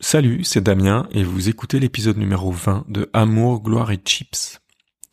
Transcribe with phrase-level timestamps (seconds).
[0.00, 4.60] Salut, c'est Damien et vous écoutez l'épisode numéro 20 de Amour, gloire et chips.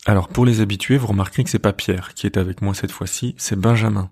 [0.06, 2.90] Alors pour les habitués, vous remarquerez que c'est pas Pierre qui est avec moi cette
[2.90, 4.10] fois-ci, c'est Benjamin.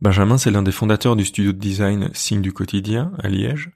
[0.00, 3.70] Benjamin, c'est l'un des fondateurs du studio de design Signe du quotidien à Liège.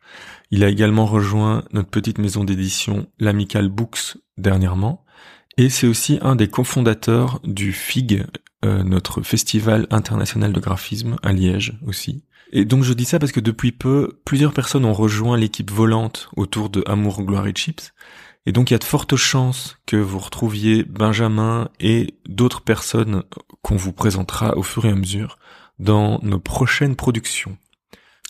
[0.50, 5.04] Il a également rejoint notre petite maison d'édition l'Amical Books dernièrement
[5.58, 8.24] et c'est aussi un des cofondateurs du FIG,
[8.64, 12.22] euh, notre festival international de graphisme à Liège aussi.
[12.52, 16.28] Et donc je dis ça parce que depuis peu, plusieurs personnes ont rejoint l'équipe volante
[16.36, 17.92] autour de Amour, Gloire et Chips.
[18.44, 23.22] Et donc il y a de fortes chances que vous retrouviez Benjamin et d'autres personnes
[23.62, 25.38] qu'on vous présentera au fur et à mesure
[25.78, 27.56] dans nos prochaines productions.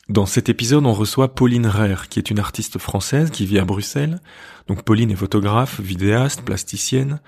[0.08, 3.64] Dans cet épisode, on reçoit Pauline Rère, qui est une artiste française qui vit à
[3.64, 4.20] Bruxelles.
[4.66, 7.20] Donc Pauline est photographe, vidéaste, plasticienne.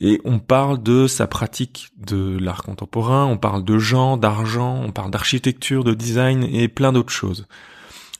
[0.00, 4.92] Et on parle de sa pratique de l'art contemporain, on parle de gens, d'argent, on
[4.92, 7.46] parle d'architecture, de design et plein d'autres choses.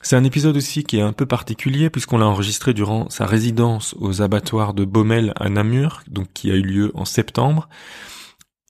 [0.01, 3.95] C'est un épisode aussi qui est un peu particulier puisqu'on l'a enregistré durant sa résidence
[3.99, 7.69] aux abattoirs de Baumel à Namur, donc qui a eu lieu en septembre.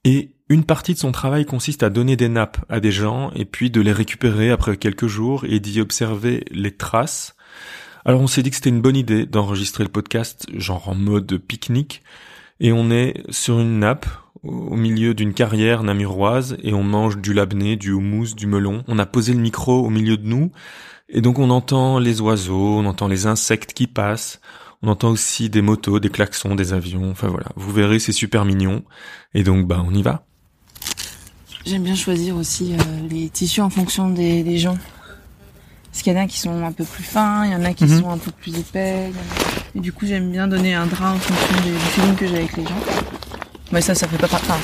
[0.06, 3.46] Et une partie de son travail consiste à donner des nappes à des gens et
[3.46, 7.36] puis de les récupérer après quelques jours et d'y observer les traces.
[8.06, 11.38] Alors on s'est dit que c'était une bonne idée d'enregistrer le podcast genre en mode
[11.38, 12.02] pique-nique
[12.60, 14.06] et on est sur une nappe
[14.44, 18.84] au milieu d'une carrière namuroise et on mange du labné, du houmous, du melon.
[18.88, 20.52] On a posé le micro au milieu de nous
[21.10, 24.40] et donc on entend les oiseaux, on entend les insectes qui passent,
[24.82, 27.10] on entend aussi des motos, des klaxons, des avions.
[27.10, 28.84] Enfin voilà, vous verrez, c'est super mignon.
[29.34, 30.26] Et donc bah on y va.
[31.66, 34.78] J'aime bien choisir aussi euh, les tissus en fonction des, des gens.
[36.00, 37.74] Parce qu'il y en a qui sont un peu plus fins, il y en a
[37.74, 38.00] qui Mhm.
[38.00, 39.12] sont un peu plus épais.
[39.76, 42.56] Et du coup, j'aime bien donner un drap en fonction du feeling que j'ai avec
[42.56, 42.80] les gens.
[43.74, 44.56] Mais ça, ça fait pas part- Enfin,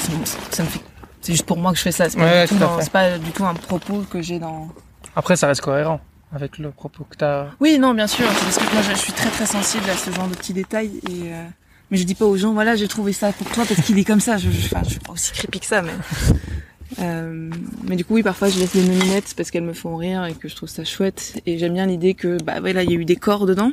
[0.49, 0.79] ça, me fait.
[1.19, 2.09] C'est juste pour moi que je fais ça.
[2.09, 4.69] C'est pas, Ouais, du tout dans- pas du un propos que j'ai dans.
[5.13, 5.99] Après, ça reste cohérent
[6.33, 7.47] avec le propos que t'as.
[7.59, 8.27] Oui, non, bien sûr.
[8.29, 10.53] C'est parce que moi, je, je suis très très sensible à ce genre de petits
[10.53, 11.01] détails.
[11.09, 11.43] Et euh,
[11.91, 14.05] mais je dis pas aux gens, voilà, j'ai trouvé ça pour toi parce qu'il est
[14.05, 14.37] comme ça.
[14.37, 15.91] Je, je, enfin, je suis pas aussi creepy que ça, mais.
[16.99, 17.49] Euh,
[17.87, 20.33] mais du coup, oui, parfois je laisse des nominettes parce qu'elles me font rire et
[20.33, 21.41] que je trouve ça chouette.
[21.45, 23.71] Et j'aime bien l'idée que, bah voilà, il y a eu des corps dedans.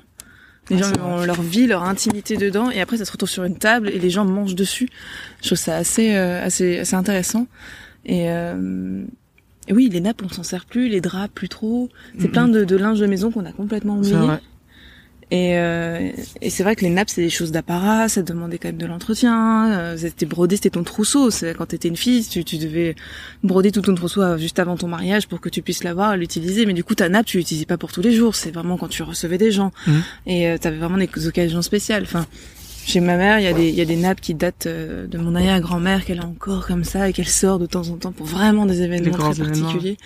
[0.70, 3.42] Les Ouais, gens ont leur vie, leur intimité dedans, et après ça se retrouve sur
[3.44, 4.88] une table et les gens mangent dessus.
[5.40, 7.48] Je trouve ça assez, euh, assez, assez intéressant.
[8.06, 9.02] Et, euh,
[9.66, 11.88] et oui, les nappes, on s'en sert plus, les draps plus trop.
[12.18, 12.30] C'est Mhm.
[12.32, 14.14] plein de, de linge de maison qu'on a complètement oublié.
[15.32, 16.10] Et, euh,
[16.42, 18.84] et c'est vrai que les nappes, c'est des choses d'apparat, ça demandait quand même de
[18.84, 19.72] l'entretien.
[19.72, 21.30] Euh, c'était brodé, c'était ton trousseau.
[21.30, 22.94] C'est quand t'étais une fille, tu, tu devais
[23.42, 26.66] broder tout ton trousseau euh, juste avant ton mariage pour que tu puisses l'avoir, l'utiliser.
[26.66, 28.34] Mais du coup, ta nappe, tu l'utilisais pas pour tous les jours.
[28.34, 29.72] C'est vraiment quand tu recevais des gens.
[29.86, 30.02] Mhm.
[30.26, 32.02] Et euh, t'avais vraiment des occasions spéciales.
[32.02, 32.26] Enfin,
[32.84, 35.06] chez ma mère, il y a des, il y a des nappes qui datent euh,
[35.06, 38.12] de mon arrière-grand-mère qu'elle a encore comme ça et qu'elle sort de temps en temps
[38.12, 39.62] pour vraiment des événements très événements.
[39.62, 39.96] particuliers.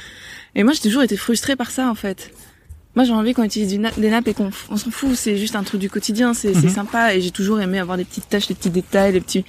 [0.54, 2.30] Et moi, j'ai toujours été frustrée par ça, en fait.
[2.96, 5.14] Moi, j'ai envie qu'on utilise du na- des nappes et qu'on on s'en fout.
[5.14, 6.32] C'est juste un truc du quotidien.
[6.34, 6.68] C'est Mhm.
[6.70, 7.14] sympa.
[7.14, 9.44] Et j'ai toujours aimé avoir des petites taches, des petits détails, les petits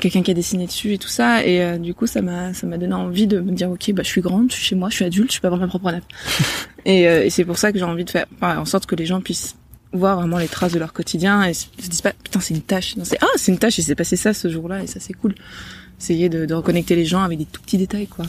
[0.00, 1.44] quelqu'un qui a dessiné dessus et tout ça.
[1.46, 4.02] Et euh, du coup, ça m'a ça m'a donné envie de me dire ok, bah
[4.04, 5.90] je suis grande, je suis chez moi, je suis adulte, je peux avoir ma propre
[5.92, 6.04] nappe.
[6.84, 8.94] et euh, et c'est pour ça que j'ai envie de faire enfin, en sorte que
[8.96, 9.54] les gens puissent
[9.92, 12.62] voir vraiment les traces de leur quotidien et se se disent pas putain c'est une
[12.62, 12.96] tâche.
[12.96, 15.12] Non c'est ah c'est une tâche et c'est passé ça ce jour-là et ça c'est
[15.14, 15.34] cool.
[16.00, 18.24] Essayer de, de reconnecter les gens avec des tout petits détails quoi.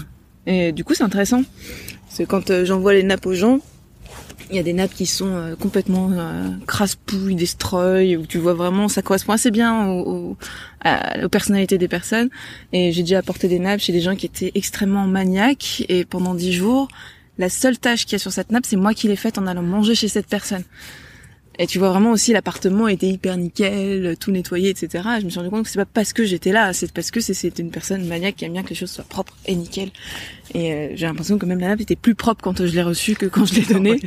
[0.47, 1.43] Et du coup c'est intéressant.
[2.09, 3.59] C'est quand euh, j'envoie les nappes aux gens,
[4.49, 8.53] il y a des nappes qui sont euh, complètement euh, crasse-pouille, destroy, où tu vois
[8.53, 10.37] vraiment, ça correspond assez bien au, au-
[11.23, 12.29] aux personnalités des personnes.
[12.73, 16.35] Et j'ai déjà apporté des nappes chez des gens qui étaient extrêmement maniaques, et pendant
[16.35, 16.87] dix jours,
[17.37, 19.47] la seule tâche qu'il y a sur cette nappe, c'est moi qui l'ai faite en
[19.47, 20.63] allant manger chez cette personne.
[21.57, 25.03] Et tu vois vraiment aussi l'appartement était hyper nickel, tout nettoyé, etc.
[25.17, 27.11] Et je me suis rendu compte que c'est pas parce que j'étais là, c'est parce
[27.11, 29.89] que c'est- une personne maniaque qui aime bien que les choses soient propres et nickel.
[30.53, 33.15] Et euh, j'ai l'impression que même la nappe était plus propre quand je l'ai reçue
[33.15, 33.99] que quand je l'ai donnée.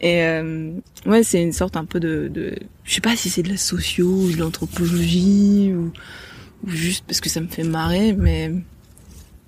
[0.00, 0.72] Et euh,
[1.06, 3.56] ouais, c'est une sorte un peu de, de je sais pas si c'est de la
[3.58, 5.92] socio ou de l'anthropologie ou,
[6.66, 8.50] ou juste parce que ça me fait marrer, mais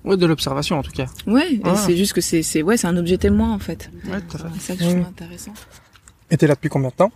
[0.03, 1.07] Ouais, de l'observation en tout cas.
[1.25, 1.75] ouais, Ah.
[1.75, 3.89] c'est juste que c'est c'est ouais, c'est un objet témoin en fait.
[4.07, 4.45] Ouais, tout à fait.
[4.59, 5.05] C'est ça que je trouve Mhm.
[5.07, 5.53] intéressant.
[6.31, 7.11] Et t'es là depuis combien de temps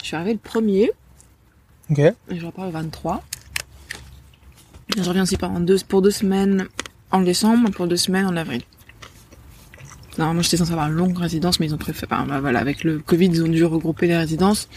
[0.00, 0.90] Je suis arrivée le premier
[1.90, 1.98] Ok.
[1.98, 3.22] et je repars le 23.
[4.96, 6.66] Et je reviens aussi pendant deux, pour deux semaines
[7.10, 8.62] en décembre, pour deux semaines en avril.
[10.18, 12.82] Normalement, j'étais censée avoir une longue résidence, mais ils ont préféré, enfin, bah, voilà, avec
[12.82, 14.68] le Covid, ils ont dû regrouper les résidences.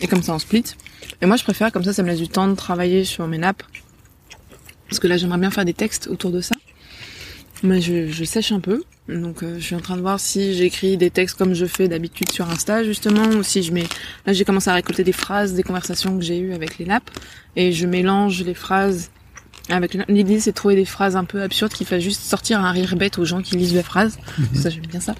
[0.00, 0.64] Et comme ça, on split.
[1.22, 3.38] Et moi, je préfère, comme ça, ça me laisse du temps de travailler sur mes
[3.38, 3.62] nappes.
[4.88, 6.54] Parce que là, j'aimerais bien faire des textes autour de ça.
[7.62, 8.84] Mais je, je sèche un peu.
[9.08, 11.88] Donc, euh, je suis en train de voir si j'écris des textes comme je fais
[11.88, 13.86] d'habitude sur Insta, justement, ou si je mets,
[14.26, 17.10] là, j'ai commencé à récolter des phrases, des conversations que j'ai eues avec les nappes.
[17.56, 19.10] Et je mélange les phrases
[19.68, 22.58] avec les- l'idée c'est de trouver des phrases un peu absurdes qui fassent juste sortir
[22.64, 24.18] un rire bête aux gens qui lisent la phrase
[24.54, 25.14] ça j'aime bien ça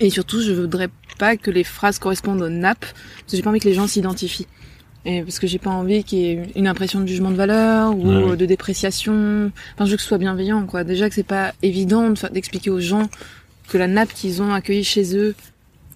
[0.00, 0.88] Et surtout, je voudrais
[1.18, 3.86] pas que les phrases correspondent aux nappes, parce que j'ai pas envie que les gens
[3.88, 4.46] s'identifient.
[5.04, 7.96] Et parce que j'ai pas envie qu'il y ait une impression de jugement de valeur
[7.96, 9.50] ou Ouais, de dépréciation.
[9.74, 10.84] Enfin, je veux que ce soit bienveillant, quoi.
[10.84, 13.08] Déjà que c'est pas évident d'expliquer aux gens
[13.68, 15.34] que la nappe qu'ils ont accueillie chez eux,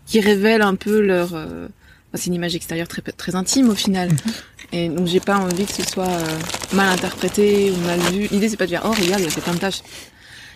[0.06, 3.74] qui révèle un peu leur, euh, enfin, c'est une image extérieure très très intime au
[3.74, 4.10] final.
[4.74, 6.38] Et donc j'ai pas envie que ce soit euh,
[6.72, 8.26] mal interprété ou mal vu.
[8.30, 9.82] L'idée c'est pas de dire oh regarde il y a plein de tâches.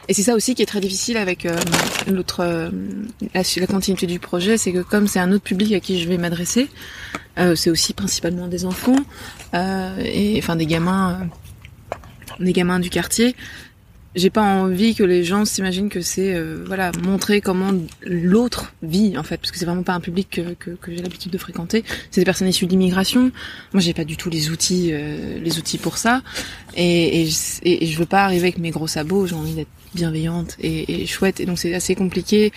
[0.08, 1.58] Et c'est ça aussi qui est très difficile avec euh,
[2.06, 2.70] l'autre euh,
[3.34, 6.16] la, continuité du projet, c'est que comme c'est un autre public à qui je vais
[6.16, 6.68] m'adresser,
[7.38, 8.96] euh, c'est aussi principalement des enfants
[9.54, 11.28] euh, et enfin des gamins,
[12.38, 13.34] des gamins du quartier.
[14.16, 17.70] J'ai pas envie que les gens s'imaginent que c'est euh, voilà montrer comment
[18.00, 21.02] l'autre vit en fait, parce que c'est vraiment pas un public que, que, que j'ai
[21.02, 21.84] l'habitude de fréquenter.
[22.10, 23.30] C'est des personnes issues d'immigration.
[23.74, 26.22] Moi, j'ai pas du tout les outils, euh, les outils pour ça,
[26.74, 27.28] et, et,
[27.64, 29.26] et je veux pas arriver avec mes gros sabots.
[29.26, 32.52] J'ai envie d'être bienveillante et, et chouette, et donc c'est assez compliqué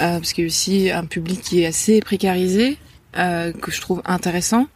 [0.00, 2.76] euh, parce qu'il y a aussi un public qui est assez précarisé
[3.16, 4.68] euh, que je trouve intéressant,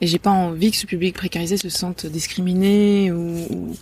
[0.00, 3.76] et j'ai pas envie que ce public précarisé se sente discriminé ou, ou-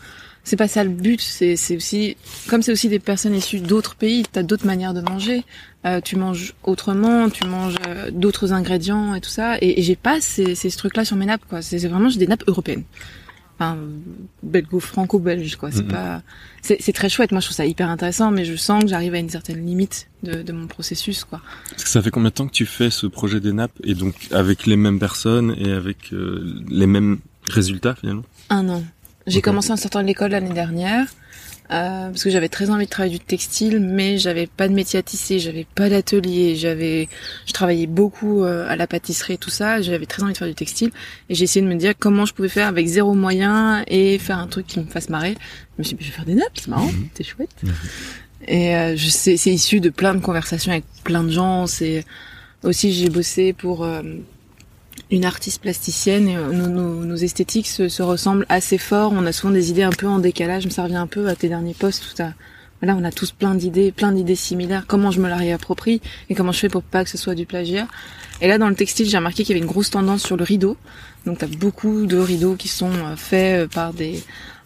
[0.45, 1.21] c'est pas ça le but.
[1.21, 2.17] C'est c'est aussi
[2.49, 4.25] comme c'est aussi des personnes issues d'autres pays.
[4.31, 5.45] T'as d'autres manières de manger.
[5.85, 9.57] Euh, tu manges autrement, tu manges euh, d'autres ingrédients et tout ça.
[9.61, 11.61] Et, et j'ai pas ces, ces trucs-là sur mes nappes, quoi.
[11.63, 12.85] C'est c'est vraiment j'ai des nappes européennes.
[13.59, 13.77] Enfin,
[14.43, 15.71] belgo-franco-belge, quoi.
[15.71, 15.89] C'est Mhm.
[15.93, 16.23] pas,
[16.63, 17.33] c'est c'est très chouette.
[17.33, 20.09] Moi, je trouve ça hyper intéressant, mais je sens que j'arrive à une certaine limite
[20.23, 21.41] de, de mon processus, quoi.
[21.71, 23.95] Parce que ça fait combien de temps que tu fais ce projet des nappes et
[23.95, 28.25] donc avec les mêmes personnes et avec euh, les mêmes résultats finalement?
[28.51, 28.83] Un an.
[29.27, 31.07] J'ai commencé en sortant de l'école l'année dernière.
[31.71, 34.99] euh, parce que j'avais très envie de travailler du textile, mais j'avais pas de métier
[34.99, 37.09] à tisser, j'avais pas d'atelier, j'avais,
[37.47, 40.49] je travaillais beaucoup euh, à la pâtisserie et tout ça, j'avais très envie de faire
[40.49, 40.91] du textile,
[41.31, 44.39] et j'ai essayé de me dire comment je pouvais faire avec zéro moyen et faire
[44.39, 45.35] un truc qui me fasse marrer.
[45.79, 47.09] Je me suis dit, je vais faire des nappes, c'est marrant, Mhm.
[47.15, 47.51] c'est chouette.
[47.63, 47.73] Mhm.
[48.49, 51.67] Et euh, je sais, c'est issu de plein de conversations avec plein de gens.
[51.67, 52.05] C'est
[52.65, 54.03] aussi j'ai bossé pour euh,
[55.13, 59.13] une artiste plasticienne et euh, nos, esthétiques se, se ressemblent assez fort.
[59.15, 60.67] On a souvent des idées un peu en décalage.
[60.69, 62.17] Ça revient un peu à tes derniers posts.
[62.17, 62.23] Tout.
[62.81, 64.87] Voilà, on a tous plein d'idées, plein d'idées similaires.
[64.89, 67.47] Comment je me la réapproprie et comment je fais pour pas que ce soit du
[67.47, 67.87] plagiat.
[68.41, 70.43] Et là, dans le textile, j'ai remarqué qu'il y avait une grosse tendance sur le
[70.43, 70.77] rideau.
[71.25, 74.21] Donc, t'as beaucoup de rideaux qui sont euh, faits euh, par des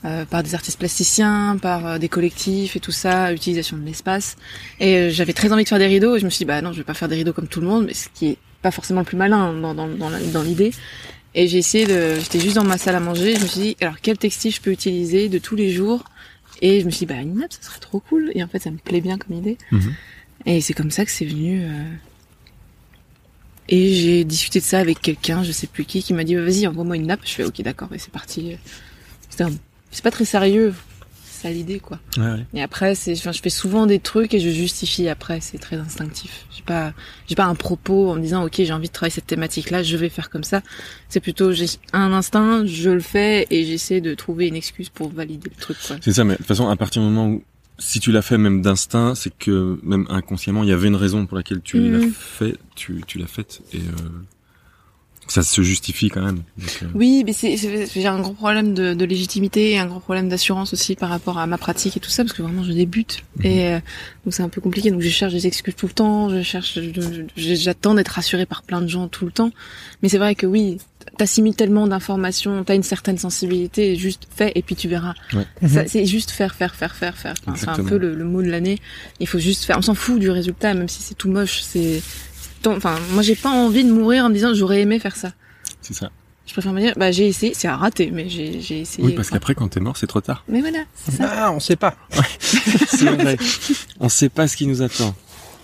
[0.06, 4.36] euh, par des artistes plasticiens, par des collectifs et tout ça, utilisation de l'espace.
[4.78, 6.72] Et j'avais très envie de faire des rideaux et je me suis dit bah non,
[6.72, 8.72] je vais pas faire des rideaux comme tout le monde, mais ce qui est pas
[8.72, 10.72] forcément le plus malin dans dans dans, dans l'idée.
[11.38, 13.76] Et j'ai essayé de, j'étais juste dans ma salle à manger, je me suis dit
[13.80, 16.00] alors quel textile je peux utiliser de tous les jours?
[16.62, 18.32] Et je me suis dit bah une nappe ça serait trop cool.
[18.34, 19.56] Et en fait ça me plaît bien comme idée.
[19.70, 19.92] Mhm.
[20.46, 21.62] Et c'est comme ça que c'est venu.
[21.62, 21.68] euh,
[23.68, 26.66] Et j'ai discuté de ça avec quelqu'un, je sais plus qui, qui m'a dit vas-y
[26.66, 27.20] envoie-moi une nappe.
[27.24, 28.56] Je fais ok d'accord et c'est parti.
[29.40, 29.50] Un-
[29.90, 30.72] C'est pas très sérieux,
[31.46, 31.98] ça l'idée quoi.
[32.16, 32.46] Ouais, ouais.
[32.54, 35.76] Et après c'est, enfin, je fais souvent des trucs et je justifie après, c'est très
[35.76, 36.46] instinctif.
[36.54, 36.92] J'ai pas,
[37.28, 39.82] j'ai pas un propos en me disant ok j'ai envie de travailler cette thématique là,
[39.82, 40.62] je vais faire comme ça.
[41.08, 45.08] C'est plutôt j'ai un instinct, je le fais et j'essaie de trouver une excuse pour
[45.08, 45.96] valider le truc quoi.
[46.00, 47.42] C'est ça, mais de toute façon, à partir du moment où
[47.78, 51.26] si tu l'as fait même d'instinct, c'est que même inconsciemment, il y avait une raison
[51.26, 53.80] pour laquelle tu l'as fait, tu, tu l'as faite et euh,
[55.28, 56.42] ça se justifie quand même.
[56.58, 59.86] Donc, euh, Oui, mais c'est, c'est- j'ai un gros problème de, de légitimité et un
[59.86, 62.62] gros problème d'assurance aussi par rapport à ma pratique et tout ça, parce que vraiment
[62.64, 63.22] je débute.
[63.42, 63.78] Et euh,
[64.24, 64.90] donc c'est un peu compliqué.
[64.90, 66.78] Donc je cherche des excuses tout le temps, je cherche,
[67.36, 69.50] j'attends d'être rassurée par plein de gens tout le temps.
[70.02, 70.78] Mais c'est vrai que oui,
[71.18, 75.14] t'assimiles tellement d'informations, t'as une certaine sensibilité, juste fais et puis tu verras.
[75.62, 75.68] Mhm.
[75.68, 77.34] Ça, c'est juste faire, faire, faire, faire, faire.
[77.46, 78.78] Enfin, c'est un peu le, le mot de l'année.
[79.20, 79.78] Il faut juste faire.
[79.78, 81.62] On s'en fout du résultat, même si c'est tout moche.
[81.62, 82.02] C'est,
[82.66, 85.32] enfin, moi j'ai pas envie de mourir en me disant j'aurais aimé faire ça.
[85.82, 86.10] c'est ça.
[86.46, 89.04] Je préfère me dire, bah j'ai essayé, c'est à rater, mais j'ai j'ai essayé.
[89.04, 89.38] Oui, parce quoi.
[89.38, 90.44] qu'après, quand t'es mort, c'est trop tard.
[90.48, 91.28] Mais voilà, c'est ça.
[91.28, 91.96] Ah, on sait pas.
[92.86, 93.36] C'est vrai.
[93.98, 95.14] On sait pas ce qui nous attend.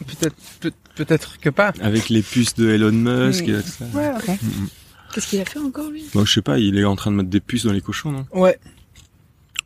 [0.04, 1.72] Peut-être, peut- peut-être que pas.
[1.80, 3.84] Avec les puces de Elon Musk et tout ça.
[3.94, 4.28] Ouais, ok.
[4.42, 4.68] Mhm.
[5.14, 6.02] Qu'est-ce qu'il a fait encore lui?
[6.14, 8.10] Bon, je sais pas, il est en train de mettre des puces dans les cochons,
[8.10, 8.26] non?
[8.32, 8.58] Ouais.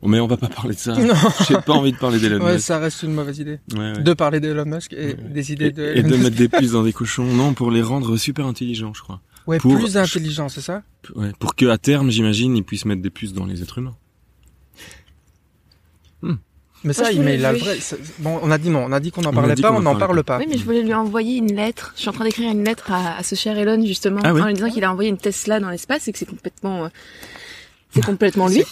[0.03, 0.93] Mais on va pas parler de ça.
[0.95, 1.13] Non.
[1.47, 2.65] J'ai pas envie de parler d'Elon Ouais, Musk.
[2.65, 3.59] ça reste une mauvaise idée.
[3.73, 4.01] Ouais, ouais.
[4.03, 5.13] De parler d'Elon Musk et Ouais.
[5.15, 8.15] des idées de Et, de mettre des puces dans des cochons, non, pour les rendre
[8.17, 9.21] super intelligents, je crois.
[9.47, 10.83] Ouais, pour- plus intelligent, c'est ça
[11.15, 13.95] Ouais, pour que à terme, j'imagine, ils puissent mettre des puces dans les êtres humains.
[16.83, 17.79] Mais ça, Moi, il met la vraie.
[18.19, 19.95] Bon, on a dit non, on a dit qu'on n'en parlait pas, on en n'en
[19.97, 20.37] parle pas.
[20.37, 21.91] Oui, mais je voulais lui envoyer une lettre.
[21.95, 24.41] Je suis en train d'écrire une lettre à, à ce cher Elon justement, Ah oui.
[24.41, 26.89] en lui disant qu'il a envoyé une Tesla dans l'espace et que c'est complètement, euh,
[27.97, 28.63] c'est complètement lui.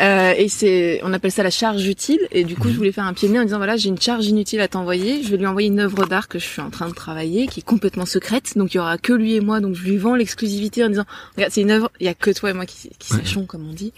[0.00, 2.20] Euh, et c'est, on appelle ça la charge utile.
[2.30, 2.72] Et du coup, Mhm.
[2.72, 4.68] je voulais faire un pied de nez en disant voilà, j'ai une charge inutile à
[4.68, 5.22] t'envoyer.
[5.22, 7.60] Je vais lui envoyer une œuvre d'art que je suis en train de travailler, qui
[7.60, 8.56] est complètement secrète.
[8.56, 9.60] Donc il y aura que lui et moi.
[9.60, 11.04] Donc je lui vends l'exclusivité en disant
[11.36, 13.20] regarde, c'est une œuvre, il y a que toi et moi qui, qui Ouais.
[13.20, 13.92] sachons comme on dit,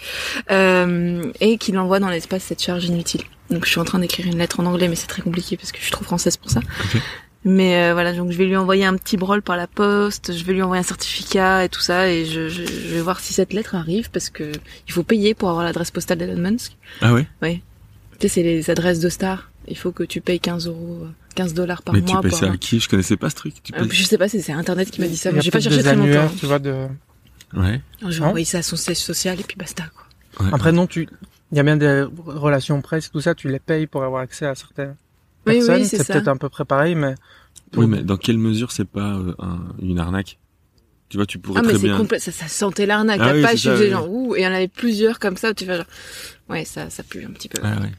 [0.51, 3.23] euh, et qu'il envoie dans l'espace cette charge inutile.
[3.51, 5.71] Donc je suis en train d'écrire une lettre en anglais, mais c'est très compliqué parce
[5.73, 6.61] que je suis trop française pour ça.
[7.49, 10.43] Mais euh, voilà, donc je vais lui envoyer un petit brol par la poste, je
[10.45, 13.33] vais lui envoyer un certificat et tout ça, et je, je, je vais voir si
[13.33, 14.51] cette lettre arrive parce que
[14.89, 16.77] il faut payer pour avoir l'adresse postale d'Elon Musk.
[17.01, 17.53] Ah ouais Tu
[18.23, 19.49] sais, c'est les adresses de stars.
[19.69, 22.21] Il faut que tu payes 15 euros, euh, 15 dollars par Mais mois.
[22.21, 22.81] tu payes ça à qui?
[22.81, 23.55] Je connaissais pas ce truc.
[23.63, 23.91] Tu Euh, payes...
[23.93, 25.31] je sais pas, c'est c'est Internet qui m'a dit ça.
[25.31, 26.29] Mais J'ai pas cherché très longtemps.
[26.39, 26.87] tu vois, de...
[27.55, 27.81] Ouais.
[28.03, 30.45] Je vais envoyer ça à son siège social et puis basta quoi.
[30.47, 30.51] ouais.
[30.53, 31.09] Après, non, tu,
[31.53, 34.47] il y a bien des relations presse, tout ça, tu les payes pour avoir accès
[34.47, 34.97] à certaines
[35.47, 37.15] Oui, c'est peut-être un peu près pareil, mais
[37.77, 40.39] Oui, mais dans quelle mesure c'est pas euh, un- une arnaque?
[41.09, 41.97] Tu vois, tu pourrais Ah mais très c'est bien.
[41.97, 43.21] complet, ça, ça sentait l'arnaque.
[43.23, 43.91] Ah oui, ça, faisais oui.
[43.91, 45.87] genre ouh, et il y en avait plusieurs comme ça où tu fais genre
[46.49, 47.61] ouais ça ça pue un petit peu.
[47.65, 47.93] Ah ouais.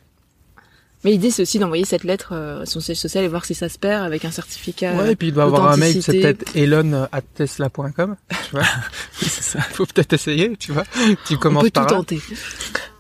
[1.06, 3.54] Mais l'idée c'est aussi d'envoyer cette lettre euh, à son siège social et voir si
[3.56, 4.94] ça se perd avec un certificat.
[4.96, 8.62] ouais, et puis il doit avoir un mail, c'est peut-être elon at tesla.com, tu vois.
[8.62, 8.66] Oui,
[9.22, 9.62] c'est ça.
[9.62, 10.84] Faut peut-être essayer, tu vois.
[11.26, 11.90] Tu On commences peut tout par là.
[11.92, 12.20] tenter.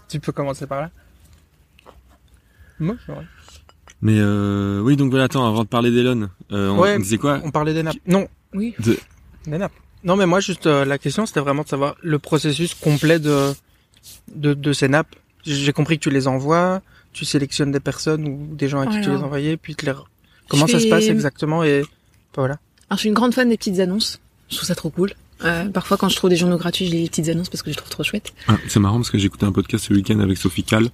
[0.07, 0.91] Tu peux commencer par là.
[2.79, 3.25] Moi, c'est vrai.
[4.01, 6.95] Mais euh, oui, donc voilà, attends, avant de parler d'Elon, euh, on, Ouais.
[6.95, 7.41] on disait quoi?
[7.43, 7.97] On parlait des nappes.
[8.05, 8.75] Non, Oui.
[8.79, 8.97] De-
[9.47, 9.71] des nappes.
[10.03, 13.53] Non, mais moi, juste, euh, la question, c'était vraiment de savoir le processus complet de,
[14.35, 15.15] de, de ces nappes.
[15.43, 16.81] J'ai compris que tu les envoies,
[17.13, 19.93] tu sélectionnes des personnes ou des gens à qui tu les envoyais, puis tu les...
[20.49, 21.83] Comment Je ça se passe exactement et
[22.35, 22.57] voilà.
[22.89, 24.19] Alors je suis une grande fan des petites annonces.
[24.49, 25.13] Je trouve ça trop cool.
[25.43, 27.69] Euh, parfois quand je trouve des journaux gratuits, je lis les petites annonces parce que
[27.69, 28.33] je les trouve trop chouettes.
[28.47, 30.89] Ah, C'est marrant parce que j'ai écouté un podcast ce week-end avec Sophie Cal.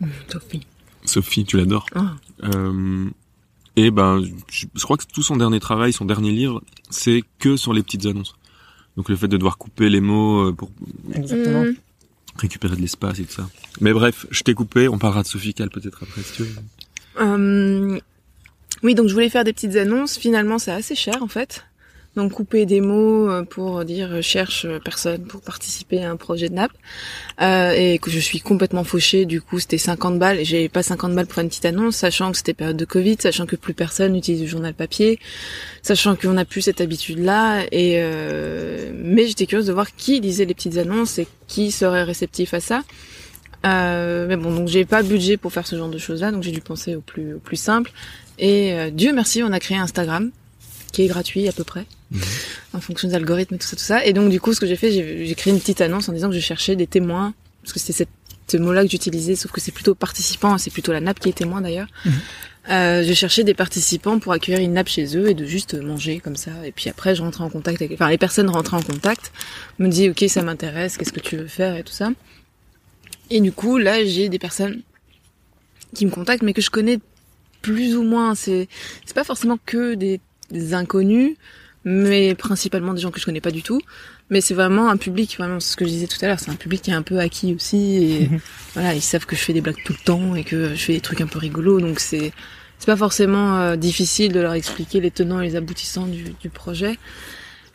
[0.00, 0.66] Mmh, Sophie.
[1.06, 1.86] Sophie, tu l'adores.
[1.94, 2.14] Ah.
[2.44, 3.08] Euh,
[3.76, 7.56] et ben, je, je crois que tout son dernier travail, son dernier livre, c'est que
[7.56, 8.34] sur les petites annonces.
[8.96, 10.70] Donc le fait de devoir couper les mots euh, pour
[11.14, 11.64] Exactement.
[11.64, 11.74] Mmh.
[12.36, 13.48] récupérer de l'espace et tout ça.
[13.80, 16.56] Mais bref, je t'ai coupé, on parlera de Sophie Cal peut-être après si tu veux.
[17.20, 17.98] Euh,
[18.82, 20.18] oui, donc je voulais faire des petites annonces.
[20.18, 21.66] Finalement, c'est assez cher en fait.
[22.16, 26.16] Donc couper des mots euh, pour dire euh, cherche euh, personne pour participer à un
[26.16, 26.72] projet de nappe
[27.42, 29.26] euh, et que je suis complètement fauchée.
[29.26, 30.38] Du coup, c'était 50 balles.
[30.42, 33.46] J'ai pas 50 balles pour une petite annonce, sachant que c'était période de Covid, sachant
[33.46, 35.18] que plus personne n'utilise du journal papier,
[35.82, 37.64] sachant qu'on n'a plus cette habitude-là.
[37.70, 42.02] Et euh, mais j'étais curieuse de voir qui lisait les petites annonces et qui serait
[42.02, 42.82] réceptif à ça.
[43.66, 46.42] Euh, mais bon, donc j'ai pas le budget pour faire ce genre de choses-là, donc
[46.42, 47.92] j'ai dû penser au plus, au plus simple.
[48.38, 50.30] Et euh, Dieu merci, on a créé Instagram,
[50.92, 52.20] qui est gratuit à peu près, Mhm.
[52.74, 54.04] en fonction des algorithmes et tout ça, tout ça.
[54.04, 56.28] Et donc du coup, ce que j'ai fait, j'ai créé une petite annonce en disant
[56.28, 58.06] que je cherchais des témoins, parce que c'était
[58.48, 61.32] ce mot-là que j'utilisais, sauf que c'est plutôt participant, c'est plutôt la nappe qui est
[61.32, 61.88] témoin d'ailleurs.
[62.04, 62.12] Mhm.
[62.68, 66.18] Euh, je cherchais des participants pour accueillir une nappe chez eux et de juste manger
[66.18, 66.50] comme ça.
[66.64, 69.32] Et puis après, je rentrais en contact avec, enfin les personnes rentraient en contact,
[69.78, 72.10] me disaient ok ça m'intéresse, qu'est-ce que tu veux faire et tout ça.
[73.30, 74.82] Et du coup, là, j'ai des personnes
[75.94, 76.98] qui me contactent, mais que je connais
[77.62, 78.34] plus ou moins.
[78.34, 78.68] C'est,
[79.04, 80.20] c'est pas forcément que des,
[80.50, 81.36] des inconnus,
[81.86, 83.80] mais principalement des gens que je connais pas du tout.
[84.28, 86.50] Mais c'est vraiment un public, vraiment, c'est ce que je disais tout à l'heure, c'est
[86.50, 88.02] un public qui est un peu acquis aussi.
[88.02, 88.30] Et
[88.74, 90.94] voilà, ils savent que je fais des blagues tout le temps et que je fais
[90.94, 91.80] des trucs un peu rigolos.
[91.80, 92.32] Donc c'est,
[92.78, 96.50] c'est pas forcément euh, difficile de leur expliquer les tenants et les aboutissants du, du
[96.50, 96.98] projet.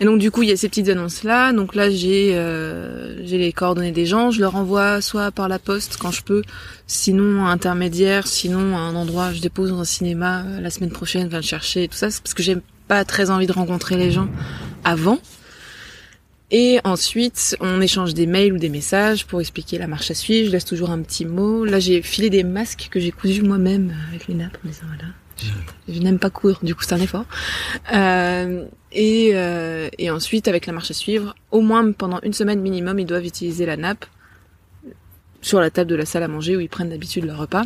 [0.01, 1.53] Et donc du coup, il y a ces petites annonces là.
[1.53, 4.29] Donc là, j'ai euh, j'ai les coordonnées des gens.
[4.29, 6.41] Je leur envoie soit par la poste quand je peux,
[6.85, 9.31] sinon à intermédiaire, sinon à un endroit.
[9.31, 12.07] Je dépose dans un cinéma euh, la semaine prochaine, viens le chercher et tout ça.
[12.07, 12.57] Parce que j'ai
[12.91, 14.27] pas très envie de rencontrer les gens
[14.83, 15.17] avant.
[16.51, 20.47] Et ensuite, on échange des mails ou des messages pour expliquer la marche à suivre.
[20.47, 21.63] Je laisse toujours un petit mot.
[21.63, 25.13] Là, j'ai filé des masques que j'ai cousus moi-même avec les nappes en voilà.
[25.37, 27.23] Je, je n'aime pas coudre, du coup c'est un effort.
[27.93, 32.59] Euh, et, euh, et ensuite, avec la marche à suivre, au moins pendant une semaine
[32.59, 34.05] minimum, ils doivent utiliser la nappe
[35.39, 37.63] sur la table de la salle à manger où ils prennent d'habitude leur repas.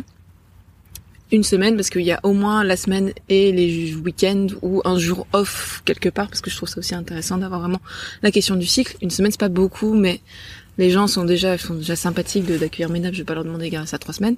[1.32, 4.96] Une semaine parce qu'il y a au moins la semaine et les week-ends ou un
[4.98, 7.80] jour off quelque part parce que je trouve ça aussi intéressant d'avoir vraiment
[8.22, 8.96] la question du cycle.
[9.02, 10.20] Une semaine c'est pas beaucoup mais
[10.78, 13.14] les gens sont déjà sont déjà sympathiques d'accueillir mes nappes.
[13.14, 14.36] Je vais pas leur demander grâce à trois semaines.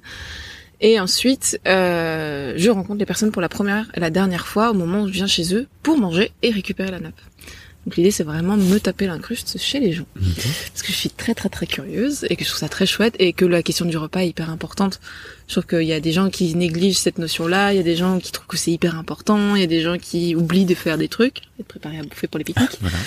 [0.81, 4.73] Et ensuite, euh, je rencontre les personnes pour la première et la dernière fois au
[4.73, 7.19] moment où je viens chez eux pour manger et récupérer la nappe.
[7.85, 10.05] Donc l'idée c'est vraiment me taper l'incruste chez les gens.
[10.15, 13.15] Parce que je suis très très très curieuse et que je trouve ça très chouette
[13.19, 14.99] et que la question du repas est hyper importante.
[15.47, 17.95] Je trouve qu'il y a des gens qui négligent cette notion-là, il y a des
[17.95, 20.75] gens qui trouvent que c'est hyper important, il y a des gens qui oublient de
[20.75, 22.77] faire des trucs, de préparer à bouffer pour les pique-niques.
[22.81, 22.97] Voilà.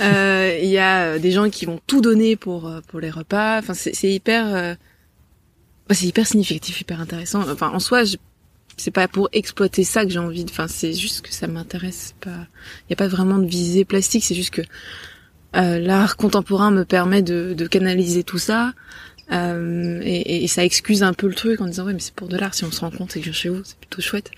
[0.00, 3.58] Euh, Il y a des gens qui vont tout donner pour euh, pour les repas.
[3.60, 4.74] Enfin, c'est hyper, euh,
[5.88, 7.48] bah, c'est hyper significatif, hyper intéressant.
[7.48, 8.16] Enfin, en soi, je-
[8.76, 10.44] c'est pas pour exploiter ça que j'ai envie.
[10.44, 10.50] De...
[10.50, 12.14] Enfin, c'est juste que ça m'intéresse.
[12.20, 14.24] Pas, il y a pas vraiment de visée plastique.
[14.24, 14.62] C'est juste que
[15.56, 18.72] euh, l'art contemporain me permet de, de canaliser tout ça.
[19.32, 22.28] Euh, et, et ça excuse un peu le truc en disant ouais mais c'est pour
[22.28, 24.00] de l'art si on se rend compte et que je viens chez vous c'est plutôt
[24.00, 24.30] chouette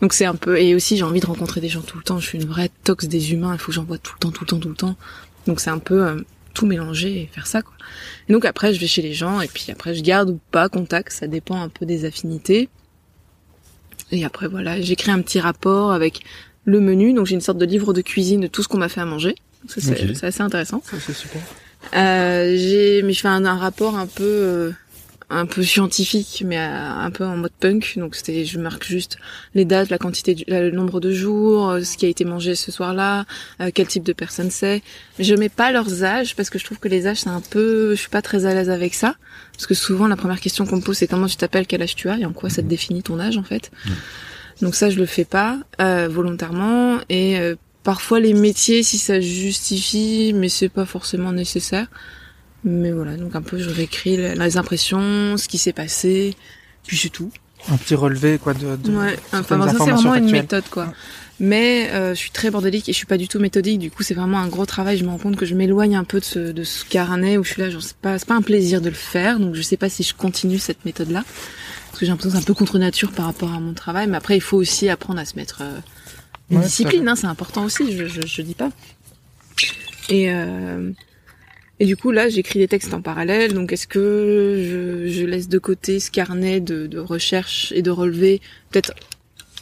[0.00, 2.18] donc c'est un peu et aussi j'ai envie de rencontrer des gens tout le temps
[2.18, 4.32] je suis une vraie tox des humains il faut que j'en vois tout le temps
[4.32, 4.96] tout le temps tout le temps
[5.46, 6.16] donc c'est un peu euh,
[6.54, 7.74] tout mélanger et faire ça quoi
[8.28, 10.68] et donc après je vais chez les gens et puis après je garde ou pas
[10.68, 12.68] contact ça dépend un peu des affinités
[14.12, 16.20] et après voilà j'écris un petit rapport avec
[16.64, 17.12] le menu.
[17.12, 19.04] Donc j'ai une sorte de livre de cuisine de tout ce qu'on m'a fait à
[19.04, 19.34] manger.
[19.68, 20.82] Ça, c'est assez intéressant.
[20.84, 21.40] Ça, c'est super.
[21.94, 24.70] Euh, j'ai, mais je fais un, un rapport un peu, euh,
[25.32, 27.94] un peu scientifique, mais un peu en mode punk.
[27.96, 29.16] Donc c'était, je marque juste
[29.54, 32.54] les dates, la quantité, du- le nombre de jours, euh, ce qui a été mangé
[32.54, 33.24] ce soir-là,
[33.60, 34.82] euh, quel type de personne c'est.
[35.18, 37.94] Je mets pas leurs âges parce que je trouve que les âges c'est un peu,
[37.94, 39.16] je suis pas très à l'aise avec ça.
[39.52, 41.94] Parce que souvent la première question qu'on me pose c'est comment tu t'appelles, quel âge
[41.96, 43.70] tu as et en quoi ça te définit ton âge en fait.
[44.60, 49.20] Donc ça je le fais pas euh, volontairement et euh, parfois les métiers si ça
[49.20, 51.86] justifie mais c'est pas forcément nécessaire.
[52.64, 56.36] Mais voilà, donc un peu je réécris les impressions, ce qui s'est passé,
[56.86, 57.30] puis c'est tout.
[57.68, 60.92] Un petit relevé, quoi, de, de Ouais, enfin ça c'est vraiment une méthode quoi.
[61.40, 63.80] Mais euh, je suis très bordélique et je suis pas du tout méthodique.
[63.80, 64.96] Du coup, c'est vraiment un gros travail.
[64.96, 67.42] Je me rends compte que je m'éloigne un peu de ce, de ce carnet où
[67.42, 67.68] je suis là.
[67.70, 69.40] Genre, c'est pas, c'est pas un plaisir de le faire.
[69.40, 71.24] Donc, je sais pas si je continue cette méthode-là
[71.88, 74.06] parce que j'ai l'impression que c'est un peu contre nature par rapport à mon travail.
[74.06, 75.78] Mais après, il faut aussi apprendre à se mettre euh,
[76.50, 77.08] une Ouais, discipline.
[77.08, 77.96] Hein, c'est important aussi.
[77.96, 78.70] Je, je, je dis pas.
[80.08, 80.90] Et euh,
[81.80, 83.54] et du coup, là, j'écris des textes en parallèle.
[83.54, 87.90] Donc, est-ce que je, je laisse de côté ce carnet de, de recherche et de
[87.90, 88.92] relevé, peut-être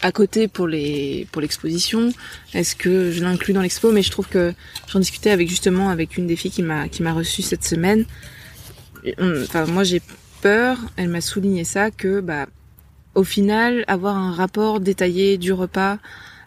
[0.03, 2.13] à côté pour les pour l'exposition?
[2.53, 3.93] Est-ce que je l'inclus dans l'expo?
[3.93, 4.53] Mais je trouve que
[4.89, 8.05] j'en discutais avec justement avec une des filles qui m'a qui m'a reçue cette semaine.
[9.19, 10.03] Enfin, moi, j'ai
[10.43, 10.79] peur.
[10.97, 12.47] Elle m'a souligné ça que bah
[13.15, 15.99] au final, avoir un rapport détaillé du repas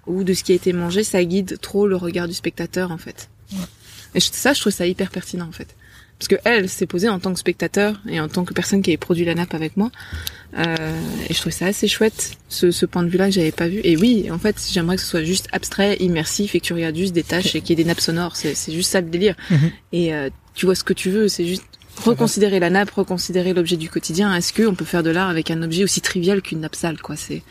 [0.08, 2.98] ou de ce qui a été mangé, ça guide trop le regard du spectateur en
[2.98, 3.30] fait.
[4.16, 5.76] Et ça, je trouve ça hyper pertinent en fait.
[6.20, 8.92] Parce que elle s'est posée en tant que spectateur et en tant que personne qui
[8.92, 9.92] avait produit la nappe avec moi.
[10.58, 10.76] Euh,
[11.28, 13.82] et je trouvais ça assez chouette, ce, ce point de vue-là que j'avais pas vu.
[13.84, 16.96] Et oui, en fait, j'aimerais que ce soit juste abstrait, immersif et que tu regardes
[16.96, 18.36] juste des tâches et qu'il y ait des nappes sonores.
[18.36, 19.36] C'est, c'est juste ça le délire.
[19.50, 19.72] Mhm.
[19.92, 21.64] Et euh, tu vois ce que tu veux, c'est juste
[22.06, 24.34] reconsidérer la nappe, reconsidérer l'objet du quotidien.
[24.36, 27.16] Est-ce qu'on peut faire de l'art avec un objet aussi trivial qu'une nappe sale, quoi?
[27.16, 27.42] C'est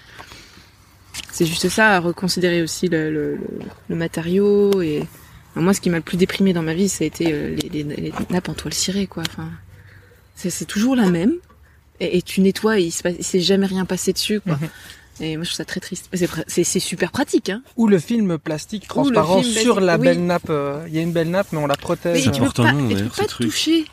[1.30, 3.40] c'est juste ça, reconsidérer aussi le, le, le,
[3.88, 5.02] le matériau et
[5.56, 7.68] moi, ce qui m'a le plus déprimé dans ma vie, ça a été euh, les,
[7.68, 9.22] les, les nappes en toile cirée, quoi.
[9.28, 9.48] Enfin,
[10.34, 11.32] c'est, c'est toujours la même.
[12.00, 14.54] Et, et tu nettoies, et il se passe- il s'est jamais rien passé dessus, quoi.
[14.54, 14.68] Mhm.
[15.20, 16.08] Et moi, je trouve ça très triste.
[16.12, 17.62] C'est, pr- c'est, c'est super pratique, hein.
[17.76, 20.02] Ou le film plastique transparent film sur plastique, la oui.
[20.04, 20.50] belle nappe.
[20.50, 22.16] euh, Il y a une belle nappe, mais on la protège.
[22.16, 23.84] Mais ça tu peux porte un pas, nom, et tu peux pas te toucher.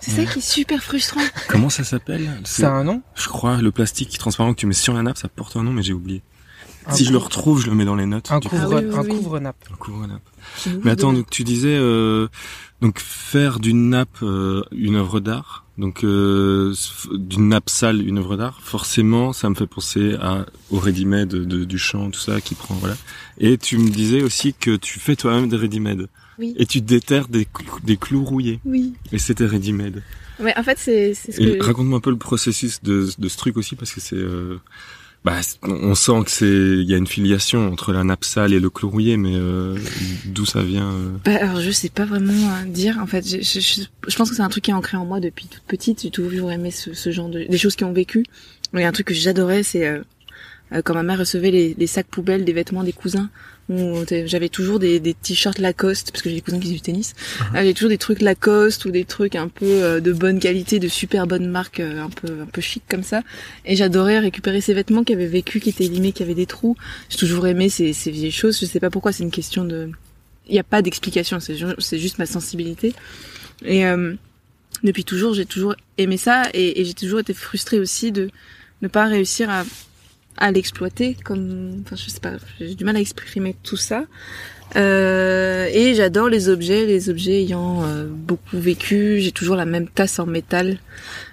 [0.00, 0.26] C'est Ouais.
[0.26, 1.20] ça qui est super frustrant.
[1.48, 2.28] Comment ça s'appelle?
[2.44, 3.02] C'est un nom?
[3.14, 5.72] Je crois le plastique transparent que tu mets sur la nappe, ça porte un nom,
[5.72, 6.22] mais j'ai oublié.
[6.90, 8.30] Si je le retrouve, je le mets dans les notes.
[8.30, 8.56] Un du coup.
[8.56, 9.08] couvre, Ah oui, oui, un oui.
[9.08, 9.64] couvre-nappe.
[9.72, 10.22] Un couvre-nappe.
[10.84, 12.28] Mais attends, donc tu disais euh,
[12.80, 16.74] donc faire d'une nappe euh, une œuvre d'art, donc euh,
[17.12, 18.58] d'une nappe sale une œuvre d'art.
[18.62, 22.74] Forcément, ça me fait penser à au ready-made de, du chant, tout ça qui prend
[22.74, 22.96] voilà.
[23.38, 26.08] Et tu me disais aussi que tu fais toi-même des ready-made.
[26.38, 26.54] Oui.
[26.56, 28.58] Et tu déterres des, clous- des clous rouillés.
[28.64, 28.94] Oui.
[29.12, 30.02] Et c'était ready-made.
[30.40, 31.64] Mais en fait, c'est, c'est ce Et que...
[31.64, 34.58] raconte-moi un peu le processus de, de ce truc aussi parce que c'est euh,
[35.24, 38.58] bah on sent que c'est il y a une filiation entre la nappe sale et
[38.58, 39.76] le clou rouillé mais euh,
[40.24, 43.24] d'où ça vient euh, Bah, alors je sais pas vraiment euh, dire en fait.
[43.24, 46.02] Je, pense que c'est un truc qui est ancré en moi depuis toute petite.
[46.02, 48.24] J'ai toujours aimé ce, genre de des choses qui ont vécu.
[48.74, 50.00] Il y a un truc que j'adorais, c'est euh,
[50.72, 53.28] euh, quand ma mère recevait les, les sacs poubelles des vêtements des cousins.
[54.26, 57.14] J'avais toujours des, des t-shirts Lacoste parce que j'ai des cousins qui faisaient du tennis.
[57.40, 60.78] Euh, J'avais toujours des trucs Lacoste ou des trucs un peu euh, de bonne qualité,
[60.78, 63.22] de super bonne marque, euh, un peu un peu chic comme ça.
[63.64, 66.76] Et j'adorais récupérer ces vêtements qui avaient vécu, qui étaient limés, qui avaient des trous.
[67.08, 68.58] J'ai toujours aimé ces, ces vieilles choses.
[68.60, 69.12] Je sais pas pourquoi.
[69.12, 69.90] C'est une question de
[70.48, 72.94] il n'y a pas d'explication, c'est ju- c'est juste ma sensibilité.
[73.64, 74.14] Et euh,
[74.82, 78.28] depuis toujours, j'ai toujours aimé ça et, et j'ai toujours été frustrée aussi de
[78.82, 79.62] ne pas réussir à,
[80.36, 84.04] à l'exploiter comme, enfin je sais pas, j'ai du mal à exprimer tout ça.
[84.76, 89.20] Euh, et j'adore les objets, les objets ayant euh, beaucoup vécu.
[89.20, 90.78] J'ai toujours la même tasse en métal.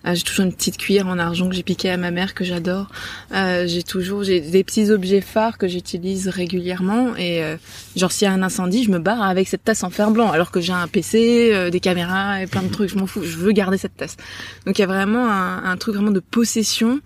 [0.06, 2.44] Euh, j'ai toujours une petite cuillère en argent que j'ai piquée à ma mère que
[2.44, 2.88] j'adore.
[3.34, 7.58] Euh, j'ai toujours j'ai des petits objets phares que j'utilise régulièrement et euh,
[7.96, 10.32] genre s'il y a un incendie, je me barre avec cette tasse en fer blanc
[10.32, 12.90] alors que j'ai un PC, euh, des caméras et plein de trucs.
[12.90, 14.18] Je m'en fous, je veux garder cette tasse.
[14.66, 17.00] Donc il y a vraiment un, un truc vraiment de possession,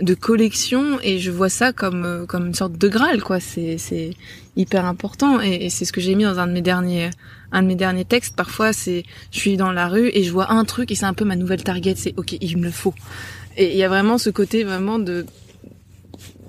[0.00, 3.40] de collection et je vois ça comme comme une sorte de graal quoi.
[3.40, 4.10] C'est c'est
[4.58, 7.10] hyper important et, c'est ce que j'ai mis dans un de mes derniers
[7.52, 8.36] un textes.
[8.36, 11.14] Parfois c'est je suis dans la rue et je vois un truc et c'est un
[11.14, 11.94] peu ma nouvelle target.
[11.96, 12.94] C'est ok, il me le faut.
[13.56, 15.24] Et il y a vraiment ce côté vraiment de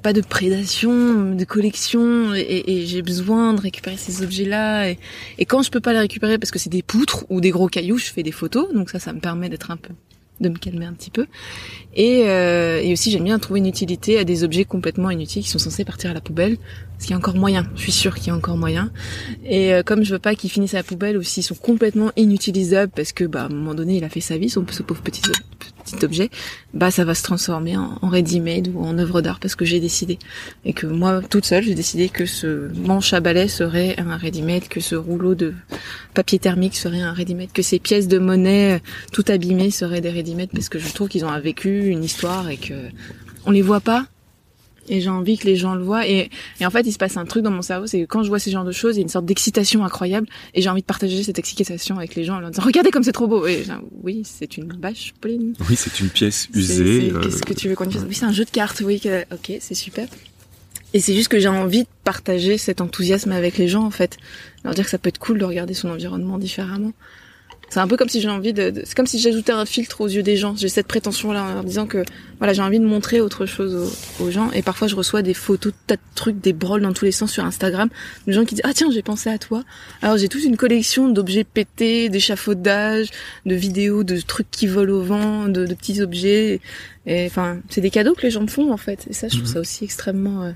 [0.01, 4.89] pas de prédation, de collection, et j'ai besoin de récupérer ces objets-là.
[4.89, 4.99] Et,
[5.37, 7.67] et quand je peux pas les récupérer parce que c'est des poutres ou des gros
[7.67, 9.93] cailloux, je fais des photos, donc ça, ça me permet d'être un peu,
[10.39, 11.27] de me calmer un petit peu.
[11.95, 15.49] Et, euh, et aussi, j'aime bien trouver une utilité à des objets complètement inutiles qui
[15.49, 17.67] sont censés partir à la poubelle, parce qu'il y a encore moyen.
[17.75, 18.91] Je suis sûre qu'il y a encore moyen.
[19.45, 22.11] Et euh, comme je veux pas qu'ils finissent à la poubelle, aussi, ils sont complètement
[22.15, 25.01] inutilisables parce que, bah, à un moment donné, il a fait sa vie, ce pauvre
[25.01, 25.21] petit,
[25.85, 26.29] petit objet,
[26.73, 29.79] bah ça va se transformer en, en ready-made ou en œuvre d'art parce que j'ai
[29.79, 30.19] décidé.
[30.65, 34.67] Et que moi, toute seule, j'ai décidé que ce manche à balai serait un ready-made,
[34.67, 35.53] que ce rouleau de
[36.13, 38.79] papier thermique serait un ready-made, que ces pièces de monnaie euh,
[39.11, 42.49] tout abîmées seraient des ready-made parce que je trouve qu'ils ont un vécu, une histoire
[42.49, 42.89] et que
[43.45, 44.05] on les voit pas.
[44.91, 46.07] Et j'ai envie que les gens le voient.
[46.07, 48.23] Et, et en fait il se passe un truc dans mon cerveau c'est que quand
[48.23, 50.27] je vois ces genres de choses il y a une sorte d'excitation incroyable.
[50.55, 53.03] Et j'ai envie de partager cette excitation avec les gens en leur disant regardez comme
[53.03, 53.45] c'est trop beau.
[53.45, 53.65] Et
[54.03, 55.53] oui c'est une bâche Pauline.
[55.69, 57.11] Oui, c'est une pièce usée.
[57.13, 58.99] euh, qu'est-ce que tu veux qu'on y fasse oui c'est un jeu de cartes oui
[58.99, 60.07] que- ok c'est super.
[60.95, 64.17] Et c'est juste que j'ai envie de partager cet enthousiasme avec les gens en fait.
[64.63, 66.93] Leur dire que ça peut être cool de regarder son environnement différemment
[67.69, 70.01] c'est un peu comme si j'ai envie de, de- c'est comme si j'ajoutais un filtre
[70.01, 70.55] aux yeux des gens.
[70.55, 72.03] J'ai cette prétention là en leur disant que
[72.39, 73.75] voilà, j'ai envie de montrer autre chose
[74.19, 76.81] aux, aux gens et parfois je reçois des photos de tas de trucs, des brolles
[76.81, 77.89] dans tous les sens sur Instagram,
[78.27, 79.63] de gens qui disent "Ah tiens, j'ai pensé à toi."
[80.01, 83.09] Alors j'ai toute une collection d'objets pétés, d'échafaudages,
[83.45, 86.61] de vidéos de trucs qui volent au vent, de, de petits objets
[87.05, 89.35] et enfin, c'est des cadeaux que les gens me font en fait et ça je
[89.37, 89.53] trouve Mhm.
[89.53, 90.51] ça aussi extrêmement euh,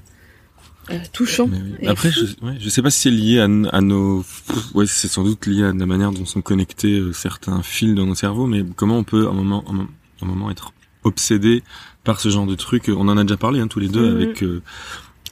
[0.92, 1.50] euh, touchant.
[1.52, 1.88] oui.
[1.88, 2.20] Après, fou.
[2.26, 4.26] je, ouais, je sais pas si c'est lié à, à nos,
[4.74, 8.06] ouais, c'est sans doute lié à la manière dont sont connectés euh, certains fils dans
[8.06, 9.88] nos cerveaux, mais comment on peut, à un moment, un, mo-
[10.22, 11.64] un moment être obsédé
[12.04, 12.90] par ce genre de truc?
[12.90, 14.16] On en a déjà parlé, hein, tous les deux, Mhm.
[14.22, 14.62] avec, euh,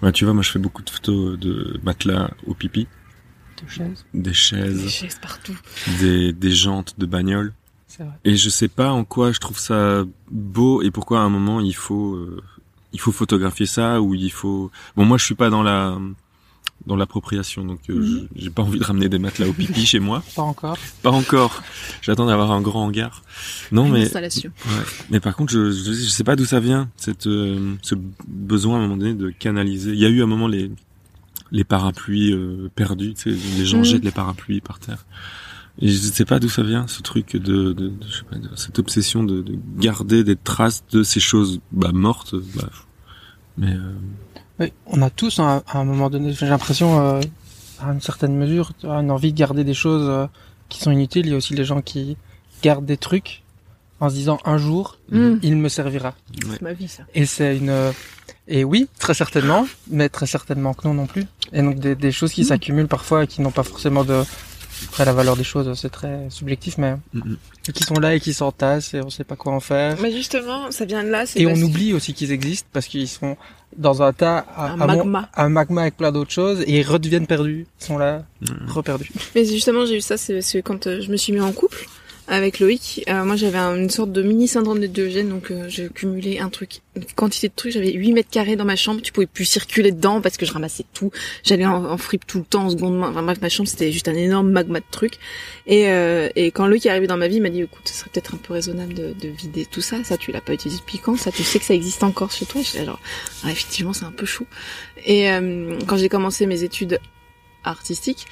[0.02, 2.88] ouais, tu vois, moi, je fais beaucoup de photos de matelas au pipi,
[3.64, 4.06] De chaises.
[4.14, 5.56] des Des chaises, chaises partout.
[6.00, 7.54] des, des jantes de bagnole.
[8.00, 8.08] Vrai.
[8.24, 11.60] Et je sais pas en quoi je trouve ça beau et pourquoi à un moment
[11.60, 12.42] il faut euh,
[12.94, 15.98] il faut photographier ça ou il faut bon moi je suis pas dans la
[16.88, 18.28] dans l'appropriation donc euh, Mhm.
[18.36, 20.78] j'ai pas envie de ramener des matelas au pipi chez moi Pas encore.
[21.04, 21.62] pas encore
[22.02, 23.22] j'attends d'avoir un grand hangar
[23.72, 24.52] non Une mais installation.
[24.66, 24.84] ouais.
[25.12, 27.94] mais par contre je, je je sais pas d'où ça vient cette euh, ce
[28.28, 30.72] besoin à un moment donné de canaliser il y a eu un moment les
[31.52, 35.06] les parapluies euh, perdus tu sais les gens jettent les parapluies par terre
[35.80, 38.36] et je sais pas d'où ça vient ce truc de, de, de- je sais pas,
[38.38, 42.70] de- cette obsession de, de garder des traces de ces choses bah, mortes bah,
[43.58, 43.94] mais euh,
[44.60, 47.22] Oui, on a tous à, à un moment donné, j'ai l'impression, euh,
[47.82, 50.28] à une certaine mesure, une envie de garder des choses euh,
[50.70, 51.26] qui sont inutiles.
[51.26, 52.16] Il y a aussi les gens qui
[52.62, 53.44] gardent des trucs
[54.00, 56.16] en se disant un jour, il me servira.
[56.50, 57.04] C'est ma vie ça.
[57.14, 57.92] Et c'est une euh,
[58.48, 61.26] et oui, très certainement, mais très certainement que non non plus.
[61.54, 62.48] Et donc des, des choses qui Mhm.
[62.48, 64.24] s'accumulent parfois et qui n'ont pas forcément de
[64.88, 67.38] après la valeur des choses, c'est très subjectif, mais Mhm.
[67.74, 69.98] qui sont là et qui s'entassent et on sait pas quoi en faire.
[70.02, 71.26] Mais justement, ça vient de là.
[71.26, 73.38] c'est Et on parce- oublie aussi qu'ils existent parce qu'ils sont
[73.78, 75.30] dans un tas, à, Un mon- magma.
[75.36, 77.66] un magma avec plein d'autres choses et ils redeviennent perdus.
[77.80, 78.70] Ils sont là, Mhm.
[78.70, 79.12] reperdus.
[79.36, 81.52] Mais justement, j'ai eu ça, c'est parce que quand euh, je me suis mis en
[81.54, 81.88] couple
[82.32, 85.66] avec Loïc, euh, moi j'avais un- une sorte de mini syndrome de Diogène, donc euh,
[85.68, 87.74] j'ai cumulé un truc, une quantité de trucs.
[87.74, 90.54] J'avais 8 mètres carrés dans ma chambre, tu pouvais plus circuler dedans parce que je
[90.54, 91.12] ramassais tout.
[91.44, 93.10] J'allais en, en fripe tout le temps, en seconde main.
[93.10, 95.16] Enfin bref, ma chambre c'était juste un énorme magma de trucs.
[95.68, 97.94] Et, euh, et quand Loïc est arrivé dans ma vie, il m'a dit, écoute, ce
[97.94, 100.04] serait peut-être un peu raisonnable de, de vider tout ça.
[100.04, 101.18] Ça, tu l'as pas utilisé depuis quand?
[101.18, 102.62] Ça, tu sais que ça existe encore chez toi?
[102.62, 103.00] Genre,
[103.44, 104.46] ah, effectivement, c'est un peu chou.
[105.06, 107.00] Et euh, quand j'ai commencé mes études
[107.64, 108.26] artistiques,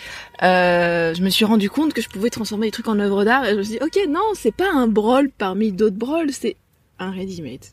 [0.43, 3.45] euh, je me suis rendu compte que je pouvais transformer les trucs en œuvres d'art
[3.45, 6.55] et je me suis dit ok non c'est pas un brol parmi d'autres brols c'est
[6.99, 7.63] un ready-made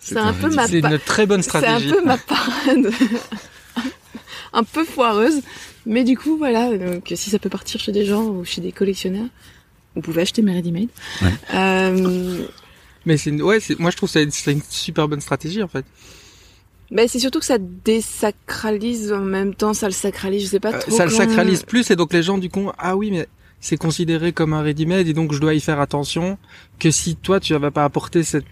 [0.00, 1.90] c'est un peu ma C'est une très bonne c'est un stratégie.
[1.90, 2.90] peu ma parade
[4.52, 5.40] un peu foireuse
[5.86, 8.72] mais du coup voilà donc si ça peut partir chez des gens ou chez des
[8.72, 9.26] collectionneurs
[9.94, 10.88] vous pouvez acheter mes ready-made
[11.22, 11.32] Ouais.
[11.54, 12.46] euh,
[13.04, 15.84] Mais c'est ouais, moi je trouve que c'est une super bonne stratégie en fait.
[16.90, 20.72] Bah, c'est surtout que ça désacralise en même temps ça le sacralise je sais pas
[20.74, 23.26] Euh, trop ça le sacralise plus et donc les gens du coup ah oui mais
[23.60, 26.38] c'est considéré comme un ready-made et donc je dois y faire attention
[26.78, 28.44] que si toi tu n'avais pas apporté cette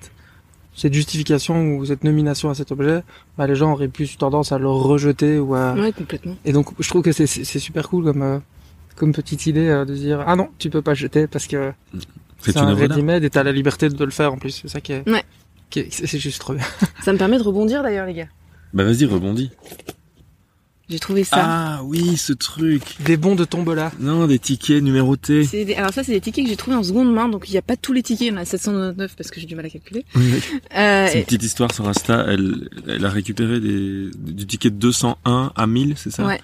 [0.74, 3.00] cette justification ou cette nomination à cet objet,
[3.38, 6.36] bah les gens auraient plus tendance à le rejeter ou à ouais complètement.
[6.44, 8.38] Et donc je trouve que c'est super cool comme euh,
[8.94, 11.72] comme petite idée euh, de dire ah non tu peux pas jeter parce que
[12.40, 14.68] c'est c'est une un ready-made et t'as la liberté de le faire en plus c'est
[14.68, 15.24] ça qui est Ouais.
[15.90, 16.64] c'est juste trop bien.
[17.02, 18.28] ça me permet de rebondir d'ailleurs les gars
[18.72, 19.50] bah vas-y rebondis
[20.88, 23.90] j'ai trouvé ça ah oui ce truc Des bons de tombola.
[23.98, 27.12] non des tickets numérotés des- alors ça, c'est des tickets que j'ai trouvés en seconde
[27.12, 29.30] main, donc il n'y a pas tous les tickets, il y en a 799 parce
[29.32, 30.04] que j'ai du mal à calculer.
[30.14, 30.34] Oui.
[30.76, 32.24] Euh, C'est une et- petite histoire sur Insta.
[32.28, 36.24] Elle, elle a récupéré des, du ticket de 201 à 1000, c'est ça?
[36.24, 36.40] Ouais,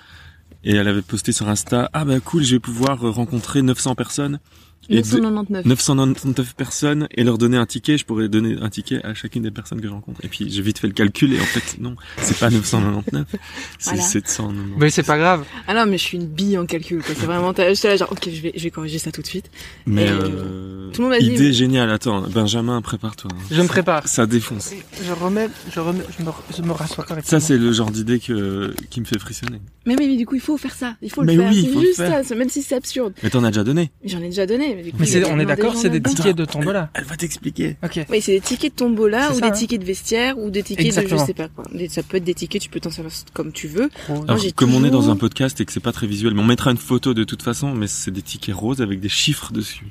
[0.65, 4.41] Et elle avait posté sur Insta, ah bah cool, je vais pouvoir rencontrer 900 personnes.
[4.89, 5.65] Et de- 999.
[5.67, 9.51] 999 personnes et leur donner un ticket, je pourrais donner un ticket à chacune des
[9.51, 10.21] personnes que je rencontre.
[10.25, 13.27] Et puis j'ai vite fait le calcul et en fait non, c'est pas 999,
[13.79, 14.03] c'est Voilà.
[14.03, 14.77] 799.
[14.79, 15.45] Mais c'est pas grave.
[15.69, 17.15] Ah non, mais je suis une bille en calcul, quoi.
[17.17, 19.27] C'est vraiment, t'as- j'étais là genre, ok, je vais, je vais corriger ça tout de
[19.27, 19.51] suite.
[19.87, 21.91] Mais Et euh, tout le monde m'a dit- idée géniale.
[21.91, 23.31] Attends, Benjamin, prépare-toi.
[23.33, 23.39] hein.
[23.51, 24.07] Je me prépare.
[24.09, 24.73] Ça défonce.
[25.05, 27.31] Je remets, je remets, je me, je me rassois correctement.
[27.41, 29.61] Ça c'est le genre d'idée que qui me fait frissonner.
[29.87, 30.95] Mais oui, mais du coup, il faut faire ça.
[31.03, 31.51] Il faut Mais le faire.
[31.51, 32.25] oui, il c'est faut le juste faire.
[32.25, 33.13] ça, même si c'est absurde.
[33.23, 33.91] Mais t'en as déjà donné.
[34.05, 36.45] J'en ai déjà donné, mais coup, Mais a on est d'accord, c'est des tickets de
[36.45, 36.91] tombola.
[36.95, 37.77] Elle va t'expliquer.
[37.85, 38.01] Ok.
[38.11, 39.51] Oui, c'est des tickets de tombola ou ça, des hein.
[39.51, 41.21] tickets de vestiaire ou des tickets de Exactement.
[41.21, 41.65] je sais pas quoi.
[41.73, 43.91] Des- Ça peut être des tickets, tu peux t'en servir comme tu veux.
[44.09, 46.47] Alors, comme on est dans un podcast et que c'est pas très visuel, mais on
[46.47, 49.87] mettra une photo de toute façon, mais c'est des tickets roses avec des chiffres dessus.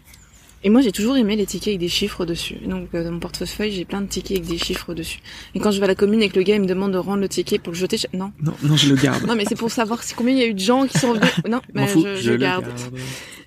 [0.64, 2.58] Et moi, j'ai toujours aimé les tickets avec des chiffres dessus.
[2.68, 5.20] Donc, euh, dans mon portefeuille, j'ai plein de tickets avec des chiffres dessus.
[5.56, 6.98] Et quand je vais à la commune et que le gars, il me demande de
[7.00, 8.06] rendre le ticket pour le jeter, je...
[8.16, 8.32] non.
[8.44, 9.26] Non, non, je le garde.
[9.26, 11.14] Non, mais c'est pour savoir si combien il y a eu de gens qui sont
[11.14, 11.32] venus.
[11.50, 12.66] Non, mais fous, je, je je le garde.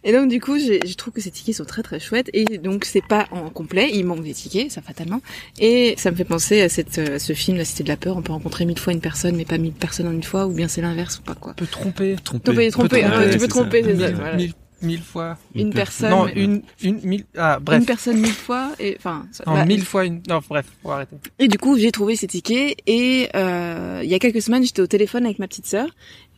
[0.06, 2.28] Et donc, du coup, j'ai- je trouve que ces tickets sont très très chouettes.
[2.34, 3.90] Et donc, c'est pas en complet.
[3.94, 5.22] Il manque des tickets, ça fatalement.
[5.60, 7.96] Et ça me fait penser à cette, euh, à ce film, La Cité de la
[7.96, 8.16] Peur.
[8.16, 10.52] On peut rencontrer mille fois une personne, mais pas mille personnes en une fois, ou
[10.52, 11.54] bien c'est l'inverse, ou pas quoi.
[11.54, 12.16] peut tromper.
[12.22, 12.50] Tromper.
[12.50, 14.06] Tu peux tromper, hein, ouais, tu peux tromper, c'est ça.
[14.08, 14.36] Mille, voilà.
[14.36, 14.52] mille,
[14.84, 15.36] mille fois.
[15.54, 16.10] Une personne.
[16.10, 17.80] Non, une, une, mille, ah, bref.
[17.80, 19.26] Une personne mille fois, et enfin.
[19.32, 21.16] ça- Non, bah, mille fois une, non, bref, faut arrêter.
[21.38, 24.82] Et du coup, j'ai trouvé ces tickets et euh, il y a quelques semaines, j'étais
[24.82, 25.88] au téléphone avec ma petite sœur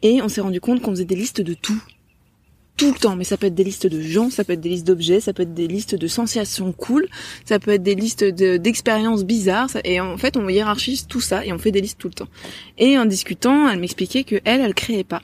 [0.03, 1.83] et on s'est rendu compte qu'on faisait des listes de tout.
[2.77, 4.69] Tout le temps, mais ça peut être des listes de gens, ça peut être des
[4.69, 7.09] listes d'objets, ça peut être des listes de sensations cool,
[7.47, 11.23] ça peut être des listes de- d'expériences bizarres, ça- et en fait on hiérarchise tout
[11.23, 12.29] ça et on fait des listes tout le temps.
[12.77, 15.23] Et en discutant, elle m'expliquait que elle, elle créait pas,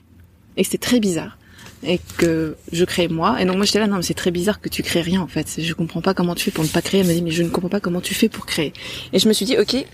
[0.57, 1.37] et que c'était très bizarre,
[1.85, 4.61] et que je créais moi, et donc moi j'étais là, non mais c'est très bizarre
[4.61, 6.81] que tu crées rien en fait, je comprends pas comment tu fais pour ne pas
[6.81, 8.73] créer, elle m'a dit mais je ne comprends pas comment tu fais pour créer.
[9.11, 9.85] Et je me suis dit ok,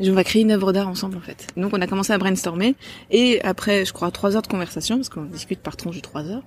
[0.00, 1.48] on va créer une œuvre d'art ensemble en fait.
[1.56, 2.74] Donc on a commencé à brainstormer
[3.10, 6.24] et après je crois trois heures de conversation parce qu'on discute par tranche de trois
[6.24, 6.42] heures,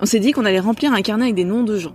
[0.00, 1.94] on s'est dit qu'on allait remplir un carnet avec des noms de gens.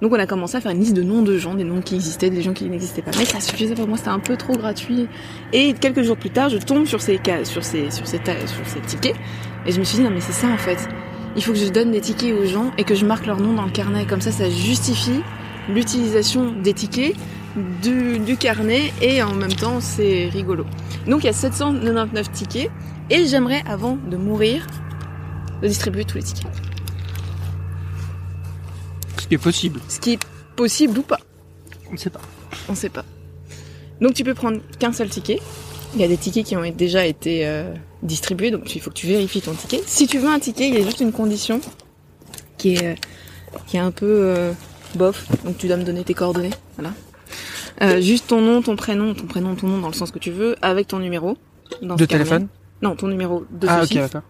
[0.00, 1.94] Donc on a commencé à faire une liste de noms de gens, des noms qui
[1.96, 3.10] existaient, des gens qui n'existaient pas.
[3.18, 5.08] Mais ça suffisait pour moi, c'était un peu trop gratuit.
[5.52, 8.66] Et quelques jours plus tard, je tombe sur ces cas, sur ces, sur ces, sur
[8.66, 9.16] ces tickets
[9.66, 10.88] et je me suis dit non mais c'est ça en fait.
[11.36, 13.54] Il faut que je donne des tickets aux gens et que je marque leur nom
[13.54, 14.04] dans le carnet.
[14.06, 15.22] Comme ça, ça justifie
[15.68, 17.14] l'utilisation des tickets
[17.82, 20.64] du, du carnet et en même temps c'est rigolo.
[21.06, 22.70] Donc il y a 799 tickets
[23.10, 24.66] et j'aimerais avant de mourir
[25.62, 26.50] de distribuer tous les tickets.
[29.18, 29.80] Ce qui est possible.
[29.88, 30.20] Ce qui est
[30.56, 31.18] possible ou pas,
[31.88, 32.20] On ne sait pas.
[32.68, 33.04] on sait pas.
[34.00, 35.40] Donc tu peux prendre qu'un seul ticket.
[35.94, 38.94] Il y a des tickets qui ont déjà été euh, distribués, donc il faut que
[38.94, 39.82] tu vérifies ton ticket.
[39.86, 41.60] Si tu veux un ticket, il y a juste une condition
[42.58, 42.94] qui est, euh,
[43.66, 44.52] qui est un peu euh,
[44.94, 46.94] bof, donc tu dois me donner tes coordonnées, voilà.
[47.82, 50.30] Euh, juste ton nom, ton prénom, ton prénom, ton nom dans le sens que tu
[50.30, 51.36] veux, avec ton numéro.
[51.82, 52.48] Dans De téléphone
[52.82, 54.22] Non, ton numéro de Ah, ok, d'accord.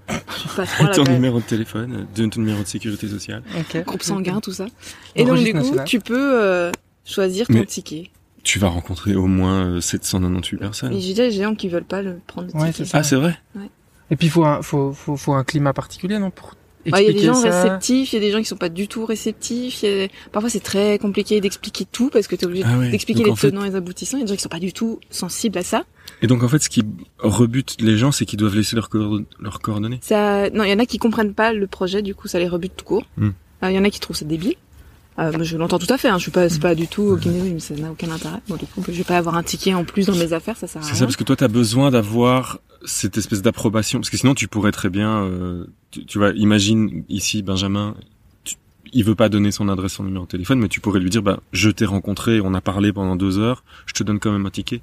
[0.95, 1.15] Ton même.
[1.15, 3.43] numéro de téléphone, de ton numéro de sécurité sociale.
[3.59, 3.83] Ok.
[3.85, 4.67] Groupe sanguin, tout ça.
[5.17, 5.85] Et donc du coup, national.
[5.87, 6.71] tu peux euh,
[7.05, 8.11] choisir ton Mais- ticket.
[8.43, 10.93] Tu vas rencontrer au moins euh, 798 personnes.
[10.93, 12.85] Et j'ai déjà des gens qui veulent pas le prendre le Ouais, ticket.
[12.85, 12.99] c'est ça.
[12.99, 13.39] Ah, c'est vrai?
[14.11, 16.55] Et puis, il faut un, faut, faut, faut un climat particulier, non, pour
[16.91, 17.51] Ouais, Il y a des gens ça.
[17.63, 19.85] réceptifs, il y a des gens qui sont pas du tout réceptifs.
[19.85, 22.89] a- Parfois, c'est très compliqué d'expliquer tout parce que tu es obligé Ah ouais.
[22.91, 24.17] d'expliquer les fait- tenants et les aboutissants.
[24.17, 25.85] Il y a des gens qui sont pas du tout sensibles à ça.
[26.23, 26.83] Et donc en fait, ce qui
[27.19, 29.99] rebute les gens, c'est qu'ils doivent laisser leurs coord- leurs coordonnées.
[30.01, 32.49] Ça, non, il y en a qui comprennent pas le projet, du coup, ça les
[32.49, 33.05] rebute tout court.
[33.19, 33.29] Hmm.
[33.63, 34.55] Euh, Il y en a qui trouvent ça débile.
[35.21, 36.09] Euh, je l'entends tout à fait.
[36.09, 36.17] Hein.
[36.19, 37.17] Je suis pas, c'est pas du tout.
[37.21, 38.41] Qui me dit, oui, mais ça n'a aucun intérêt.
[38.49, 40.67] Bon, du coup, je vais pas avoir un ticket en plus dans mes affaires, ça
[40.67, 40.99] sert à C'est rien.
[41.01, 44.73] ça, parce que toi, t'as besoin d'avoir cette espèce d'approbation, parce que sinon, tu pourrais
[44.73, 47.95] très bien, euh, tu, tu vois, imagine ici Benjamin,
[48.45, 48.57] tu-
[48.95, 51.23] il veut pas donner son adresse, son numéro de téléphone, mais tu pourrais lui dire,
[51.23, 54.47] bah, je t'ai rencontré, on a parlé pendant deux heures, je te donne quand même
[54.47, 54.81] un ticket.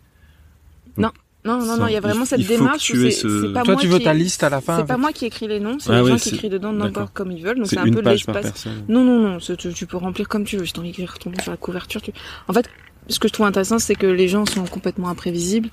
[0.98, 1.10] Non,
[1.46, 2.92] non, non, il y a vraiment cette démarche.
[2.94, 4.78] c'est ce- c'est pas Toi, moi tu veux qui- ta liste à la fin.
[4.80, 7.14] C'est pas moi qui écris les noms, c'est Ah les gens qui écrivent dedans n'importe
[7.14, 7.58] comme ils veulent.
[7.58, 8.52] Donc C'est c'est un peu page par l'espace.
[8.64, 8.84] personne.
[8.90, 10.66] Non, non, non, tu, tu peux remplir comme tu veux.
[10.66, 12.12] Si t'as envie d'écrire ton nom sur la couverture, tu...
[12.50, 12.70] En fait,
[13.08, 15.70] ce que je trouve intéressant, c'est que les gens sont complètement imprévisibles.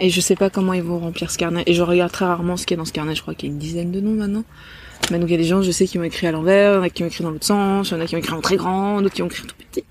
[0.00, 1.62] Et je sais pas comment ils vont remplir ce carnet.
[1.66, 3.14] Et je regarde très rarement ce qu'il y a dans ce carnet.
[3.14, 4.42] Je crois qu'il y a une dizaine de noms maintenant.
[5.10, 6.76] Mais donc il y a des gens, je sais, qui ont écrit à l'envers, il
[6.76, 8.18] y en a qui ont écrit dans l'autre sens, il y en a qui ont
[8.18, 9.84] écrit en très grand, d'autres qui ont écrit en tout petit.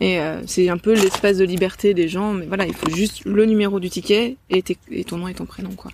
[0.00, 2.32] Et euh, c'est un peu l'espace de liberté des gens.
[2.32, 5.44] Mais voilà, il faut juste le numéro du ticket et, et ton nom et ton
[5.44, 5.90] prénom, quoi.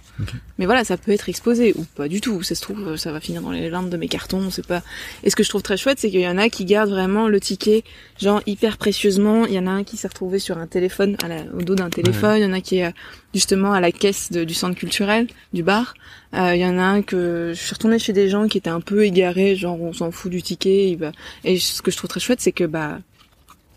[0.58, 2.42] Mais voilà, ça peut être exposé ou pas du tout.
[2.42, 4.82] Ça se trouve, ça va finir dans les limbes de mes cartons, c'est pas.
[5.22, 7.28] Et ce que je trouve très chouette, c'est qu'il y en a qui gardent vraiment
[7.28, 7.82] le ticket,
[8.20, 9.46] genre hyper précieusement.
[9.46, 11.74] Il y en a un qui s'est retrouvé sur un téléphone, à la- au dos
[11.74, 12.36] d'un téléphone.
[12.38, 12.92] Il y en a qui est
[13.32, 15.94] justement à la caisse de- du centre culturel, du bar.
[16.34, 18.68] Euh, Il y en a un que je suis retournée chez des gens qui étaient
[18.68, 20.90] un peu égarés, genre on s'en fout du ticket.
[20.90, 21.12] il va-
[21.44, 22.98] Et ce que je trouve très chouette, c'est que bah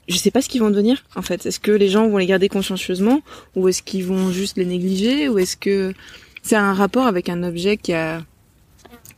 [0.07, 1.45] je sais pas ce qu'ils vont devenir en fait.
[1.45, 3.21] Est-ce que les gens vont les garder consciencieusement
[3.55, 5.93] ou est-ce qu'ils vont juste les négliger ou est-ce que
[6.43, 8.23] c'est un rapport avec un objet qui a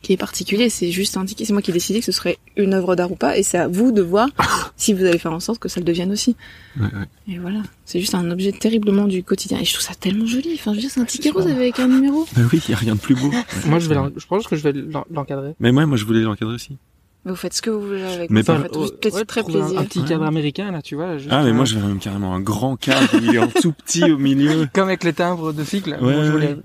[0.02, 1.44] qui est particulier, c'est juste un ticket.
[1.44, 3.58] C'est moi qui ai décidé que ce serait une œuvre d'art ou pas, et c'est
[3.58, 4.28] à vous de voir
[4.78, 6.36] si vous allez faire en sorte que ça le devienne aussi.
[6.80, 7.34] Ouais, ouais.
[7.34, 9.58] Et voilà, c'est juste un objet terriblement du quotidien.
[9.60, 10.52] Et je trouve ça tellement joli.
[10.54, 12.26] Enfin, je veux dire, c'est un ticket rose avec un numéro.
[12.34, 13.30] Bah oui, y a rien de plus beau.
[13.66, 15.52] Moi, je vais, je pense que je vais l'en- l'encadrer.
[15.60, 16.78] Mais moi, moi, je voulais l'encadrer aussi.
[17.24, 18.30] Mais vous faites ce que vous voulez avec.
[18.30, 19.78] Mais ça pas- Ouais, très un- plaisir.
[19.78, 21.18] Un, petit cadre américain, là, tu vois.
[21.18, 23.72] juste Ah, mais moi, je verrais même carrément un grand cadre il est en tout
[23.72, 24.66] petit au milieu.
[24.72, 25.90] Comme avec les timbres de cycle.
[26.00, 26.62] Ouais, Moi, je voulais- ouais.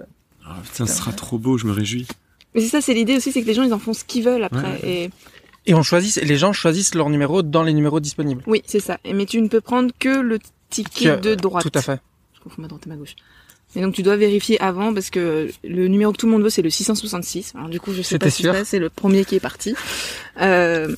[0.47, 2.07] Ah, putain, ce sera trop beau, je me réjouis.
[2.53, 4.23] Mais c'est ça, c'est l'idée aussi, c'est que les gens ils en font ce qu'ils
[4.23, 4.61] veulent après.
[4.81, 4.89] Ouais.
[4.89, 5.09] Et
[5.67, 8.43] Et on choisit, les gens choisissent leur numéro dans les numéros disponibles.
[8.47, 8.97] Oui, c'est ça.
[9.11, 10.37] Mais tu ne peux prendre que le
[10.69, 11.63] ticket Que- de droite.
[11.69, 11.99] Tout à fait.
[12.35, 13.15] Je confonds ma droite et ma gauche.
[13.75, 16.49] Et donc tu dois vérifier avant parce que le numéro que tout le monde veut
[16.49, 17.53] c'est le 666.
[17.55, 18.53] Alors du coup je sais pas si sûr.
[18.53, 19.75] c'est c'est le premier qui est parti.
[20.41, 20.95] Euh,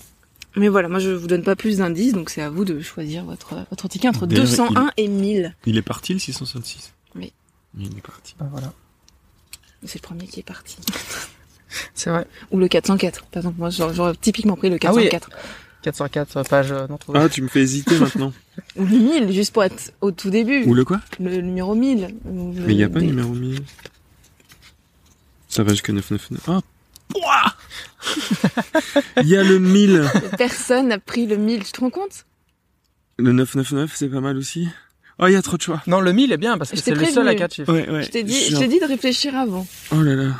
[0.55, 3.23] mais voilà, moi je vous donne pas plus d'indices donc c'est à vous de choisir
[3.23, 5.55] votre votre ticket entre D'ailleurs, 201 et 1000.
[5.65, 7.33] Il est parti le 666 Oui.
[7.79, 8.35] Il est parti.
[8.39, 8.73] Ben voilà.
[9.85, 10.77] C'est le premier qui est parti.
[11.93, 12.25] C'est vrai.
[12.51, 13.25] Ou le 404.
[13.25, 15.09] Par exemple, moi j'aurais typiquement pris le Ah oui.
[15.91, 16.33] 404.
[16.43, 17.19] 404 page non trouvée.
[17.21, 18.33] Ah, tu me fais hésiter maintenant.
[18.75, 20.63] Ou le 1000 juste pour être au tout début.
[20.65, 22.15] Ou le quoi Le numéro 1000.
[22.25, 23.59] Ou le- Mais il n'y a pas des- de numéro 1000.
[25.49, 26.43] Ça va jusqu'à 999.
[26.47, 26.61] Ah
[27.09, 27.53] Pouah
[29.21, 30.03] Il y a le 1000
[30.37, 32.25] Personne n'a pris le 1000, tu te rends compte?
[33.17, 34.67] Le 999, c'est pas mal aussi.
[35.19, 35.81] Oh, il y a trop de choix.
[35.87, 37.39] Non, le 1000 est bien parce que Je t'ai c'est le seul à prévenu.
[37.39, 37.73] 4 chiffres.
[37.73, 38.03] Ouais, ouais.
[38.03, 39.65] Je t'ai dit, je t'ai dit de réfléchir avant.
[39.91, 40.35] Oh là là.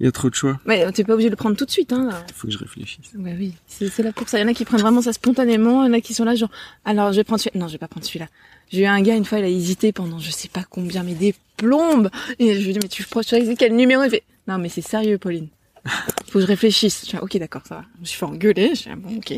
[0.00, 0.60] Il y a trop de choix.
[0.64, 2.06] Mais t'es pas obligé de le prendre tout de suite, hein.
[2.10, 2.24] là.
[2.34, 3.10] Faut que je réfléchisse.
[3.18, 4.38] Ouais, oui, c'est c'est là pour ça.
[4.38, 6.24] Il y en a qui prennent vraiment ça spontanément, il y en a qui sont
[6.24, 6.50] là genre,
[6.84, 7.60] alors je vais prendre celui-là.
[7.60, 8.28] Non, je vais pas prendre celui-là.
[8.70, 11.14] J'ai eu un gars une fois, il a hésité pendant je sais pas combien, mais
[11.14, 12.10] des plombes.
[12.38, 14.04] Et je lui ai dit, mais tu choisis quel numéro?
[14.04, 15.48] Il fait, non mais c'est sérieux, Pauline.
[16.26, 17.02] Faut que je réfléchisse.
[17.06, 17.84] Je fais, ok, d'accord, ça va.
[17.96, 18.74] Je me suis fait engueuler.
[18.74, 19.34] Je fais, bon, ok.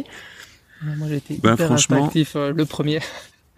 [0.83, 3.01] Moi, j'ai été Bah, hyper franchement- instinctif euh, le premier.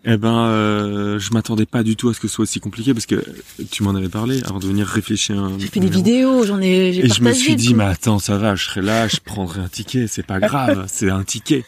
[0.04, 2.92] Eh ben, euh, je m'attendais pas du tout à ce que ce soit aussi compliqué
[2.92, 3.24] parce que
[3.70, 5.38] tu m'en avais parlé avant de venir réfléchir.
[5.38, 7.14] Un J'ai fait des vidéos, j'en ai, j'ai Et partagé.
[7.18, 10.08] je me suis dit, mais attends, ça va, je serai là, je prendrai un ticket,
[10.08, 11.64] c'est pas grave, c'est un ticket.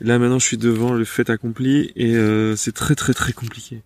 [0.00, 3.82] Là maintenant, je suis devant le fait accompli et euh, c'est très très très compliqué.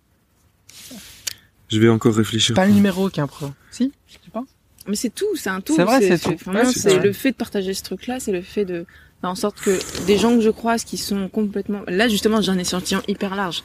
[1.69, 2.55] Je vais encore réfléchir.
[2.55, 3.51] Pas le numéro qui est un pro.
[3.71, 4.43] Si, je sais pas.
[4.87, 5.75] Mais c'est tout, c'est un tout.
[5.75, 6.49] C'est vrai, c'est tout.
[6.49, 8.85] Ouais, c'est le fait de partager ce truc-là, c'est le fait de
[9.27, 11.81] en sorte que des gens que je croise qui sont complètement.
[11.87, 13.63] Là, justement, j'ai un échantillon hyper large.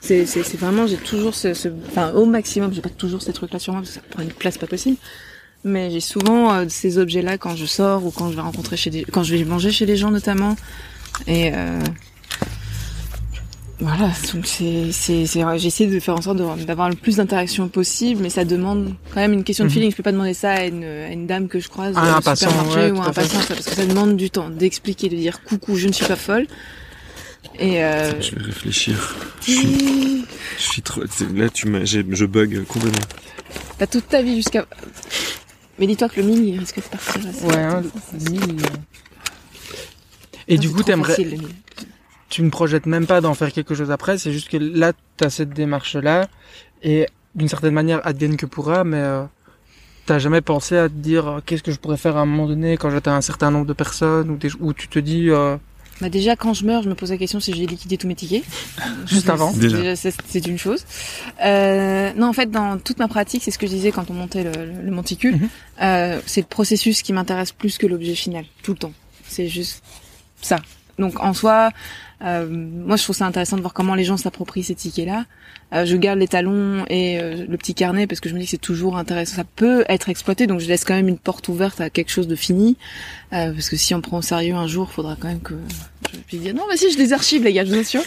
[0.00, 3.32] C'est, c'est, c'est vraiment, j'ai toujours ce, ce, enfin, au maximum, j'ai pas toujours ces
[3.32, 4.96] trucs-là sur moi parce que ça prend une place pas possible.
[5.62, 8.88] Mais j'ai souvent euh, ces objets-là quand je sors ou quand je vais rencontrer chez
[8.90, 10.56] des, quand je vais manger chez les gens notamment.
[11.26, 11.80] Et euh,
[13.80, 17.16] voilà, donc c'est, c'est, c'est vrai, j'essaie de faire en sorte de- d'avoir le plus
[17.16, 19.74] d'interactions possible, mais ça demande quand même une question de Mhm.
[19.74, 19.90] feeling.
[19.90, 22.16] Je peux pas demander ça à une, à une dame que je croise Ah, un
[22.16, 23.22] le passant, supermarché ouais, ou un à fait.
[23.22, 26.04] patient, ça, parce que ça demande du temps d'expliquer, de dire coucou, je ne suis
[26.06, 26.46] pas folle.
[27.58, 29.16] Et euh, Je vais réfléchir.
[29.46, 30.24] Je suis,
[30.58, 31.00] je suis trop.
[31.34, 33.00] Là, tu m'as, j'ai- je bug complètement.
[33.78, 34.66] t'as toute ta vie jusqu'à.
[35.78, 37.22] Mais dis-toi que le il risque de partir.
[37.24, 38.40] là, Ouais, hein, le 1000.
[38.42, 38.66] euh.
[40.48, 41.38] Et Non, du coup, t'aimerais, facile.
[42.30, 45.28] Tu ne projettes même pas d'en faire quelque chose après, c'est juste que là, t'as
[45.30, 46.28] cette démarche-là,
[46.82, 49.24] et d'une certaine manière, advienne que pourra, mais euh,
[50.06, 52.46] t'as jamais pensé à te dire euh, qu'est-ce que je pourrais faire à un moment
[52.46, 55.56] donné quand j'atteins un certain nombre de personnes, ou des, tu te dis, euh,
[56.00, 58.14] Bah déjà quand je meurs, je me pose la question si j'ai liquidé tous mes
[58.14, 58.44] tickets.
[59.06, 59.52] Juste avant.
[59.52, 59.96] c'est- Déjà.
[59.96, 60.84] c'est une chose.
[61.44, 64.14] Euh, non, en fait, dans toute ma pratique, c'est ce que je disais quand on
[64.14, 65.36] montait le, le- le monticule.
[65.36, 65.48] Mhm.
[65.82, 68.92] euh, c'est le processus qui m'intéresse plus que l'objet final, tout le temps.
[69.28, 69.82] C'est juste
[70.42, 70.56] ça.
[70.98, 71.70] Donc en soi,
[72.22, 75.24] euh, moi je trouve ça intéressant de voir comment les gens s'approprient ces tickets-là.
[75.72, 78.46] Euh, je garde les talons et euh, le petit carnet parce que je me dis
[78.46, 79.36] que c'est toujours intéressant.
[79.36, 82.26] Ça peut être exploité, donc je laisse quand même une porte ouverte à quelque chose
[82.28, 82.76] de fini.
[83.32, 85.54] Euh, parce que si on prend au sérieux un jour, faudra quand même que
[86.12, 88.02] je puisse dire non, mais si je les archive les gars, je vous assure.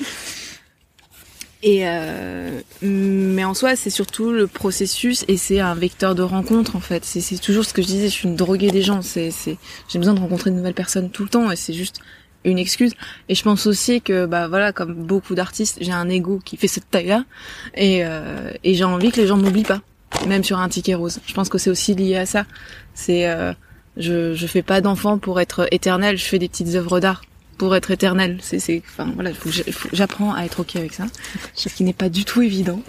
[1.65, 6.75] Et euh, mais en soi, c'est surtout le processus et c'est un vecteur de rencontre
[6.75, 7.05] en fait.
[7.05, 9.01] C'est toujours ce que je disais, je suis une droguée des gens.
[9.01, 9.31] C'est
[9.87, 12.01] j'ai besoin de rencontrer de nouvelles personnes tout le temps et c'est juste
[12.45, 12.93] une excuse.
[13.29, 16.67] Et je pense aussi que bah voilà, comme beaucoup d'artistes, j'ai un ego qui fait
[16.67, 17.23] cette taille-là
[17.75, 19.81] et euh, et j'ai envie que les gens m'oublient pas,
[20.27, 21.19] même sur un ticket rose.
[21.25, 22.45] Je pense que c'est aussi lié à ça.
[22.93, 23.53] C'est euh,
[23.97, 27.23] je je fais pas d'enfants pour être éternel, je fais des petites œuvres d'art
[27.57, 28.37] pour être éternel.
[28.41, 29.31] C'est c'est enfin voilà,
[29.91, 31.05] j'apprends à être ok avec ça,
[31.53, 32.81] ce qui n'est pas du tout évident.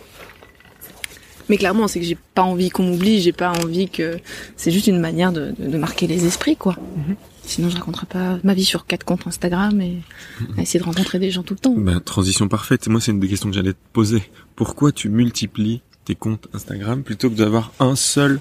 [1.51, 4.19] Mais clairement, c'est que j'ai pas envie qu'on m'oublie, j'ai pas envie que
[4.57, 6.75] c'est juste une manière de, de, de marquer les esprits quoi.
[6.97, 7.17] Mhm.
[7.47, 9.99] Sinon, je raconterai pas ma vie sur quatre comptes Instagram et
[10.59, 11.75] essayer de rencontrer des gens tout le temps.
[11.77, 12.89] Ben, transition parfaite.
[12.89, 14.23] Moi, c'est une des questions que j'allais te poser.
[14.57, 18.41] Pourquoi tu multiplies tes comptes Instagram plutôt que d'avoir un seul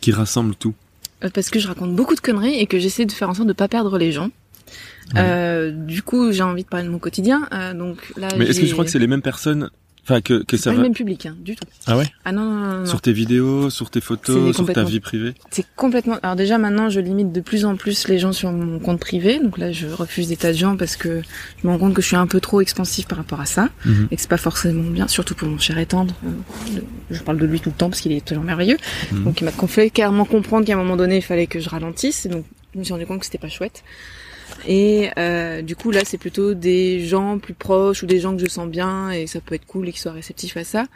[0.00, 0.74] qui rassemble tout?
[1.24, 3.48] Euh, Parce que je raconte beaucoup de conneries et que j'essaie de faire en sorte
[3.48, 4.30] de pas perdre les gens.
[5.14, 5.20] Ouais.
[5.20, 7.48] Euh, du coup, j'ai envie de parler de mon quotidien.
[7.52, 9.70] Euh, donc là, Mais est-ce que tu crois que c'est les mêmes personnes
[10.04, 11.64] Enfin, que, que ça pas va le même public, hein, du tout.
[11.86, 12.06] Ah ouais?
[12.24, 12.86] Ah non, non, non, non.
[12.86, 16.18] Sur tes vidéos, sur tes photos, sur ta vie privée C'est complètement.
[16.24, 19.38] Alors déjà maintenant, je limite de plus en plus les gens sur mon compte privé.
[19.38, 21.22] Donc là, je refuse des tas de gens parce que
[21.62, 23.68] je me rends compte que je suis un peu trop expansif par rapport à ça
[23.84, 24.08] Mhm.
[24.10, 26.14] et que c'est pas forcément bien, surtout pour mon cher et tendre.
[26.26, 26.80] Euh,
[27.12, 28.78] Je parle de lui tout le temps parce qu'il est toujours merveilleux.
[29.12, 29.22] Mhm.
[29.24, 32.26] Donc il m'a fait clairement comprendre qu'à un moment donné, il fallait que je ralentisse.
[32.26, 32.44] Et donc
[32.74, 33.84] je me suis rendu compte que c'était pas chouette.
[34.66, 38.42] Et euh, du coup là, c'est plutôt des gens plus proches ou des gens que
[38.42, 40.86] je sens bien et ça peut être cool et qui soient réceptifs à ça.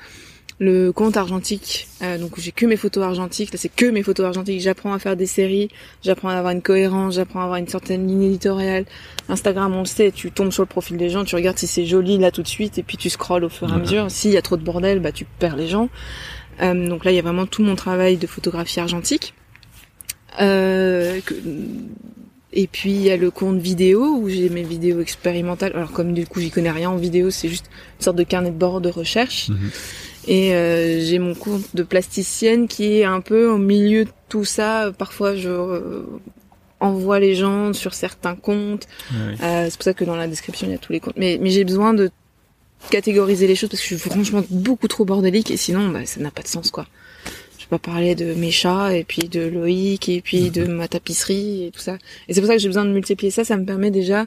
[0.58, 4.26] le compte argentique, euh, donc j'ai que mes photos argentiques, là c'est que mes photos
[4.26, 5.68] argentiques, j'apprends à faire des séries,
[6.02, 8.86] j'apprends à avoir une cohérence, j'apprends à avoir une certaine ligne éditoriale.
[9.28, 11.84] Instagram, on le sait, tu tombes sur le profil des gens, tu regardes si c'est
[11.84, 14.10] joli là tout de suite, et puis tu scrolles au fur et à mesure.
[14.10, 15.90] S'il y a trop de bordel, bah tu perds les gens.
[16.62, 19.34] Euh, donc là, il y a vraiment tout mon travail de photographie argentique.
[20.40, 21.34] Euh, que,
[22.56, 25.72] et puis il y a le compte vidéo où j'ai mes vidéos expérimentales.
[25.74, 27.66] Alors comme du coup j'y connais rien en vidéo, c'est juste
[27.98, 29.50] une sorte de carnet de bord de recherche.
[29.50, 29.70] Mhm.
[30.28, 34.46] Et euh, j'ai mon compte de plasticienne qui est un peu au milieu de tout
[34.46, 34.90] ça.
[34.96, 36.02] Parfois je euh,
[36.80, 38.88] envoie les gens sur certains comptes.
[39.14, 41.18] Euh, c'est pour ça que dans la description il y a tous les comptes.
[41.18, 42.10] Mais, mais j'ai besoin de
[42.88, 46.20] catégoriser les choses parce que je suis franchement beaucoup trop bordélique et sinon bah, ça
[46.20, 46.86] n'a pas de sens quoi.
[47.68, 50.86] Je vais pas parler de mes chats et puis de Loïc et puis de ma
[50.88, 51.96] tapisserie et tout ça.
[52.28, 53.44] Et c'est pour ça que j'ai besoin de multiplier ça.
[53.44, 54.26] Ça me permet déjà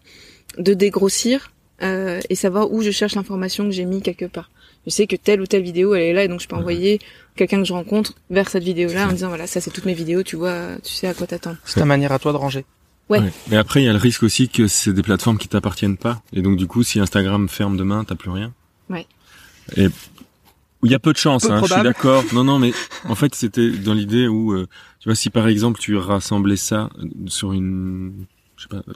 [0.57, 4.49] de dégrossir euh, et savoir où je cherche l'information que j'ai mis quelque part.
[4.85, 6.61] Je sais que telle ou telle vidéo elle est là et donc je peux Ouais.
[6.61, 6.99] envoyer
[7.35, 9.93] quelqu'un que je rencontre vers cette vidéo là en disant voilà ça c'est toutes mes
[9.93, 11.57] vidéos tu vois tu sais à quoi t'attendre.
[11.65, 12.65] C'est ta manière à toi de ranger.
[13.09, 13.21] Ouais.
[13.49, 16.21] Mais après, il y a le risque aussi que c'est des plateformes qui t'appartiennent pas.
[16.31, 18.53] Et donc, du coup, si Instagram ferme demain, t'as plus rien.
[18.87, 19.07] Ouais.
[19.77, 19.87] Et
[20.83, 22.23] il y a peu de chance, Peu hein, je suis d'accord.
[22.33, 22.71] Non, non, mais
[23.09, 24.67] en fait, c'était dans l'idée où, euh,
[24.99, 26.89] tu vois, si par exemple tu rassemblais ça
[27.27, 28.25] sur une,
[28.57, 28.93] je sais pas, euh,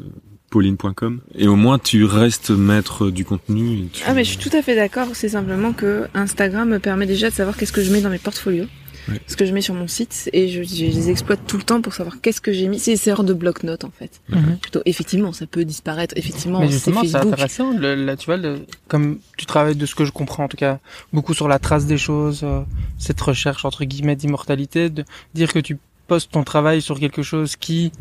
[0.49, 3.79] pauline.com, et au moins tu restes maître du contenu.
[3.79, 6.79] et tu- Ah mais je suis tout à fait d'accord, c'est simplement que Instagram me
[6.79, 8.67] permet déjà de savoir qu'est-ce que je mets dans mes portfolios,
[9.09, 9.19] Ouais.
[9.27, 11.81] ce que je mets sur mon site, et je, je les exploite tout le temps
[11.81, 12.79] pour savoir qu'est-ce que j'ai mis.
[12.79, 14.21] C'est c'est hors de bloc-notes en fait.
[14.61, 17.33] Plutôt, effectivement, ça peut disparaître, effectivement, Mais c'est justement, c'est Facebook.
[17.33, 17.77] intéressant.
[17.77, 20.55] Le, là, tu vois, le, comme tu travailles de ce que je comprends, en tout
[20.57, 20.79] cas,
[21.11, 22.61] beaucoup sur la trace des choses, euh,
[22.97, 25.77] cette recherche entre guillemets d'immortalité, de dire que tu
[26.07, 27.91] postes ton travail sur quelque chose qui,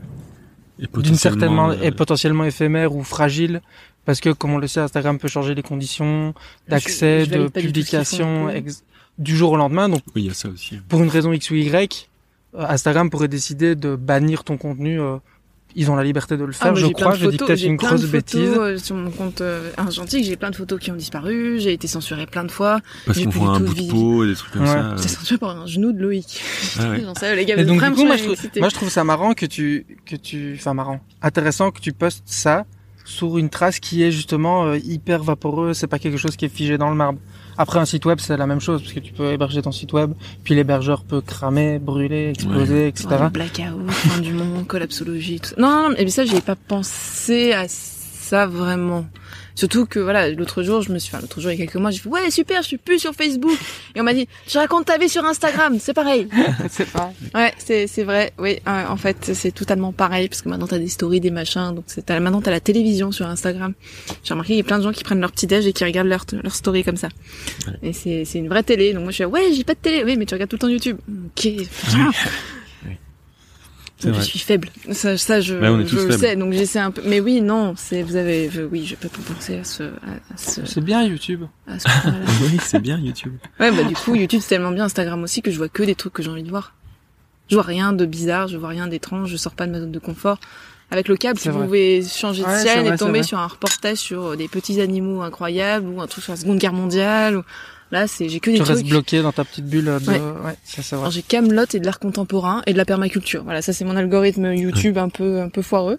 [0.96, 3.60] d'une certaine euh, est potentiellement éphémère ou fragile,
[4.04, 6.34] parce que, comme on le sait, Instagram peut changer les conditions
[6.68, 8.82] d'accès, Je- je de publication, ex-
[9.18, 9.88] du jour au lendemain.
[9.88, 10.76] Donc, Oui, il y a ça aussi.
[10.88, 12.08] pour une raison X ou Y,
[12.54, 15.00] euh, Instagram pourrait décider de bannir ton contenu.
[15.00, 15.16] euh,
[15.74, 17.12] ils ont la liberté de le Ah, faire, bah, je j'ai plein crois.
[17.16, 18.38] de Je dis photos- peut-être j'ai une grosse photos, bêtise.
[18.58, 21.86] euh, sur mon compte euh, argentique, j'ai plein de photos qui ont disparu, j'ai été
[21.86, 22.80] censurée plein de fois.
[23.06, 24.68] Parce J'ai qu'on plus voit un bout de peau, et des trucs comme Ouais.
[24.68, 24.96] ça.
[24.98, 26.42] C'est censuré par un genou de Loïc.
[26.78, 27.00] ah ouais.
[27.06, 28.90] J'en sais, les gars, Et donc, du vraiment coup, moi, je trouve, moi, je trouve
[28.90, 31.00] ça marrant que tu, que tu, enfin, marrant.
[31.22, 32.66] Intéressant que tu postes ça
[33.06, 35.78] sur une trace qui est justement euh, hyper vaporeuse.
[35.78, 37.18] C'est pas quelque chose qui est figé dans le marbre.
[37.58, 39.92] Après, un site web, c'est la même chose, parce que tu peux héberger ton site
[39.92, 40.12] web,
[40.44, 43.08] puis l'hébergeur peut cramer, brûler, exploser, etc.
[43.10, 45.54] Ouais, blackout, fin du monde, collapsologie, tout ça.
[45.58, 47.68] Non, non, mais ça, j'avais pas pensé à
[48.22, 49.06] ça vraiment.
[49.54, 51.76] Surtout que voilà, l'autre jour, je me suis, enfin l'autre jour il y a quelques
[51.76, 53.58] mois, j'ai fait ouais super, je suis plus sur Facebook.
[53.94, 56.28] Et on m'a dit, je raconte ta vie sur Instagram, c'est pareil.
[56.70, 57.12] c'est pas.
[57.34, 58.32] Ouais, c'est c'est vrai.
[58.38, 61.74] Oui, euh, en fait, c'est totalement pareil parce que maintenant t'as des stories, des machins.
[61.74, 63.74] Donc c'est maintenant t'as la télévision sur Instagram.
[64.24, 65.84] J'ai remarqué qu'il y a plein de gens qui prennent leur petit déj et qui
[65.84, 67.08] regardent leur leur story comme ça.
[67.66, 67.90] Ouais.
[67.90, 68.94] Et c'est c'est une vraie télé.
[68.94, 70.02] Donc moi je suis ouais, j'ai pas de télé.
[70.04, 70.98] Oui, mais tu regardes tout le temps YouTube.
[71.36, 71.48] Ok.
[74.10, 74.68] Donc, je suis faible.
[74.92, 75.54] Ça, ça je,
[75.86, 76.36] je le sais.
[76.36, 77.02] Donc j'essaie un peu.
[77.06, 78.50] Mais oui, non, c'est vous avez.
[78.50, 81.44] je- oui, je peux pas penser à ce à, ce, C'est bien YouTube.
[81.66, 82.16] à ce point-là.
[82.42, 83.34] oui, c'est bien YouTube.
[83.60, 85.94] Ouais, bah du coup, YouTube c'est tellement bien, Instagram aussi, que je vois que des
[85.94, 86.74] trucs que j'ai envie de voir.
[87.48, 89.92] Je vois rien de bizarre, je vois rien d'étrange, je sors pas de ma zone
[89.92, 90.38] de confort.
[90.90, 93.46] Avec le câble, C'est vous pouvez changer de Ouais, chaîne vrai, et tomber sur un
[93.46, 97.38] reportage sur des petits animaux incroyables ou un truc sur la Seconde Guerre mondiale.
[97.38, 97.42] Ou...
[97.92, 98.76] Là, c'est j'ai que des Tu trucs.
[98.76, 100.18] restes bloqué dans ta petite bulle de, Ouais.
[100.18, 101.10] ouais, ça c'est vrai.
[101.10, 103.44] J'ai Camelot et de l'art contemporain et de la permaculture.
[103.44, 105.98] Voilà, ça c'est mon algorithme YouTube un peu un peu foireux.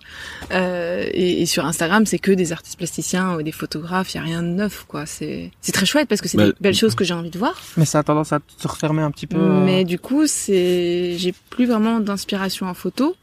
[0.51, 4.13] Euh, et, et sur Instagram, c'est que des artistes plasticiens ou des photographes.
[4.13, 5.05] Il y a rien de neuf, quoi.
[5.05, 7.37] C'est c'est très chouette parce que c'est Bah, des belles choses que j'ai envie de
[7.37, 7.61] voir.
[7.77, 9.37] Mais ça a tendance à se refermer un petit peu.
[9.37, 13.15] euh, Mais du coup, c'est, j'ai plus vraiment d'inspiration en photo.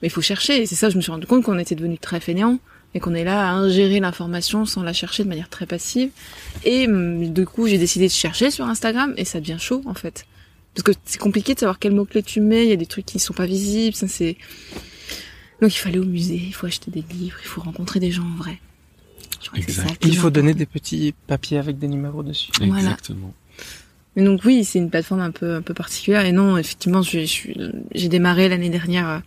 [0.00, 0.62] Mais il faut chercher.
[0.62, 2.58] Et c'est ça, je me suis rendu compte qu'on était devenu très fainéants
[2.94, 6.10] et qu'on est là à ingérer l'information sans la chercher de manière très passive.
[6.64, 9.94] Et hum, du coup, j'ai décidé de chercher sur Instagram et ça devient chaud en
[9.94, 10.26] fait.
[10.74, 13.06] Parce que c'est compliqué de savoir quels mots-clés tu mets, il y a des trucs
[13.06, 14.36] qui sont pas visibles, ça c'est...
[15.60, 18.10] Donc il faut aller au musée, il faut acheter des livres, il faut rencontrer des
[18.10, 18.60] gens en vrai.
[19.40, 20.04] Ça Exact.
[20.04, 22.50] Il faut donner des petits papiers avec des numéros dessus.
[22.58, 22.78] Voilà.
[22.78, 23.34] Exactement.
[24.16, 26.24] Et donc oui, c'est une plateforme un peu un peu particulière.
[26.24, 29.18] Et non, effectivement, j'ai démarré l'année dernière euh,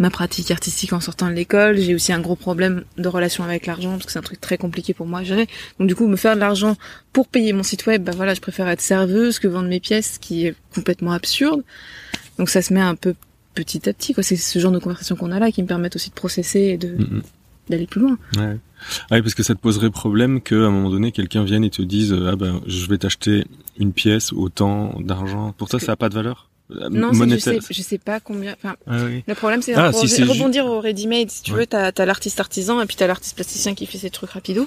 [0.00, 1.78] ma pratique artistique en sortant de l'école.
[1.78, 4.58] J'ai aussi un gros problème de relation avec l'argent parce que c'est un truc très
[4.58, 5.46] compliqué pour moi à gérer.
[5.78, 6.76] Donc du coup, me faire de l'argent
[7.12, 10.14] pour payer mon site web, bah voilà, je préfère être serveuse que vendre mes pièces,
[10.14, 11.62] ce qui est complètement absurde.
[12.38, 13.14] Donc ça se met un peu
[13.54, 14.14] petit à petit.
[14.14, 14.22] quoi.
[14.24, 16.76] C'est ce genre de conversation qu'on a là qui me permettent aussi de processer et
[16.78, 17.22] de Mm, mm.
[17.68, 18.16] d'aller plus loin.
[18.36, 18.56] Ouais.
[19.10, 21.70] Ah oui, parce que ça te poserait problème qu'à un moment donné, quelqu'un vienne et
[21.70, 23.44] te dise ah ben je vais t'acheter
[23.78, 25.52] une pièce autant d'argent.
[25.58, 26.48] Pour toi, que- ça a pas de valeur?
[26.90, 28.54] Non, c'est que je sais, je sais pas combien.
[28.62, 29.22] Enfin, Ah oui.
[29.26, 31.30] Le problème, c'est Ah, pour si rebondir au ready-made.
[31.30, 31.60] Si tu Ouais.
[31.60, 34.66] veux, t'as as, l'artiste artisan et puis t'as l'artiste plasticien qui fait ses trucs rapido.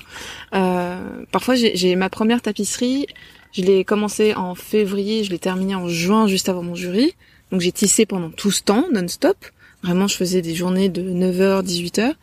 [0.54, 0.98] Euh,
[1.32, 3.08] parfois, j'ai j'ai ma première tapisserie.
[3.52, 7.14] Je l'ai commencé en février, je l'ai terminé en juin, juste avant mon jury.
[7.52, 9.38] Donc j'ai tissé pendant tout ce temps, non-stop.
[9.84, 12.14] Vraiment, je faisais des journées de 9h, 18h,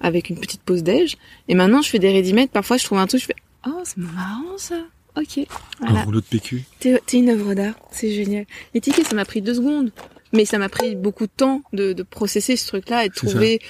[0.00, 1.16] avec une petite pause déj.
[1.48, 3.96] Et maintenant, je fais des ready Parfois, je trouve un truc, je fais, oh, c'est
[3.98, 4.76] marrant, ça.
[5.16, 5.46] Ok.
[5.80, 6.00] Voilà.
[6.00, 6.64] Un rouleau de PQ.
[6.80, 7.74] T'es, une œuvre d'art.
[7.90, 8.46] C'est génial.
[8.74, 9.92] Les tickets, ça m'a pris deux secondes.
[10.32, 13.60] Mais ça m'a pris beaucoup de temps de, de processer ce truc-là et de trouver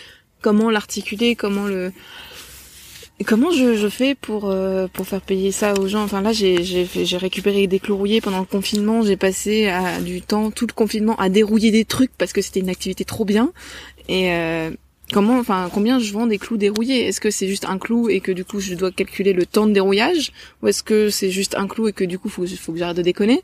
[0.41, 1.93] comment l'articuler, comment le,
[3.27, 6.65] comment je, je fais pour euh, pour faire payer ça aux gens Enfin là, j'ai
[6.65, 9.03] j'ai j'ai récupéré des clous rouillés pendant le confinement.
[9.03, 12.61] J'ai passé à, du temps tout le confinement à dérouiller des trucs parce que c'était
[12.61, 13.53] une activité trop bien.
[14.09, 14.71] Et euh,
[15.13, 17.07] comment, enfin combien je vends des clous dérouillés?
[17.07, 19.67] Est-ce que c'est juste un clou et que du coup je dois calculer le temps
[19.67, 20.33] de dérouillage,
[20.63, 22.97] ou est-ce que c'est juste un clou et que du coup faut faut que j'arrête
[22.97, 23.43] de déconner?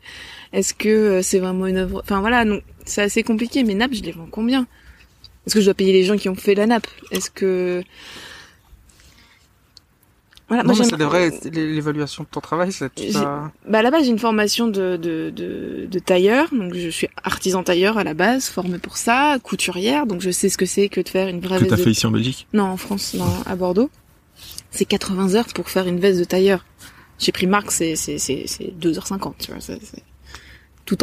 [0.53, 3.63] Est-ce que euh, c'est vraiment une œuvre Enfin voilà, donc c'est assez compliqué.
[3.63, 4.67] Mes nappes, je les vends combien?
[5.45, 6.87] Est-ce que je dois payer les gens qui ont fait la nappe?
[7.11, 7.83] Est-ce que
[10.51, 12.73] voilà, non, mais ça devrait être l'évaluation de ton travail.
[12.73, 12.89] Ça,
[13.69, 17.07] Bah à la base, j'ai une formation de, de, de, de, tailleur, donc je suis
[17.23, 20.89] artisan tailleur à la base, formée pour ça, couturière, donc je sais ce que c'est
[20.89, 21.77] que de faire une vraie que veste.
[21.77, 22.47] t'as fait ici en Belgique?
[22.51, 23.89] Non, en France, non, à Bordeaux.
[24.71, 26.65] C'est 80 heures pour faire une veste de tailleur.
[27.17, 29.61] J'ai pris Marc, c'est c'est c'est 2h50, tu vois.
[29.61, 29.79] C'est
[30.95, 31.01] tout.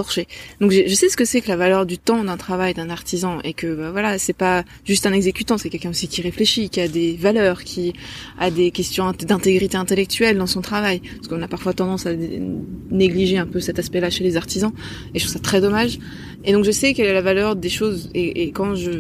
[0.61, 3.39] Donc je sais ce que c'est que la valeur du temps d'un travail d'un artisan
[3.45, 6.81] et que bah, voilà, c'est pas juste un exécutant, c'est quelqu'un aussi qui réfléchit, qui
[6.81, 7.93] a des valeurs, qui
[8.39, 11.01] a des questions d'intégrité intellectuelle dans son travail.
[11.17, 12.13] Parce qu'on a parfois tendance à
[12.91, 14.73] négliger un peu cet aspect-là chez les artisans
[15.15, 15.99] et je trouve ça très dommage.
[16.45, 18.91] Et donc je sais quelle est la valeur des choses et, et quand je,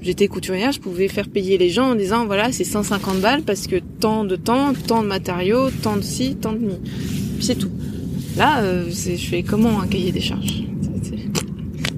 [0.00, 3.66] j'étais couturière, je pouvais faire payer les gens en disant voilà c'est 150 balles parce
[3.66, 6.74] que tant de temps, tant de matériaux, tant de ci, tant de mi.
[7.40, 7.70] C'est tout.
[8.38, 10.62] Là, euh, je fais comment un cahier des charges?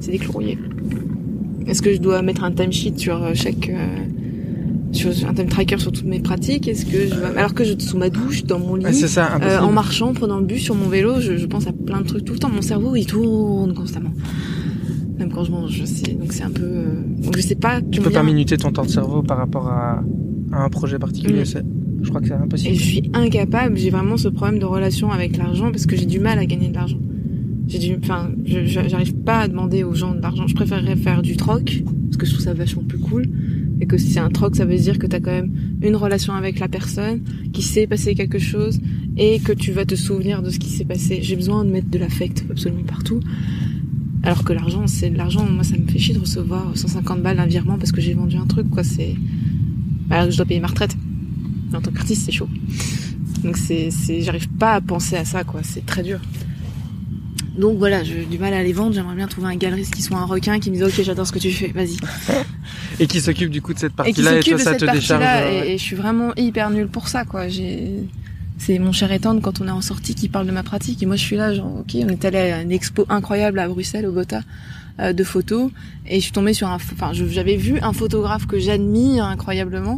[0.01, 0.59] C'est courriers.
[1.67, 3.69] Est-ce que je dois mettre un timesheet sur euh, chaque...
[3.69, 3.87] Euh,
[4.93, 6.67] sur un time tracker sur toutes mes pratiques?
[6.67, 8.87] Est-ce que je alors que je sous ma douche, dans mon lit,
[9.61, 12.25] en marchant, en prenant le bus sur mon vélo, je, pense à plein de trucs
[12.25, 12.49] tout le temps.
[12.49, 14.13] Mon cerveau il tourne constamment.
[15.17, 16.15] Même quand je mange, je sais.
[16.15, 16.83] Donc c'est un peu.
[17.23, 17.81] Donc je sais pas.
[17.83, 20.03] Tu peux pas minuter ton temps de cerveau par rapport à,
[20.53, 21.45] un projet particulier.
[22.03, 22.75] Je crois que c'est impossible.
[22.75, 26.07] Et je suis incapable, j'ai vraiment ce problème de relation avec l'argent parce que j'ai
[26.07, 26.99] du mal à gagner de l'argent.
[27.67, 30.47] J'ai du, enfin, j'arrive pas à demander aux gens de l'argent.
[30.47, 33.27] Je préférerais faire du troc parce que je trouve ça vachement plus cool.
[33.81, 36.35] Et que si c'est un troc, ça veut dire que t'as quand même une relation
[36.35, 37.21] avec la personne,
[37.53, 38.81] qui s'est passé quelque chose
[39.17, 41.21] et que tu vas te souvenir de ce qui s'est passé.
[41.23, 43.21] J'ai besoin de mettre de l'affect absolument partout.
[44.23, 45.47] Alors que l'argent, c'est de l'argent.
[45.47, 48.37] Moi, ça me fait chier de recevoir 150 balles d'un virement parce que j'ai vendu
[48.37, 48.83] un truc, quoi.
[48.83, 49.15] C'est,
[50.11, 50.97] alors que je dois payer ma retraite
[51.75, 52.49] en tant qu'artiste, c'est chaud.
[53.45, 55.61] Donc c'est, c'est, j'arrive pas à penser à ça, quoi.
[55.63, 56.21] C'est très dur.
[57.59, 58.95] Donc voilà, j'ai du mal à les vendre.
[58.95, 61.33] J'aimerais bien trouver un galeriste qui soit un requin, qui me dise ok, j'adore ce
[61.33, 61.97] que tu fais, vas-y.
[63.01, 65.25] et qui s'occupe du coup de cette partie-là et, toi ça te décharge.
[65.25, 67.49] Euh, et, et, je suis vraiment hyper nulle pour ça, quoi.
[67.49, 68.05] J'ai,
[68.61, 71.07] c'est mon cher étendre quand on est en sortie qui parle de ma pratique et
[71.07, 74.07] moi je suis là genre ok on est allé à une expo incroyable à Bruxelles
[74.07, 74.43] au Gotha
[75.01, 75.71] euh, de photos
[76.07, 79.97] et je suis tombée sur un enfin j'avais vu un photographe que j'admire incroyablement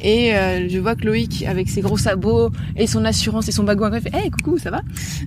[0.00, 3.64] et euh, je vois que Loïc avec ses gros sabots et son assurance et son
[3.64, 4.82] bagot fait hey coucou ça va?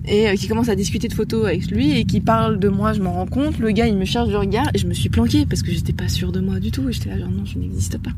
[0.06, 2.92] Et euh, qui commence à discuter de photos avec lui et qui parle de moi
[2.92, 5.08] je m'en rends compte le gars il me cherche du regard et je me suis
[5.08, 7.44] planquée parce que j'étais pas sûre de moi du tout et j'étais là genre non
[7.44, 8.10] je n'existe pas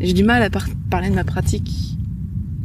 [0.00, 0.50] et j'ai du mal à
[0.90, 1.96] parler de ma pratique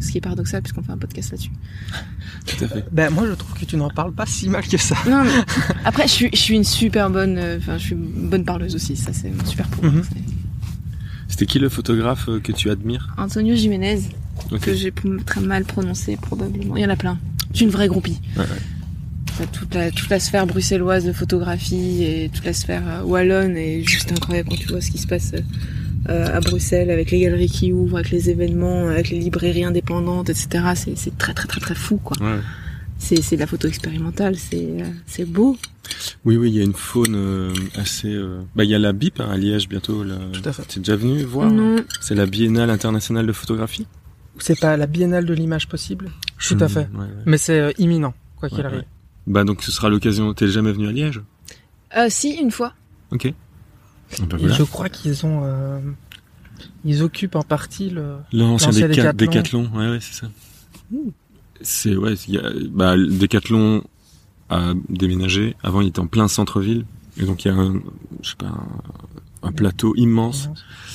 [0.03, 1.51] ce qui est paradoxal puisqu'on fait un podcast là-dessus.
[2.45, 2.85] Tout à fait.
[2.91, 4.95] Ben moi je trouve que tu n'en parles pas si mal que ça.
[5.07, 5.31] Non, mais
[5.85, 8.75] après je suis, je suis une super bonne, euh, enfin je suis une bonne parleuse
[8.75, 9.93] aussi, ça c'est super pour moi.
[9.93, 10.03] Mhm.
[11.33, 14.01] C'était qui le photographe euh, que tu admires Antonio Jiménez,
[14.61, 14.93] que j'ai
[15.25, 16.77] très mal prononcé probablement.
[16.77, 17.17] Il y en a plein.
[17.49, 18.19] Je suis une vraie groupie.
[18.37, 19.47] Ouais, ouais.
[19.51, 23.81] Toute la, toute la sphère bruxelloise de photographie et toute la sphère euh, wallonne est
[23.81, 25.31] juste incroyable quand tu vois ce qui se passe
[26.07, 30.29] euh, à Bruxelles avec les galeries qui ouvrent, avec les événements, avec les librairies indépendantes,
[30.29, 30.65] etc.
[30.75, 32.15] C'est très très très très fou quoi.
[32.21, 32.41] Ouais
[33.03, 35.57] c'est de la photo expérimentale, c'est c'est beau.
[36.25, 38.13] Oui oui, il y a une faune euh, assez.
[38.13, 38.41] Euh...
[38.55, 40.03] Bah il y a la BIP hein, à Liège bientôt.
[40.03, 40.15] Là.
[40.31, 40.63] Tout à fait.
[40.63, 41.75] T'es déjà venu voir Non.
[42.01, 43.85] C'est la Biennale internationale de photographie?
[44.39, 46.09] C'est pas la Biennale de l'image possible?
[46.39, 46.89] Tout à fait.
[47.25, 48.85] Mais c'est euh, imminent quoi qu'il arrive.
[49.27, 50.33] Bah donc ce sera l'occasion.
[50.33, 51.21] T'es jamais venu à Liège?
[51.97, 52.73] Euh, Si une fois.
[53.11, 53.31] Ok.
[54.29, 55.41] Ben je crois qu'ils ont.
[55.43, 55.79] Euh,
[56.85, 58.15] ils occupent en partie le.
[58.31, 59.69] L'ancien déca décathlon.
[59.73, 60.27] Ouais ouais c'est ça.
[61.63, 63.83] C'est ouais, il y a bah Decathlon
[64.49, 65.55] a déménagé.
[65.63, 66.85] Avant, il était en plein centre-ville,
[67.19, 67.81] et donc il y a un,
[68.21, 68.51] je sais pas,
[69.41, 70.49] un, plateau immense.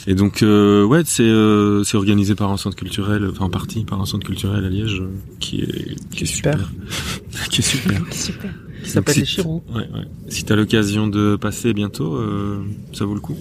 [0.07, 3.85] Et donc euh, ouais, c'est euh, c'est organisé par un centre culturel, enfin en partie
[3.85, 5.03] par un centre culturel à Liège,
[5.41, 6.71] qui est qui est super,
[7.51, 8.51] qui est super, super.
[8.83, 9.63] Qui s'appelle les Chirous.
[9.75, 10.07] Ouais, ouais.
[10.29, 12.63] Si t'as l'occasion de passer bientôt, euh,
[12.93, 13.37] ça vaut le coup.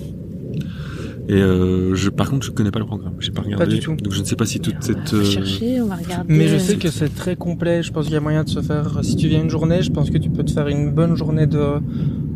[1.30, 3.16] Et euh, je, par contre, je connais pas le programme.
[3.20, 3.66] J'ai pas regardé.
[3.68, 3.96] du tout.
[3.96, 5.14] Donc je ne sais pas si toute on cette.
[5.14, 6.34] va euh, chercher, on va regarder.
[6.34, 7.84] Mais je sais que c'est très complet.
[7.84, 9.00] Je pense qu'il y a moyen de se faire.
[9.04, 11.46] Si tu viens une journée, je pense que tu peux te faire une bonne journée
[11.46, 11.82] de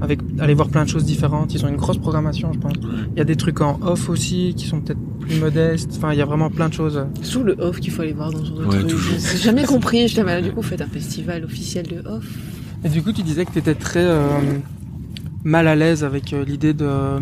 [0.02, 1.54] avec aller voir plein de choses différentes.
[1.54, 2.74] Ils ont une grosse programmation, je pense.
[3.14, 5.92] Il y a des trucs en off aussi qui sont peut-être plus modestes.
[5.96, 7.02] Enfin, il y a vraiment plein de choses.
[7.24, 9.00] Toujours le off qu'il faut aller voir dans ce genre de Ouais, truc.
[9.32, 10.08] J'ai jamais compris.
[10.10, 12.26] Je t'avais du coup, faites un festival officiel de off.
[12.84, 14.28] Et du coup, tu disais que tu étais très euh,
[15.44, 17.20] mal à l'aise avec euh, l'idée de euh,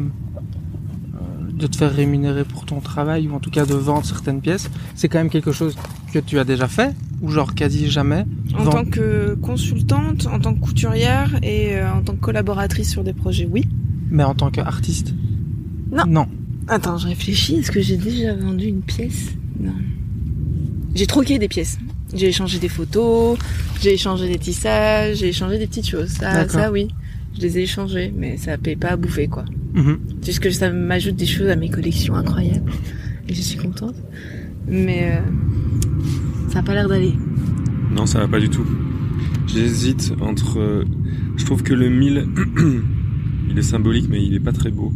[1.60, 4.70] de te faire rémunérer pour ton travail ou en tout cas de vendre certaines pièces.
[4.96, 5.76] C'est quand même quelque chose
[6.14, 8.26] que tu as déjà fait ou genre quasi jamais.
[8.58, 12.90] En Vend- tant que consultante, en tant que couturière et euh, en tant que collaboratrice
[12.90, 13.68] sur des projets, oui.
[14.10, 15.14] Mais en tant qu'artiste.
[15.92, 16.06] Non.
[16.08, 16.28] Non.
[16.68, 17.56] Attends, je réfléchis.
[17.56, 19.34] Est-ce que j'ai déjà vendu une pièce?
[19.60, 19.74] Non.
[20.96, 21.78] J'ai troqué des pièces.
[22.14, 23.38] J'ai échangé des photos,
[23.82, 26.10] j'ai échangé des tissages, j'ai échangé des petites choses.
[26.10, 26.88] Ça, ça oui.
[27.40, 29.46] Je les ai échangés, mais ça paye pas à bouffer, quoi.
[30.22, 32.70] C'est juste que ça m'ajoute des choses à mes collections incroyables.
[33.30, 33.96] Et je suis contente.
[34.68, 35.22] Mais euh,
[36.52, 37.14] ça a pas l'air d'aller.
[37.96, 38.66] Non, ça va pas du tout.
[39.48, 40.60] J'hésite entre.
[40.60, 40.84] euh,
[41.38, 42.28] Je trouve que le 1000,
[43.52, 44.92] il est symbolique, mais il est pas très beau.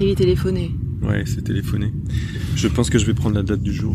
[0.00, 0.70] Il est téléphoné.
[1.02, 1.92] Ouais, c'est téléphoné.
[2.56, 3.94] Je pense que je vais prendre la date du jour.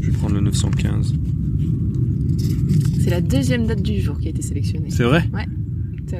[0.00, 1.14] Je vais prendre le 915.
[3.00, 4.88] C'est la deuxième date du jour qui a été sélectionnée.
[4.90, 5.28] C'est vrai?
[5.32, 5.44] La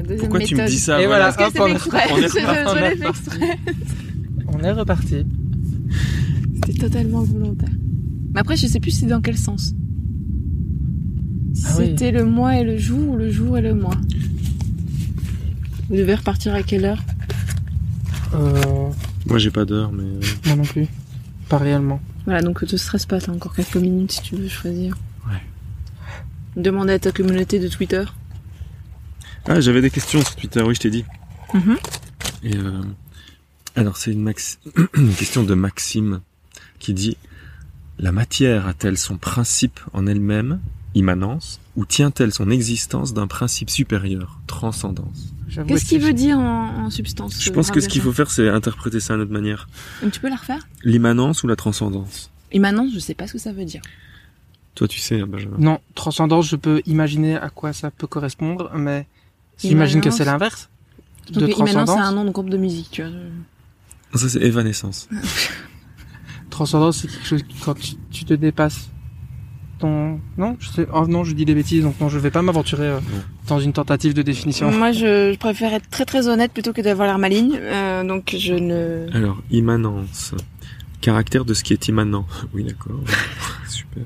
[0.03, 1.28] deuxième Pourquoi tu me dis ça Et voilà.
[1.30, 2.38] Hop, on est- on reparti,
[4.49, 5.26] on est reparti.
[6.55, 7.70] C'était totalement volontaire.
[8.34, 9.74] Mais après, je sais plus c'est dans quel sens.
[11.55, 11.86] Si Ah oui.
[11.90, 13.95] C'était le mois et le jour ou le jour et le mois.
[15.88, 17.03] Vous devez repartir à quelle heure
[18.34, 18.61] Euh,
[19.26, 20.05] Moi, j'ai pas d'heure, mais.
[20.47, 20.86] moi non plus.
[21.49, 22.01] Pas réellement.
[22.24, 24.97] Voilà, donc ne te stresse pas, t'as encore quelques minutes si tu veux choisir.
[25.28, 25.40] Ouais.
[26.61, 28.03] Demande à ta communauté de Twitter.
[29.47, 31.05] Ah, j'avais des questions sur Twitter, oui, je t'ai dit.
[31.53, 31.76] Mhm.
[32.42, 32.82] Et euh,
[33.76, 34.59] alors, c'est une, max...
[34.95, 36.20] une question de Maxime
[36.78, 37.16] qui dit
[37.99, 40.61] La matière a-t-elle son principe en elle-même,
[40.95, 45.34] immanence, ou tient-elle son existence d'un principe supérieur, transcendance?
[45.49, 48.30] J'avoue Qu'est-ce qu'il veut dire en, en substance Je pense que ce qu'il faut faire,
[48.30, 49.68] c'est interpréter ça à notre manière.
[50.03, 50.66] Donc, Tu peux la refaire?
[50.82, 52.30] L'immanence ou la transcendance?
[52.53, 53.82] Immanence, je sais pas ce que ça veut dire.
[54.74, 55.57] Toi, tu sais, hein, Benjamin.
[55.59, 59.07] Non, transcendance, je peux imaginer à quoi ça peut correspondre, mais
[59.59, 60.68] j'imagine que c'est l'inverse.
[61.30, 62.07] De Donc Immanence, c'est transcendance.
[62.07, 63.11] un nom de groupe de musique, tu vois.
[64.14, 65.09] Ça, c'est évanescence.
[66.50, 68.88] Transcendance, c'est quelque chose qui- quand tu, tu te dépasses.
[69.78, 70.20] Ton...
[70.38, 70.86] Non, je sais...
[70.92, 73.00] oh, non, je dis des bêtises, donc non, je vais pas m'aventurer euh,
[73.48, 74.70] dans une tentative de définition.
[74.70, 77.59] Moi, je, je préfère être très très honnête plutôt que d'avoir l'air maligne.
[77.61, 79.07] euh, donc, je ne.
[79.12, 80.32] Alors, immanence.
[81.00, 82.26] Caractère de ce qui est immanent.
[82.55, 83.00] Oui, d'accord.
[83.68, 84.05] Super.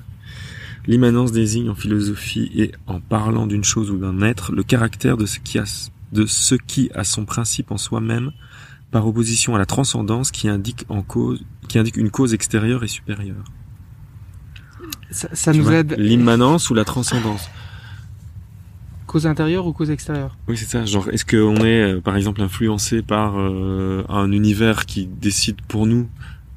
[0.89, 5.27] L'immanence désigne en philosophie et en parlant d'une chose ou d'un être le caractère de
[5.27, 5.65] ce qui a,
[6.13, 8.33] de ce qui a son principe en soi-même
[8.91, 12.89] par opposition à la transcendance qui indique en cause, qui indique une cause extérieure et
[12.89, 13.45] supérieure.
[15.11, 15.95] Ça, nous vois, aide.
[15.99, 17.51] L'immanence ou la transcendance.
[19.07, 20.39] Cause intérieure ou cause extérieure?
[20.49, 20.87] Oui, c'est ça.
[20.87, 25.87] Genre, est-ce qu'on est, euh, par exemple, influencé par euh, un univers qui décide pour
[25.87, 26.09] nous?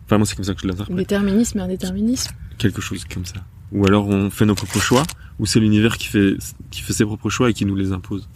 [0.06, 0.96] Enfin, moi, c'est comme ça que je l'interprète.
[0.96, 2.32] Déterminisme et indéterminisme.
[2.58, 3.44] quelque chose comme ça.
[3.72, 5.04] Ou alors on fait nos propres choix,
[5.40, 6.36] ou c'est l'univers qui fait
[6.72, 8.28] qui fait ses propres choix et qui nous les impose.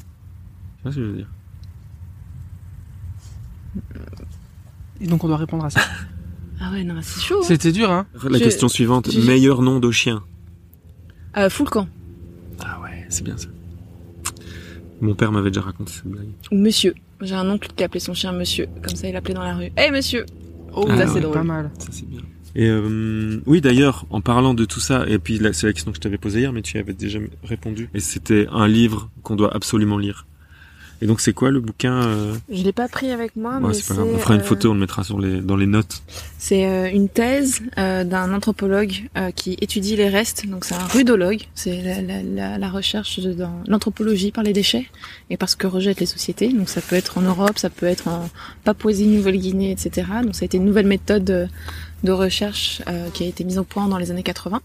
[0.78, 1.28] Tu vois ce que je veux dire?
[5.02, 5.82] Et donc on doit répondre à ça.
[6.62, 7.40] Ah ouais, non, c'est chaud.
[7.42, 7.46] hein.
[7.46, 10.24] C'était dur, hein La Je- question suivante, je- meilleur nom de chien?
[11.36, 11.86] Euh, full camp.
[12.64, 13.50] Ah ouais, c'est bien ça.
[15.02, 16.30] Mon père m'avait déjà raconté cette blague.
[16.54, 16.96] Ou monsieur.
[17.20, 18.68] J'ai un oncle qui appelait son chien monsieur.
[18.82, 19.70] Comme ça, il l'appelait dans la rue.
[19.78, 20.26] Hé, monsieur
[20.74, 21.44] Oh, Ah là, ouais, c'est Pas drôle.
[21.44, 21.72] mal.
[21.78, 22.22] Ça c'est bien.
[22.56, 25.98] Et euh, oui d'ailleurs, en parlant de tout ça, et puis c'est la question que
[25.98, 27.90] je t'avais posée hier, mais tu y avais déjà répondu.
[27.94, 30.26] Et c'était un livre qu'on doit absolument lire.
[31.02, 32.34] Et donc c'est quoi le bouquin euh...
[32.50, 34.08] Je l'ai pas pris avec moi, ouais, mais c'est pas grave.
[34.16, 36.02] On fera une euh, photo, on le mettra sur les dans les notes.
[36.38, 40.48] C'est euh, une thèse euh, d'un anthropologue euh, qui étudie les restes.
[40.48, 41.42] Donc c'est un rudologue.
[41.54, 44.88] C'est la, la, la, la recherche de- dans l'anthropologie par les déchets
[45.30, 46.54] et par ce que rejettent les sociétés.
[46.54, 48.30] Donc ça peut être en Europe, ça peut être en
[48.64, 50.08] Papouasie, Nouvelle-Guinée, etc.
[50.24, 51.50] Donc ça a été une nouvelle méthode
[52.06, 54.62] de, recherche euh, qui a été mise au point dans les années 80.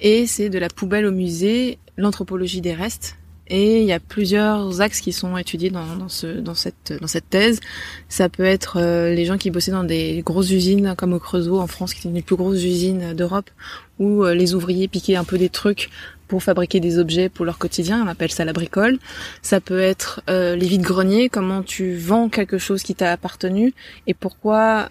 [0.00, 3.16] Et c'est de la poubelle au musée, l'anthropologie des restes.
[3.48, 7.06] Et il y a plusieurs axes qui sont étudiés dans, dans, ce, dans, cette, dans
[7.06, 7.60] cette thèse.
[8.08, 11.60] Ça peut être euh, les gens qui bossaient dans des grosses usines comme au Creusot
[11.60, 13.48] en France, qui est une des plus grosses usines d'Europe,
[14.00, 15.90] où euh, les ouvriers piquaient un peu des trucs
[16.26, 18.02] pour fabriquer des objets pour leur quotidien.
[18.04, 18.98] On appelle ça la bricole.
[19.42, 23.74] Ça peut être euh, les vides-greniers, comment tu vends quelque chose qui t'a appartenu
[24.08, 24.88] et pourquoi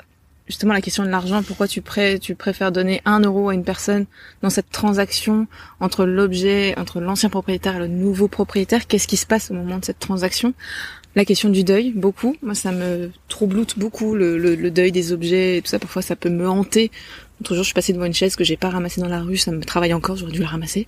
[0.48, 1.82] justement la question de l'argent, pourquoi tu,
[2.22, 4.06] tu préfères donner un euro à une personne
[4.42, 5.48] dans cette transaction
[5.80, 9.78] entre l'objet, entre l'ancien propriétaire et le nouveau propriétaire, qu'est-ce qui se passe au moment
[9.78, 10.54] de cette transaction?
[11.16, 12.36] La question du deuil, beaucoup.
[12.42, 15.80] Moi, ça me troubloute beaucoup le, deuil des objets et tout ça.
[15.80, 16.92] Parfois, ça peut me hanter.
[17.40, 19.38] L'autre jour, je suis passée devant une chaise que j'ai pas ramassée dans la rue.
[19.38, 20.16] Ça me travaille encore.
[20.16, 20.88] J'aurais dû la ramasser.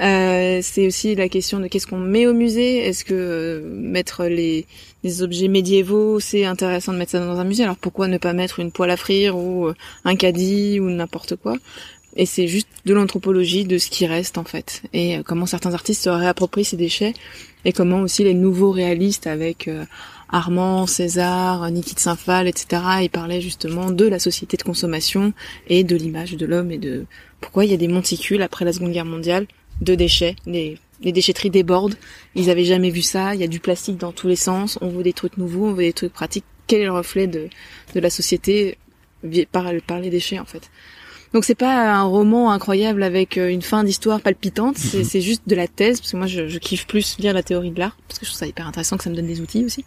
[0.00, 2.78] Euh, c'est aussi la question de qu'est-ce qu'on met au musée?
[2.78, 4.66] Est-ce que euh, mettre les,
[5.02, 7.64] les objets médiévaux, c'est intéressant de mettre ça dans un musée?
[7.64, 9.74] Alors pourquoi ne pas mettre une poêle à frire ou euh,
[10.04, 11.56] un caddie ou n'importe quoi?
[12.16, 15.74] Et c'est juste de l'anthropologie de ce qui reste en fait et euh, comment certains
[15.74, 17.12] artistes se réapproprient ces déchets
[17.64, 19.84] et comment aussi les nouveaux réalistes avec euh,
[20.28, 22.82] Armand, César, Niki de Saint-Phal, etc.
[23.02, 25.32] Ils parlaient justement de la société de consommation
[25.68, 27.06] et de l'image de l'homme et de
[27.40, 29.46] pourquoi il y a des monticules après la Seconde Guerre mondiale
[29.80, 30.36] de déchets.
[30.46, 31.96] Les, déchetteries débordent.
[32.34, 33.34] Ils avaient jamais vu ça.
[33.34, 34.78] Il y a du plastique dans tous les sens.
[34.80, 36.44] On veut des trucs nouveaux, on veut des trucs pratiques.
[36.66, 37.50] Quel est le reflet de,
[37.94, 38.78] la société
[39.52, 40.70] par les déchets en fait?
[41.34, 45.20] Donc c'est pas un roman incroyable avec euh, une fin d'histoire palpitante, c'est mhm.
[45.20, 47.78] juste de la thèse parce que moi je, je, kiffe plus lire la théorie de
[47.78, 49.84] l'art parce que je trouve ça hyper intéressant que ça me donne des outils aussi.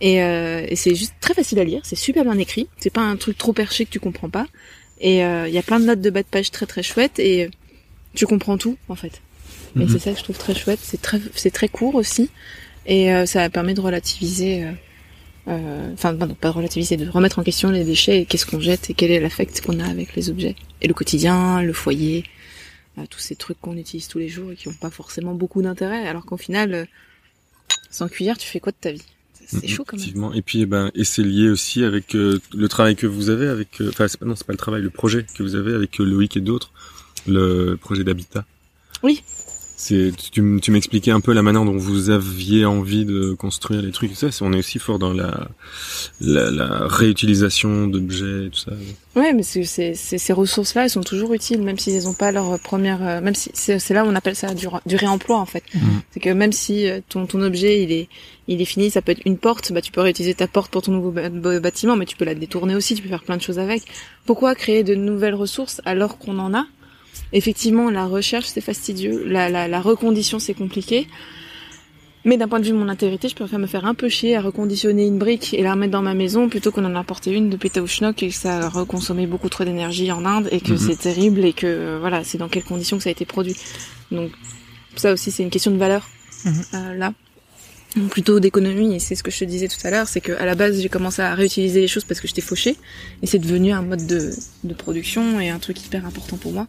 [0.00, 3.02] Et, euh, et c'est juste très facile à lire, c'est super bien écrit, c'est pas
[3.02, 4.46] un truc trop perché que tu comprends pas.
[5.00, 7.18] Et il euh, y a plein de notes de bas de page très très chouettes
[7.18, 7.50] et
[8.14, 9.20] tu comprends tout en fait.
[9.74, 9.88] Et mhm.
[9.88, 12.30] c'est ça que je trouve très chouette, c'est très c'est très court aussi
[12.86, 14.72] et euh, ça permet de relativiser euh,
[15.46, 18.90] enfin non, pas de relativiser, de remettre en question les déchets et qu'est-ce qu'on jette
[18.90, 22.24] et quel est l'affect qu'on a avec les objets et le quotidien, le foyer,
[22.98, 25.62] euh, tous ces trucs qu'on utilise tous les jours et qui n'ont pas forcément beaucoup
[25.62, 26.84] d'intérêt, alors qu'au final, euh,
[27.90, 29.04] sans cuillère, tu fais quoi de ta vie?
[29.46, 30.32] C'est chaud quand même.
[30.34, 33.80] Et puis, eh ben, et c'est lié aussi avec le travail que vous avez avec,
[33.88, 36.72] enfin, non, c'est pas le travail, le projet que vous avez avec Loïc et d'autres,
[37.28, 38.44] le projet d'habitat.
[39.04, 39.22] Oui.
[39.78, 43.92] C'est tu, tu m'expliquais un peu la manière dont vous aviez envie de construire les
[43.92, 44.16] trucs.
[44.16, 45.48] Ça, on est aussi fort dans la
[46.20, 48.72] la, la réutilisation d'objets, tout ça.
[49.14, 52.58] Ouais, mais c'est, c'est, ces ressources-là, elles sont toujours utiles, même s'ils n'ont pas leur
[52.58, 53.06] première.
[53.06, 55.62] Euh, même si c'est, là où on appelle ça du, du réemploi en fait.
[55.74, 55.78] Mmh.
[56.10, 58.08] C'est que même si euh, ton ton objet il est
[58.48, 60.80] il est fini, ça peut être une porte, bah tu peux réutiliser ta porte pour
[60.80, 61.12] ton nouveau
[61.60, 63.82] bâtiment, mais tu peux la détourner aussi, tu peux faire plein de choses avec.
[64.24, 66.64] Pourquoi créer de nouvelles ressources alors qu'on en a?
[67.32, 69.24] Effectivement, la recherche, c'est fastidieux.
[69.26, 71.06] La, la, la recondition, c'est compliqué.
[72.26, 74.34] Mais d'un point de vue de mon intégrité, je préfère me faire un peu chier
[74.34, 77.50] à reconditionner une brique et la remettre dans ma maison plutôt qu'on en apporter une
[77.50, 80.78] depuis Taoushnok et que ça a reconsommé beaucoup trop d'énergie en Inde et que mhm.
[80.78, 83.54] c'est terrible et que euh, voilà, c'est dans quelles conditions que ça a été produit.
[84.10, 84.32] Donc
[84.96, 86.08] ça aussi, c'est une question de valeur
[86.44, 86.62] mhm.
[86.74, 87.12] euh, là.
[88.10, 90.46] plutôt d'économie et c'est ce que je te disais tout à l'heure, c'est que à
[90.46, 92.76] la base j'ai commencé à réutiliser les choses parce que j'étais fauchée
[93.22, 94.32] et c'est devenu un mode de,
[94.64, 96.66] de production et un truc hyper important pour moi.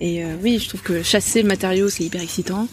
[0.00, 2.68] Et euh, oui, je trouve que chasser le matériau c'est hyper excitant.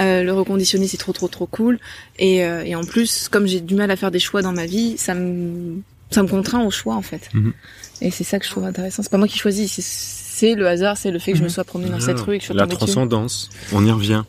[0.00, 1.78] Euh, le reconditionner c'est trop trop trop cool.
[2.18, 4.66] Et, euh, et en plus, comme j'ai du mal à faire des choix dans ma
[4.66, 7.28] vie, ça me ça me contraint au choix en fait.
[7.34, 7.52] Mhm.
[8.00, 9.02] Et c'est ça que je trouve intéressant.
[9.02, 11.54] C'est pas moi qui choisis, c'est le hasard, c'est le fait que je me mhm.
[11.54, 14.24] sois promené dans cette rue et que je La transcendance, on y revient.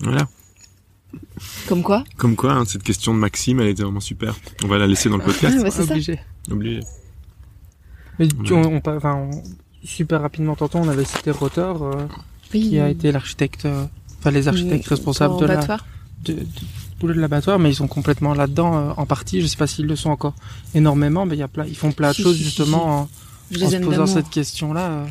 [0.00, 0.28] Voilà.
[1.68, 4.34] Comme quoi Comme quoi, hein, cette question de Maxime, elle était vraiment super.
[4.64, 5.56] On va la laisser dans le podcast.
[5.58, 6.18] Ah, bah, c'est obligé.
[6.50, 6.80] Obligé.
[8.18, 9.30] Mais on, on, enfin,
[9.84, 12.06] super rapidement tantôt, on avait cité Rotor, euh,
[12.50, 13.84] qui a été l'architecte, euh,
[14.18, 15.56] enfin les architectes responsables de la,
[16.24, 19.40] de, de, de l'abattoir, mais ils sont complètement là-dedans euh, en partie.
[19.40, 20.34] Je sais pas s'ils le sont encore
[20.74, 23.08] énormément, mais il y a plein, ils font plein de choses justement en,
[23.52, 25.06] se posant cette question-là.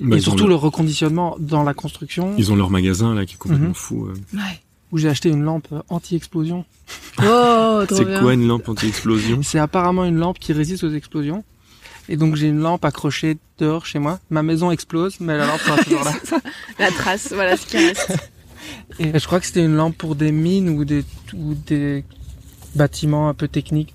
[0.00, 0.56] Bah, et surtout le...
[0.56, 2.34] reconditionnement dans la construction.
[2.38, 3.74] Ils ont leur magasin là qui est complètement mhm.
[3.74, 4.08] fou.
[4.34, 4.40] Ouais.
[4.92, 6.64] Où j'ai acheté une lampe anti-explosion.
[7.22, 9.40] Oh, C'est quoi une lampe anti-explosion?
[9.42, 11.44] C'est apparemment une lampe qui résiste aux explosions.
[12.08, 14.20] Et donc j'ai une lampe accrochée dehors chez moi.
[14.30, 16.12] Ma maison explose, mais la lampe sera toujours là.
[16.78, 18.16] la trace, voilà ce qui reste.
[18.98, 21.04] Et je crois que c'était une lampe pour des mines ou des,
[21.34, 22.04] ou des
[22.74, 23.94] bâtiments un peu techniques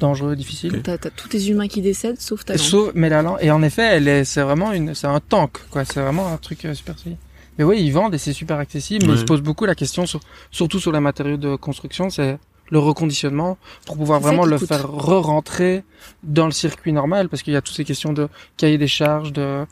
[0.00, 0.82] dangereux, difficiles.
[0.82, 2.62] T'as, t'as tous tes humains qui décèdent, sauf ta lampe.
[2.62, 5.58] Sauf, mais la lampe, et en effet, elle est, c'est vraiment une, c'est un tank,
[5.70, 5.84] quoi.
[5.84, 7.18] C'est vraiment un truc euh, super solide.
[7.58, 10.06] Mais oui, ils vendent et c'est super accessible, mais ils se posent beaucoup la question
[10.06, 10.20] sur,
[10.50, 12.38] surtout sur les matériaux de construction, c'est
[12.74, 13.56] le reconditionnement
[13.86, 15.84] pour pouvoir vraiment le faire re-rentrer
[16.24, 19.32] dans le circuit normal parce qu'il y a toutes ces questions de cahier des charges,
[19.32, 19.64] de,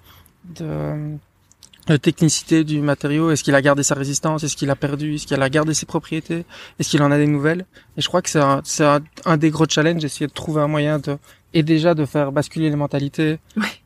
[0.54, 3.32] de, technicité du matériau.
[3.32, 4.44] Est-ce qu'il a gardé sa résistance?
[4.44, 5.16] Est-ce qu'il a perdu?
[5.16, 6.44] Est-ce qu'il a gardé ses propriétés?
[6.78, 7.66] Est-ce qu'il en a des nouvelles?
[7.96, 8.86] Et je crois que c'est un, c'est
[9.24, 11.18] un, des gros challenges, essayer de trouver un moyen de
[11.54, 13.38] et déjà de faire basculer les mentalités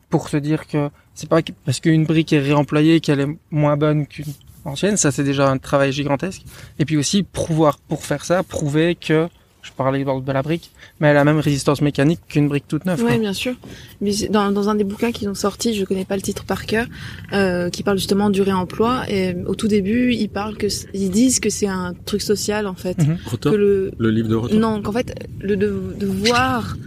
[0.09, 4.05] pour se dire que c'est pas parce qu'une brique est réemployée qu'elle est moins bonne
[4.05, 4.31] qu'une
[4.67, 6.43] ancienne, ça c'est déjà un travail gigantesque.
[6.79, 9.27] Et puis aussi pouvoir pour faire ça, prouver que
[9.67, 12.85] je parlais de la brique, mais elle a la même résistance mécanique qu'une brique toute
[12.85, 13.03] neuve.
[13.05, 13.53] Oui, bien sûr.
[13.99, 16.65] Mais dans, dans un des bouquins qu'ils ont sorti, je connais pas le titre par
[16.65, 16.85] cœur,
[17.33, 19.03] euh, qui parle justement du réemploi.
[19.09, 22.75] Et au tout début, ils parlent que ils disent que c'est un truc social en
[22.75, 22.97] fait.
[22.97, 23.17] Mhm.
[23.41, 24.57] Que le, le livre de Rotor.
[24.57, 26.77] Non, qu'en fait le de, de voir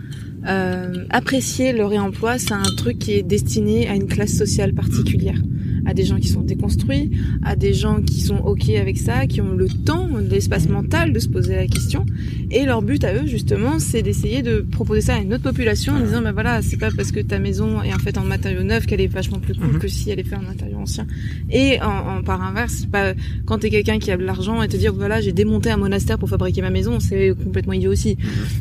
[0.46, 5.40] euh, apprécier le réemploi, c'est un truc qui est destiné à une classe sociale particulière
[5.86, 7.10] à des gens qui sont déconstruits,
[7.42, 11.18] à des gens qui sont ok avec ça, qui ont le temps, l'espace mental de
[11.18, 12.06] se poser la question.
[12.50, 15.94] Et leur but à eux, justement, c'est d'essayer de proposer ça à une autre population
[15.94, 18.62] en disant, ben voilà, c'est pas parce que ta maison est en fait en matériaux
[18.62, 19.78] neufs qu'elle est vachement plus cool mhm.
[19.78, 21.06] que si elle est faite en matériaux anciens.
[21.50, 23.14] Et en, par inverse, pas
[23.44, 26.18] quand t'es quelqu'un qui a de l'argent et te dire, voilà, j'ai démonté un monastère
[26.18, 28.16] pour fabriquer ma maison, c'est complètement idiot aussi.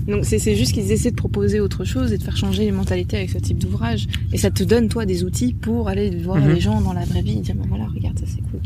[0.07, 0.15] Mhm.
[0.15, 3.17] Donc c'est juste qu'ils essaient de proposer autre chose et de faire changer les mentalités
[3.17, 4.07] avec ce type d'ouvrage.
[4.33, 6.53] Et ça te donne, toi, des outils pour aller voir mhm.
[6.53, 8.59] les gens dans la vraie vie et dire, ben voilà, regarde, ça c'est cool.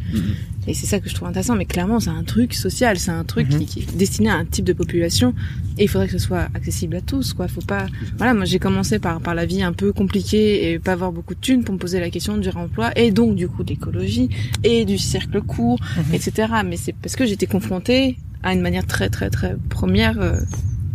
[0.67, 1.55] Et c'est ça que je trouve intéressant.
[1.55, 4.45] Mais clairement, c'est un truc social, c'est un truc qui, qui, est destiné à un
[4.45, 5.33] type de population
[5.77, 7.47] et il faudrait que ce soit accessible à tous, quoi.
[7.47, 7.87] Faut pas,
[8.17, 11.33] voilà, moi j'ai commencé par, par la vie un peu compliquée et pas avoir beaucoup
[11.33, 14.29] de thunes pour me poser la question du réemploi et donc du coup de l'écologie
[14.63, 16.13] et du cercle court, mhm.
[16.13, 16.53] etc.
[16.65, 20.39] Mais c'est parce que j'étais confrontée à une manière très très très première, euh,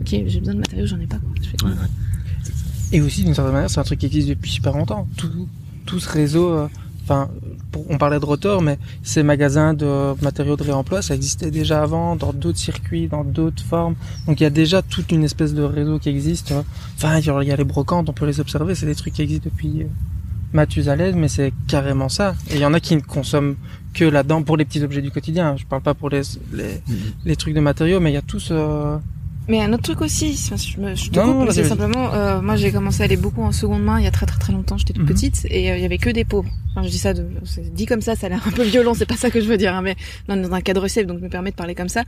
[0.01, 1.71] ok, j'ai besoin de matériaux, j'en ai pas, quoi.
[2.93, 5.07] Et aussi, d'une certaine manière, c'est un truc qui existe depuis super longtemps.
[5.17, 5.49] Tout,
[5.85, 6.69] tout ce réseau, euh,
[7.05, 7.29] enfin,
[7.89, 12.17] on parlait de rotor, mais ces magasins de matériaux de réemploi, ça existait déjà avant,
[12.17, 13.95] dans d'autres circuits, dans d'autres formes.
[14.27, 16.53] Donc il y a déjà toute une espèce de réseau qui existe.
[16.97, 19.51] Enfin, il y a les brocantes, on peut les observer, c'est des trucs qui existent
[19.53, 19.87] depuis euh,
[20.55, 22.35] Mathusalem, mais c'est carrément ça.
[22.51, 23.57] Et il y en a qui ne consomment
[23.93, 25.57] que là-dedans pour les petits objets du quotidien.
[25.57, 26.23] Je parle pas pour les,
[26.53, 26.81] les,
[27.35, 27.37] mm-hmm.
[27.37, 28.99] trucs de matériaux, mais il y a tout ce...
[29.49, 32.71] Mais un autre truc aussi, je, me, je te coupe, c'est simplement, euh, moi j'ai
[32.71, 34.93] commencé à aller beaucoup en seconde main il y a très très très longtemps, j'étais
[34.93, 35.09] toute mhm.
[35.09, 36.51] petite et euh, il y avait que des pauvres.
[36.71, 37.27] Enfin, je dis ça, de,
[37.73, 39.57] dit comme ça, ça a l'air un peu violent, c'est pas ça que je veux
[39.57, 39.97] dire, hein, mais
[40.29, 42.05] dans un cadre safe, donc je me permet de parler comme ça.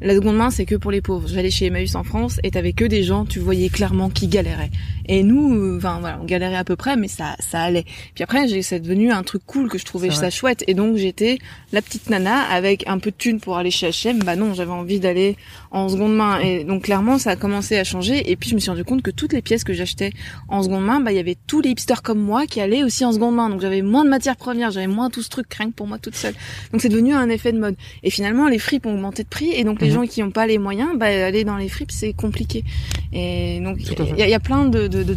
[0.00, 1.26] La seconde main, c'est que pour les pauvres.
[1.26, 4.70] J'allais chez Emmaüs en France et t'avais que des gens, tu voyais clairement qui galéraient.
[5.06, 7.84] Et nous, euh, enfin voilà, on galérait à peu près, mais ça, ça allait.
[8.14, 10.62] Puis après, c'est devenu un truc cool que je trouvais ça chouette.
[10.68, 11.38] Et donc j'étais
[11.72, 14.20] la petite nana avec un peu de thunes pour aller chez H&M.
[14.24, 15.36] Bah non, j'avais envie d'aller
[15.72, 16.38] en seconde main.
[16.38, 18.30] Et donc clairement, ça a commencé à changer.
[18.30, 20.12] Et puis je me suis rendu compte que toutes les pièces que j'achetais
[20.48, 23.04] en seconde main, bah il y avait tous les hipsters comme moi qui allaient aussi
[23.04, 23.50] en seconde main.
[23.50, 26.14] Donc j'avais moins de matières premières, j'avais moins tout ce truc craint pour moi toute
[26.14, 26.34] seule.
[26.70, 27.74] Donc c'est devenu un effet de mode.
[28.04, 29.50] Et finalement, les fripes ont augmenté de prix.
[29.52, 29.94] Et donc les mhm.
[29.94, 32.64] gens qui n'ont pas les moyens, bah, aller dans les fripes, c'est compliqué.
[33.12, 35.16] Et donc, il y, a plein de, de, de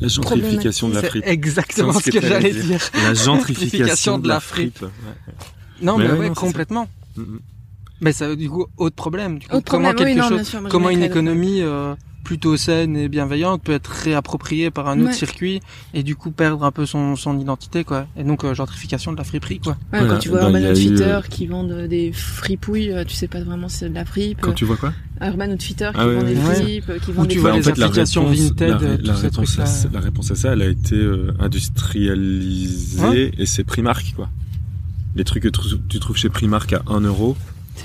[0.00, 1.26] la gentrification de la fripe.
[1.26, 2.80] Exactement ce que, j'allais dire.
[3.02, 4.84] La gentrification de la fripe.
[5.82, 6.88] Non, mais, ouais, complètement.
[8.00, 9.38] Mais ça, du coup, autre problème.
[9.38, 11.94] Du coup, comment quelque chose, comment une économie euh,
[12.28, 15.62] plutôt saine et bienveillante peut être réappropriée par un autre circuit
[15.94, 18.06] et du coup perdre un peu son, son identité, quoi.
[18.18, 19.78] Et donc euh, gentrification de la friperie, quoi.
[19.94, 23.70] Ouais, quand tu vois Urban Outfitter qui vendent des fripouilles, euh, tu sais pas vraiment
[23.70, 24.42] si c'est de la fripe.
[24.42, 24.92] Quand tu vois quoi?
[25.22, 28.78] Urban Outfitter qui ah vend des fripes, qui vend des tu vois les applications Vinted,
[28.78, 33.64] la, la, réponse à, la réponse à ça, elle a été euh, industrialisée et c'est
[33.64, 34.28] Primark, quoi.
[35.16, 37.38] Les trucs que tu trouves chez Primark à 1 euro,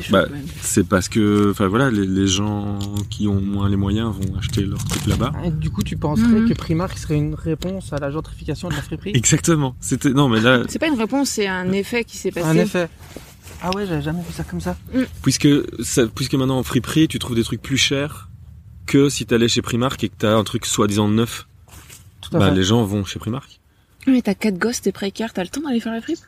[0.09, 0.25] bah,
[0.61, 2.79] c'est parce que, enfin voilà, les, gens
[3.09, 5.33] qui ont moins les moyens vont acheter leur truc là-bas.
[5.45, 6.49] Et du coup, tu penserais mhm.
[6.49, 9.11] que Primark serait une réponse à la gentrification de la friperie?
[9.13, 9.75] Exactement.
[9.79, 10.63] C'était non, mais là.
[10.67, 12.47] C'est pas une réponse, c'est un effet qui s'est passé.
[12.47, 12.89] Un effet.
[13.61, 14.77] Ah ouais, j'avais jamais vu ça comme ça.
[14.93, 15.03] Mm.
[15.21, 15.47] Puisque
[15.83, 18.29] ça, puisque maintenant en friperie, tu trouves des trucs plus chers
[18.85, 21.47] que si t'allais chez Primark et que t'as un truc soi-disant neuf.
[22.21, 23.59] Tout à bah, les gens vont chez Primark.
[24.07, 26.19] Mais t'as quatre gosses, t'es précaire, t'as le temps d'aller faire la fripe?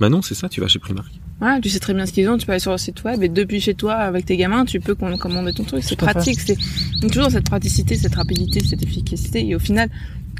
[0.00, 1.12] Bah non, c'est ça, tu vas chez Primark.
[1.40, 3.22] Ouais, tu sais très bien ce qu'ils ont, tu peux aller sur le site web
[3.22, 5.82] et depuis chez toi, avec tes gamins, tu peux commander ton truc.
[5.82, 6.56] C'est pratique, c'est
[7.00, 9.46] toujours cette praticité, cette rapidité, cette efficacité.
[9.46, 9.90] Et au final,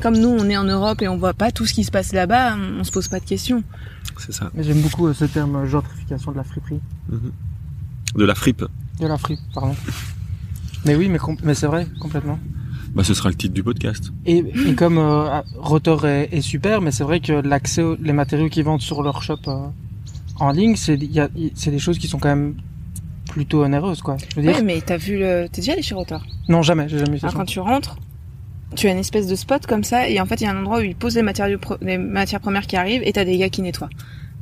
[0.00, 2.12] comme nous, on est en Europe et on voit pas tout ce qui se passe
[2.12, 3.62] là-bas, on se pose pas de questions.
[4.18, 4.50] C'est ça.
[4.58, 6.80] J'aime beaucoup euh, ce terme euh, gentrification de la friperie.
[7.08, 7.32] Mhm.
[8.16, 8.64] De la fripe.
[9.00, 9.74] De la fripe, pardon.
[10.84, 12.38] mais oui, mais, mais c'est vrai, complètement.
[12.94, 14.12] Bah, ce sera le titre du podcast.
[14.24, 18.48] Et, et comme euh, Rotor est, est, super, mais c'est vrai que l'accès, les matériaux
[18.48, 19.66] qu'ils vendent sur leur shop euh,
[20.36, 22.54] en ligne, c'est des choses qui sont quand même
[23.28, 24.16] plutôt onéreuses, quoi.
[24.30, 24.56] Je veux dire.
[24.56, 26.24] Oui, mais t'as vu le, t'es déjà allé chez Rotor?
[26.48, 27.30] Non, jamais, j'ai jamais vu ça.
[27.34, 27.96] quand tu rentres,
[28.76, 30.58] tu as une espèce de spot comme ça, et en fait, il y a un
[30.58, 33.48] endroit où ils posent les matériaux, les matières premières qui arrivent, et t'as des gars
[33.48, 33.90] qui nettoient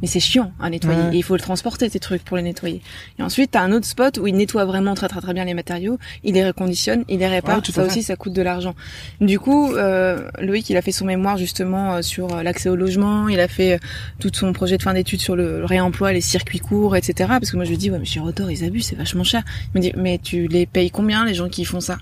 [0.03, 1.01] mais c'est chiant à nettoyer.
[1.13, 2.83] Et il faut le transporter ces trucs pour les nettoyer.
[3.19, 5.55] Et ensuite, t'as un autre spot où il nettoie vraiment très très très bien les
[5.55, 7.63] matériaux, il les reconditionne, il les répare.
[7.63, 8.75] tout ça aussi, ça coûte de l'argent.
[9.21, 12.77] Du coup, euh, Loïc, il a fait son mémoire justement euh, sur euh, l'accès au
[12.77, 13.29] logement.
[13.29, 13.79] Il a fait euh,
[14.19, 17.15] tout son projet de fin d'études sur le réemploi, les circuits courts, etc.
[17.29, 19.43] Parce que moi, je lui dis, ouais, mais chez Rotor, ils abusent, c'est vachement cher.
[19.75, 21.99] Il me dit, mais tu les payes combien les gens qui font ça?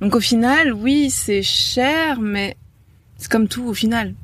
[0.00, 2.56] Donc au final, oui, c'est cher, mais
[3.16, 4.14] c'est comme tout au final.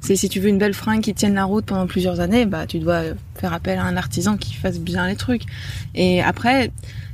[0.00, 2.66] C'est si tu veux une belle fringue qui tienne la route pendant plusieurs années, bah
[2.66, 3.02] tu dois
[3.34, 5.42] faire appel à un artisan qui fasse bien les trucs.
[5.94, 6.70] Et après,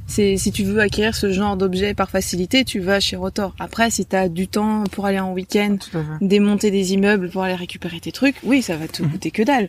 [0.07, 3.55] c'est si tu veux acquérir ce genre d'objet par facilité, tu vas chez Rotor.
[3.59, 5.79] Après, si tu as du temps pour aller en week-end,
[6.21, 9.11] démonter des immeubles pour aller récupérer tes trucs, oui, ça va te mhm.
[9.11, 9.69] coûter que dalle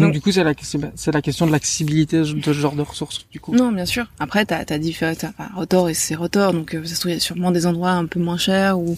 [0.00, 0.52] donc, du coup, c'est la,
[0.96, 3.54] c'est la question de l'accessibilité de ce genre de ressources, du coup.
[3.54, 4.06] Non, bien sûr.
[4.18, 7.14] Après, t'as, t'as différents, enfin, Rotor et c'est Rotor, donc euh, ça se trouve, il
[7.14, 8.96] y a sûrement des endroits un peu moins chers ou.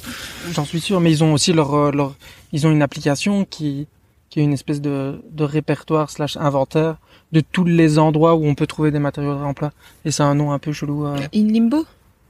[0.52, 2.14] J'en suis sûr, mais ils ont aussi leur, euh, leur,
[2.52, 3.86] ils ont une application qui,
[4.30, 6.96] qui est une espèce de, de répertoire slash inventaire
[7.32, 9.72] de tous les endroits où on peut trouver des matériaux de réemploi.
[10.04, 11.06] Et c'est un nom un peu chelou.
[11.06, 11.84] Euh, In Limbo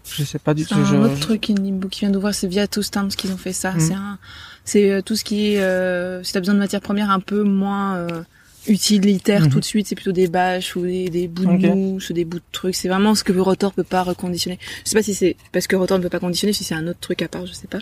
[0.08, 0.80] je sais pas du C'est tout.
[0.80, 3.36] un je- autre truc In Limbo qui vient d'ouvrir, c'est via Two Stamps qu'ils ont
[3.36, 3.72] fait ça.
[3.72, 3.80] Mhm.
[3.80, 4.18] C'est un,
[4.64, 7.42] c'est euh, tout ce qui est, euh, si t'as besoin de matières premières un peu
[7.42, 8.22] moins euh,
[8.68, 9.50] utilitaires Mhm.
[9.50, 11.74] tout de suite, c'est plutôt des bâches ou des, des bouts de Ok.
[11.76, 12.74] mousse ou des bouts de trucs.
[12.74, 14.58] C'est vraiment ce que Rotor peut pas reconditionner.
[14.84, 16.86] Je sais pas si c'est parce que Rotor ne peut pas conditionner, si c'est un
[16.88, 17.78] autre truc à part, je sais pas.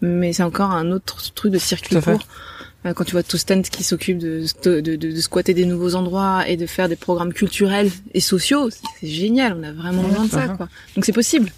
[0.00, 2.26] Mais c'est encore un autre truc de circuit court.
[2.84, 6.48] Euh, Quand tu vois Toustent qui s'occupe de, de, de, de squatter des nouveaux endroits
[6.48, 9.56] et de faire des programmes culturels et sociaux, c'est- génial.
[9.58, 10.68] On a vraiment Ouais, besoin de ça, quoi.
[10.96, 11.52] Donc c'est possible.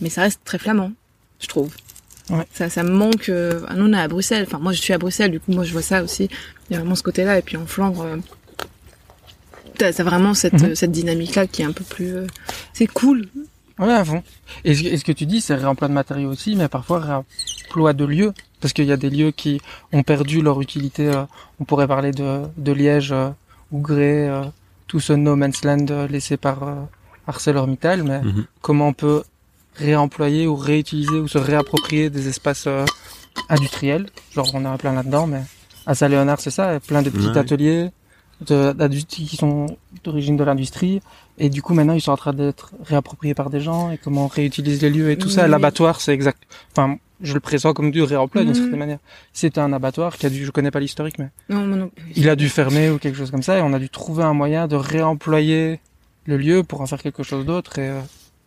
[0.00, 0.92] Mais ça reste très flamand,
[1.40, 1.74] je trouve.
[2.30, 2.44] Ouais.
[2.52, 3.28] Ça, ça me manque.
[3.28, 3.60] Euh...
[3.68, 4.44] ah, Nous, on est à Bruxelles.
[4.46, 5.30] Enfin, moi, je suis à Bruxelles.
[5.32, 6.28] Du coup, moi, je vois ça aussi.
[6.68, 7.38] Il y a vraiment ce côté-là.
[7.38, 8.16] Et puis en Flandre, euh...
[9.78, 10.74] t'as vraiment cette, Mhm.
[10.74, 12.14] cette dynamique-là qui est un peu plus.
[12.16, 12.26] euh,
[12.72, 13.26] C'est cool.
[13.78, 14.22] Ouais, à fond.
[14.64, 17.92] Et ce, et ce que tu dis, c'est réemploi de matériaux aussi, mais parfois réemploi
[17.94, 18.32] de lieux.
[18.60, 19.60] Parce qu'il y a des lieux qui
[19.92, 21.08] ont perdu leur utilité.
[21.08, 21.24] euh,
[21.60, 23.30] on pourrait parler de, de Liège euh,
[23.72, 24.42] ou Gré, euh,
[24.86, 26.74] tout ce no man's land euh, laissé par euh,
[27.26, 28.44] ArcelorMittal, mais Mhm.
[28.60, 29.22] comment on peut
[29.76, 32.84] réemployer ou réutiliser ou se réapproprier des espaces euh,
[33.48, 34.06] industriels.
[34.34, 35.42] Genre, on en a plein là-dedans, mais
[35.86, 37.38] à Saint-Léonard, c'est ça, il y a plein de petits Ouais.
[37.38, 37.90] ateliers
[38.46, 39.66] de- d'industrie qui sont
[40.04, 41.00] d'origine de l'industrie.
[41.38, 44.24] Et du coup, maintenant, ils sont en train d'être réappropriés par des gens et comment
[44.24, 45.46] on réutilise les lieux et tout ça.
[45.48, 46.42] L'abattoir, c'est exact.
[46.72, 48.56] Enfin, je le présente comme du réemploi d'une Mhm.
[48.56, 48.98] certaine manière.
[49.32, 52.04] C'était un abattoir qui a dû, je connais pas l'historique, mais Non, non plus.
[52.16, 54.32] il a dû fermer ou quelque chose comme ça et on a dû trouver un
[54.34, 55.80] moyen de réemployer
[56.26, 58.00] le lieu pour en faire quelque chose d'autre et euh,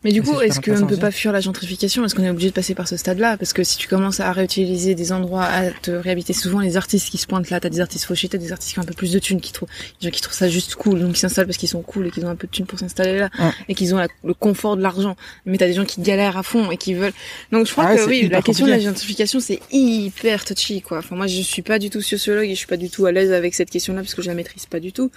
[0.04, 2.04] Mais du coup, est-ce qu'on ne peut pas fuir la gentrification?
[2.04, 3.38] Est-ce qu'on est obligé de passer par ce stade-là?
[3.38, 7.10] Parce que si tu commences à réutiliser des endroits, à te réhabiter, souvent les artistes
[7.10, 8.94] qui se pointent là, t'as des artistes fauchés, t'as des artistes qui ont un peu
[8.94, 9.70] plus de thunes, qui trouvent,
[10.02, 12.12] des gens qui trouvent ça juste cool, donc ils s'installent parce qu'ils sont cool et
[12.12, 13.52] qu'ils ont un peu de thunes pour s'installer là, Ouais.
[13.70, 15.16] et qu'ils ont la- le confort de l'argent.
[15.46, 17.14] Mais t'as des gens qui galèrent à fond et qui veulent.
[17.52, 20.82] Donc je crois Ah ouais, que oui, la question de la gentrification c'est hyper touchy
[20.82, 20.98] quoi.
[21.00, 23.12] Enfin moi je suis pas du tout sociologue et je suis pas du tout à
[23.12, 25.12] l'aise avec cette question-là parce que je la maîtrise pas du tout.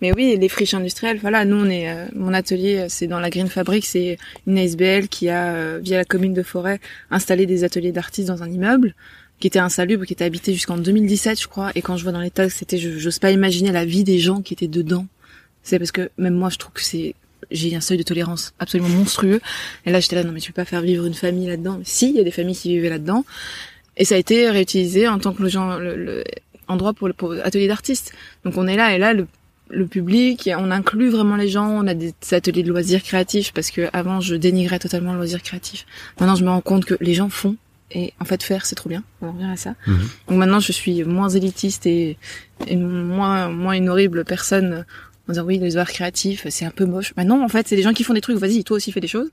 [0.00, 3.20] Mais oui, les friches industrielles, voilà, nous on est, euh, mon atelier euh, c'est dans
[3.20, 6.80] la Green Fabric, c'est une ASBL qui a, euh, via la commune de Forêt,
[7.10, 8.94] installé des ateliers d'artistes dans un immeuble
[9.40, 11.70] qui était insalubre, qui était habité jusqu'en 2017, je crois.
[11.74, 14.42] Et quand je vois dans les tags, c'était, j'ose pas imaginer la vie des gens
[14.42, 15.06] qui étaient dedans.
[15.62, 17.14] C'est parce que même moi, je trouve que c'est,
[17.50, 19.40] j'ai un seuil de tolérance absolument monstrueux.
[19.86, 21.80] Et là, j'étais là, non mais tu peux pas faire vivre une famille là-dedans?
[21.84, 23.24] Si, il y a des familles qui vivaient là-dedans.
[23.96, 26.24] Et ça a été réutilisé en tant que le, genre, le, le
[26.68, 28.12] endroit pour le pour atelier d'artistes.
[28.44, 29.26] Donc on est là, et là, le
[29.70, 33.70] le public, on inclut vraiment les gens, on a des ateliers de loisirs créatifs parce
[33.70, 35.86] que avant je dénigrais totalement le loisir créatif.
[36.18, 37.56] Maintenant je me rends compte que les gens font
[37.92, 39.02] et en fait faire c'est trop bien.
[39.22, 39.74] On en revient à ça.
[39.86, 39.98] Mhm.
[40.28, 42.18] Donc maintenant je suis moins élitiste et,
[42.66, 44.84] et moins moins une horrible personne
[45.28, 47.14] en disant oui les arts créatifs c'est un peu moche.
[47.16, 48.38] Bah non en fait c'est des gens qui font des trucs.
[48.38, 49.30] Vas-y toi aussi fais des choses.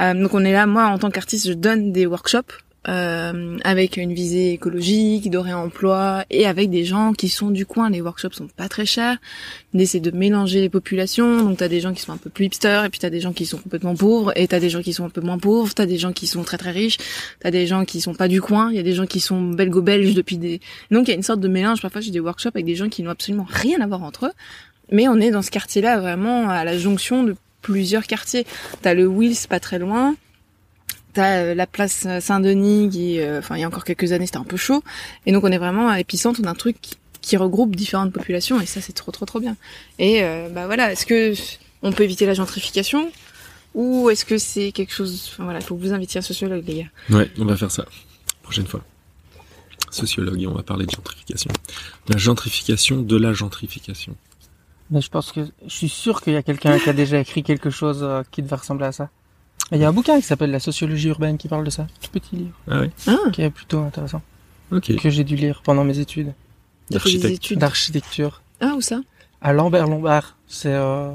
[0.00, 3.96] Euh, donc on est là moi en tant qu'artiste je donne des workshops euh, avec
[3.96, 7.90] une visée écologique, de réemploi et avec des gens qui sont du coin.
[7.90, 9.18] Les workshops sont pas très chers.
[9.72, 11.42] L'idée c'est de mélanger les populations.
[11.42, 13.32] Donc t'as des gens qui sont un peu plus hipsters et puis t'as des gens
[13.32, 15.72] qui sont complètement pauvres et t'as des gens qui sont un peu moins pauvres.
[15.74, 16.98] T'as des gens qui sont très très riches.
[17.40, 18.70] T'as des gens qui sont pas du coin.
[18.70, 20.60] Il y a des gens qui sont belgo-belges depuis des.
[20.90, 21.80] Donc il y a une sorte de mélange.
[21.80, 24.32] Parfois j'ai des workshops avec des gens qui n'ont absolument rien à voir entre eux.
[24.92, 28.46] Mais on est dans ce quartier-là vraiment à la jonction de plusieurs quartiers.
[28.82, 30.14] T'as le Wills pas très loin.
[31.14, 34.38] T'as euh, la place Saint-Denis qui, euh, enfin, il y a encore quelques années, c'était
[34.38, 34.82] un peu chaud.
[35.26, 38.60] Et donc, on est vraiment à l'épicentre d'un truc qui, qui regroupe différentes populations.
[38.60, 39.56] Et ça, c'est trop, trop, trop bien.
[40.00, 41.32] Et euh, bah voilà, est-ce que
[41.82, 43.10] on peut éviter la gentrification?
[43.74, 46.64] Ou est-ce que c'est quelque chose Enfin voilà, il faut que vous invitiez un sociologue,
[46.66, 47.16] les gars.
[47.16, 47.86] Ouais, on va faire ça.
[48.42, 48.84] Prochaine fois.
[49.90, 51.50] Sociologue et on va parler de gentrification.
[52.08, 54.16] La gentrification de la gentrification.
[54.90, 57.44] Mais je pense que je suis sûr qu'il y a quelqu'un qui a déjà écrit
[57.44, 59.10] quelque chose qui devait ressembler à ça.
[59.72, 61.86] Il y a un bouquin qui s'appelle La sociologie urbaine qui parle de ça.
[62.02, 64.22] Tout petit livre Ah ouais Ah, qui est plutôt intéressant
[64.70, 64.94] Ok.
[64.96, 66.32] que j'ai dû lire pendant mes études
[67.56, 69.00] d'architecture Ah, où ça?
[69.40, 70.36] À Lambert Lombard.
[70.46, 71.10] C'est euh,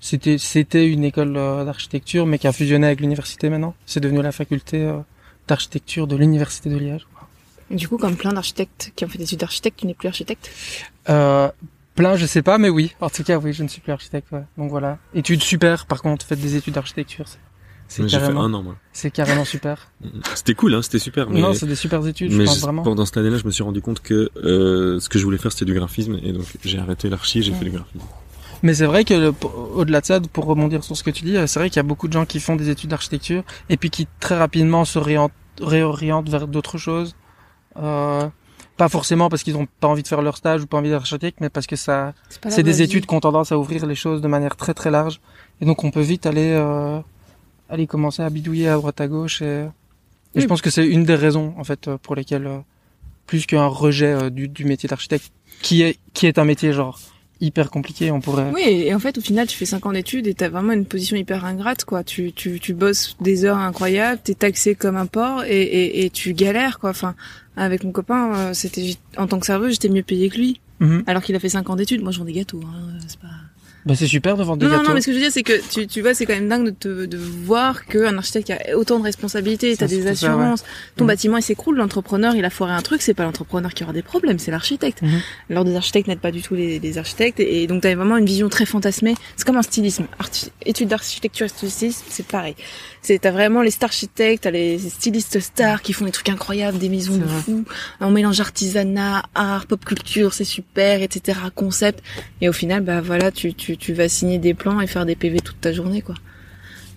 [0.00, 3.74] c'était c'était une école euh, d'architecture mais qui a fusionné avec l'université maintenant.
[3.86, 4.98] C'est devenu la faculté euh,
[5.48, 7.06] d'architecture de l'université de Liège.
[7.70, 10.08] Et Du coup, comme plein d'architectes qui ont fait des études d'architecte, tu n'es plus
[10.08, 10.50] architecte?
[11.08, 11.50] Euh,
[11.96, 12.94] plein, je sais pas, mais oui.
[13.00, 14.30] En tout cas, oui, je ne suis plus architecte.
[14.30, 14.44] Ouais.
[14.56, 14.98] Donc voilà.
[15.14, 15.86] Études super.
[15.86, 17.26] Par contre, faites des études d'architecture.
[17.26, 17.38] c'est-
[17.88, 18.76] C'est J'ai fait carrément, un an, moi.
[18.92, 19.92] c'est carrément super.
[20.34, 21.30] C'était cool, hein, c'était super.
[21.30, 22.82] Mais, Non, c'est des super études, je mais pense je- vraiment.
[22.82, 25.52] pendant cette année-là, je me suis rendu compte que euh, ce que je voulais faire,
[25.52, 26.18] c'était du graphisme.
[26.22, 27.58] Et donc, j'ai arrêté l'archi, j'ai Ouais.
[27.58, 28.04] fait du graphisme.
[28.62, 29.32] Mais c'est vrai que
[29.74, 31.80] au-delà de ça, pour rebondir sur ce que tu dis, euh, c'est vrai qu'il y
[31.80, 34.98] a beaucoup de gens qui font des études d'architecture et puis qui très rapidement se
[35.60, 37.14] réorientent vers d'autres choses.
[37.76, 38.26] Euh,
[38.76, 41.00] pas forcément parce qu'ils n'ont pas envie de faire leur stage ou pas envie d'être
[41.00, 42.12] architecte, mais parce que ça,
[42.48, 45.20] c'est des études qui ont tendance à ouvrir les choses de manière très très large.
[45.60, 46.98] Et donc on peut vite aller, euh,
[47.68, 49.42] aller commencer à bidouiller à droite à gauche.
[49.42, 49.66] Et,
[50.34, 52.58] et je pense que c'est une des raisons en fait euh, pour lesquelles euh,
[53.26, 55.30] plus qu'un rejet euh, du, du métier d'architecte,
[55.62, 56.98] qui est qui est un métier genre
[57.40, 58.50] hyper compliqué, on pourrait.
[58.54, 60.86] Oui, et en fait, au final, tu fais 5 ans d'études et t'as vraiment une
[60.86, 62.02] position hyper ingrate, quoi.
[62.02, 66.10] Tu, tu, tu bosses des heures incroyables, t'es taxé comme un porc et, et, et
[66.10, 66.88] tu galères, quoi.
[66.90, 67.14] Enfin,
[67.54, 71.04] avec mon copain, c'était en tant que serveuse, j'étais mieux payé que lui, Mhm.
[71.06, 72.02] alors qu'il a fait 5 ans d'études.
[72.02, 73.28] Moi, je vends des gâteaux, hein, c'est pas.
[73.86, 74.88] Bah c'est super de vendre des Non, non, gâteaux.
[74.88, 76.48] non, mais ce que je veux dire, c'est que tu, tu vois, c'est quand même
[76.48, 80.64] dingue de, te, de voir qu'un architecte a autant de responsabilités, t'as des ça, assurances,
[80.96, 81.08] ton Mhm.
[81.08, 84.02] bâtiment il s'écroule, l'entrepreneur il a foiré un truc, c'est pas l'entrepreneur qui aura des
[84.02, 85.02] problèmes, c'est l'architecte.
[85.02, 85.20] Mhm.
[85.50, 88.16] Alors des architectes n'aident pas du tout les, les architectes, et, et donc t'as vraiment
[88.16, 89.14] une vision très fantasmée.
[89.36, 90.06] C'est comme un stylisme.
[90.18, 92.56] Archi- études d'architecture et stylisme, c'est pareil.
[93.02, 96.76] C'est t'as vraiment les star architectes, t'as les stylistes stars qui font des trucs incroyables,
[96.78, 97.64] des maisons de fous,
[98.00, 101.38] on mélange artisanat, art, pop culture, c'est super, etc.
[101.54, 102.02] Concept.
[102.40, 105.16] Et au final, bah voilà, tu, tu, tu vas signer des plans et faire des
[105.16, 106.14] PV toute ta journée, quoi.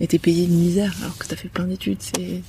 [0.01, 2.41] Et t'es payé une misère, alors que t'as fait plein d'études, c'est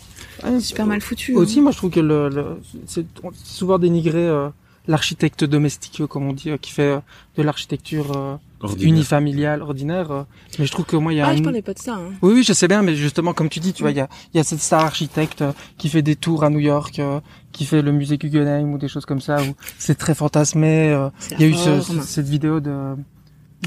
[0.43, 1.35] Ah, super mal foutu.
[1.35, 1.63] Aussi, hein.
[1.63, 2.45] moi, je trouve que le, le
[2.87, 3.05] c'est
[3.45, 4.49] souvent dénigré euh,
[4.87, 7.01] l'architecte domestique, euh, comme on dit, euh, qui fait euh,
[7.37, 8.89] de l'architecture euh, Ordinaire.
[8.93, 10.11] unifamiliale, ordinaire.
[10.13, 10.23] euh.
[10.61, 11.37] mais je trouve que moi, il y a Ah, un...
[11.37, 12.13] je parlais pas de ça, hein.
[12.23, 14.09] Oui, oui, je sais bien, mais justement, comme tu dis, tu vois, il y a,
[14.33, 17.19] il y a cette star architecte euh, qui fait des tours à New York, euh,
[17.51, 20.91] qui fait le musée Guggenheim ou des choses comme ça, où c'est très fantasmé.
[20.91, 21.09] euh.
[21.33, 22.95] Il y a eu ce- cette vidéo de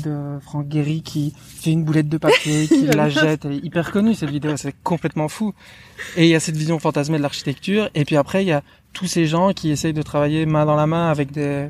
[0.01, 3.45] de Franck Guéry qui fait une boulette de papier, qui la jette.
[3.45, 5.53] Elle est hyper connue cette vidéo, c'est complètement fou.
[6.17, 7.89] Et il y a cette vision fantasmée de l'architecture.
[7.95, 8.63] Et puis après, il y a
[8.93, 11.69] tous ces gens qui essayent de travailler main dans la main avec des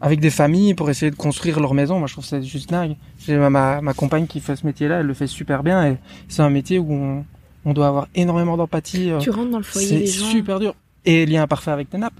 [0.00, 1.98] avec des familles pour essayer de construire leur maison.
[1.98, 2.96] Moi, je trouve ça juste dingue.
[3.24, 5.86] J'ai ma, ma, compagne qui fait ce métier-là, elle le fait super bien.
[5.92, 5.96] Et
[6.28, 7.24] c'est un métier où on,
[7.64, 9.10] on doit avoir énormément d'empathie.
[9.10, 10.26] euh, Tu rentres dans le foyer C'est des gens.
[10.30, 10.74] super dur.
[11.10, 12.12] Et lien parfait avec tes nappes.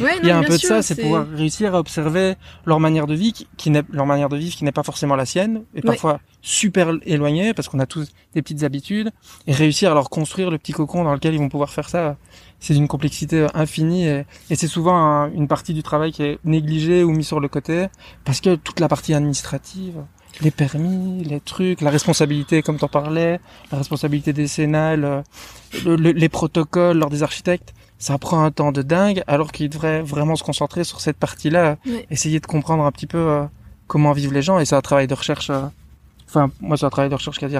[0.00, 2.34] Ouais, Il y a non, un peu de ça, c'est pouvoir réussir à observer
[2.66, 5.14] leur manière de vie, qui, qui n'est leur manière de vivre qui n'est pas forcément
[5.14, 9.10] la sienne, et parfois super éloignée parce qu'on a tous des petites habitudes,
[9.46, 12.16] et réussir à leur construire le petit cocon dans lequel ils vont pouvoir faire ça.
[12.60, 16.38] C'est d'une complexité infinie et, et c'est souvent un- une partie du travail qui est
[16.44, 17.86] négligée ou mise sur le côté
[18.24, 19.96] parce que toute la partie administrative,
[20.40, 23.38] les permis, les trucs, la responsabilité comme t'en parlais,
[23.70, 25.22] la responsabilité décennale, euh,
[25.84, 27.74] le- le- les protocoles lors des architectes,
[28.04, 31.76] ça prend un temps de dingue alors qu'ils devraient vraiment se concentrer sur cette partie-là,
[32.10, 33.44] essayer de comprendre un petit peu euh,
[33.86, 35.50] comment vivent les gens et c'est un travail de recherche.
[35.50, 35.62] euh,
[36.28, 37.56] Enfin, moi, c'est un travail de recherche quasi,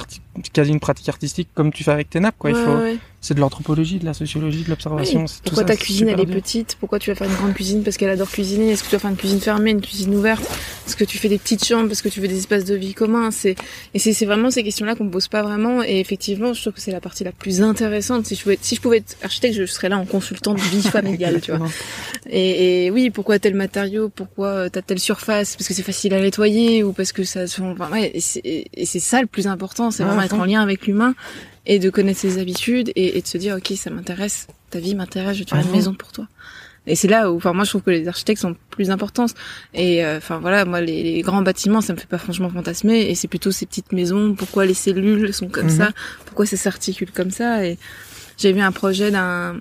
[0.52, 2.50] quasi une pratique artistique comme tu fais avec tes nappes, quoi.
[2.50, 2.98] Il faut, ouais.
[3.24, 5.20] C'est de l'anthropologie, de la sociologie, de l'observation.
[5.20, 5.28] Oui.
[5.28, 6.76] c'est tout Pourquoi ça, ta cuisine elle est petite?
[6.78, 8.72] Pourquoi tu vas faire une grande cuisine parce qu'elle adore cuisiner?
[8.72, 10.44] Est-ce que tu vas faire une cuisine fermée, une cuisine ouverte?
[10.86, 12.92] Est-ce que tu fais des petites chambres parce que tu veux des espaces de vie
[12.92, 13.30] communs?
[13.30, 13.56] C'est
[13.94, 15.82] et c'est vraiment ces questions-là qu'on me pose pas vraiment.
[15.82, 18.26] Et effectivement, je trouve que c'est la partie la plus intéressante.
[18.26, 20.82] Si je pouvais, si je pouvais être architecte, je serais là en consultant de vie
[20.90, 21.66] familiale, tu vois.
[22.28, 24.10] Et, et oui, pourquoi tel matériau?
[24.10, 25.56] Pourquoi euh, t'as telle surface?
[25.56, 27.62] Parce que c'est facile à nettoyer ou parce que ça se...
[27.62, 28.20] Enfin, ouais, et
[28.84, 31.14] c'est ça le plus important, c'est vraiment être en lien avec l'humain
[31.66, 34.94] et de connaître ses habitudes et, et de se dire ok ça m'intéresse, ta vie
[34.94, 36.28] m'intéresse, je vais te faire Ah une maison pour toi.
[36.86, 39.24] Et c'est là où, enfin moi je trouve que les architectes sont plus importants.
[39.72, 43.08] Et euh, enfin voilà, moi les, les grands bâtiments ça me fait pas franchement fantasmer
[43.08, 44.34] et c'est plutôt ces petites maisons.
[44.34, 45.70] Pourquoi les cellules sont comme Mhm.
[45.78, 45.92] ça?
[46.26, 47.64] Pourquoi ça s'articule comme ça?
[47.66, 47.78] Et
[48.36, 49.60] j'ai vu un projet d'un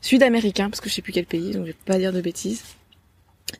[0.00, 2.62] sud-américain parce que je sais plus quel pays, donc je vais pas dire de bêtises.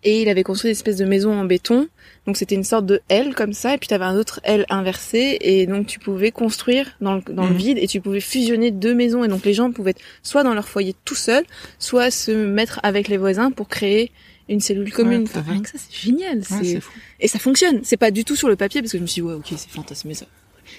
[0.04, 1.88] Et il avait construit une espèce de maison en béton.
[2.26, 4.66] Donc c'était une sorte de L comme ça, et puis tu avais un autre L
[4.68, 7.56] inversé, et donc tu pouvais construire dans le, dans le Mhm.
[7.56, 10.52] vide, et tu pouvais fusionner deux maisons, et donc les gens pouvaient être soit dans
[10.54, 11.44] leur foyer tout seuls,
[11.78, 14.12] soit se mettre avec les voisins pour créer
[14.50, 15.22] une cellule commune.
[15.22, 16.38] Ouais, Enfin, rien que ça, c'est génial.
[16.38, 16.64] Ouais, c'est...
[16.64, 16.92] c'est fou.
[17.20, 17.80] Et ça fonctionne.
[17.84, 19.46] C'est pas du tout sur le papier, parce que je me suis dit, ouais, ok,
[19.56, 20.26] c'est fantasmé ça.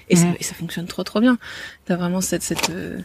[0.09, 1.37] Et, ça, et ça fonctionne trop trop bien.
[1.85, 2.43] T'as vraiment cette...
[2.43, 2.99] cette euh...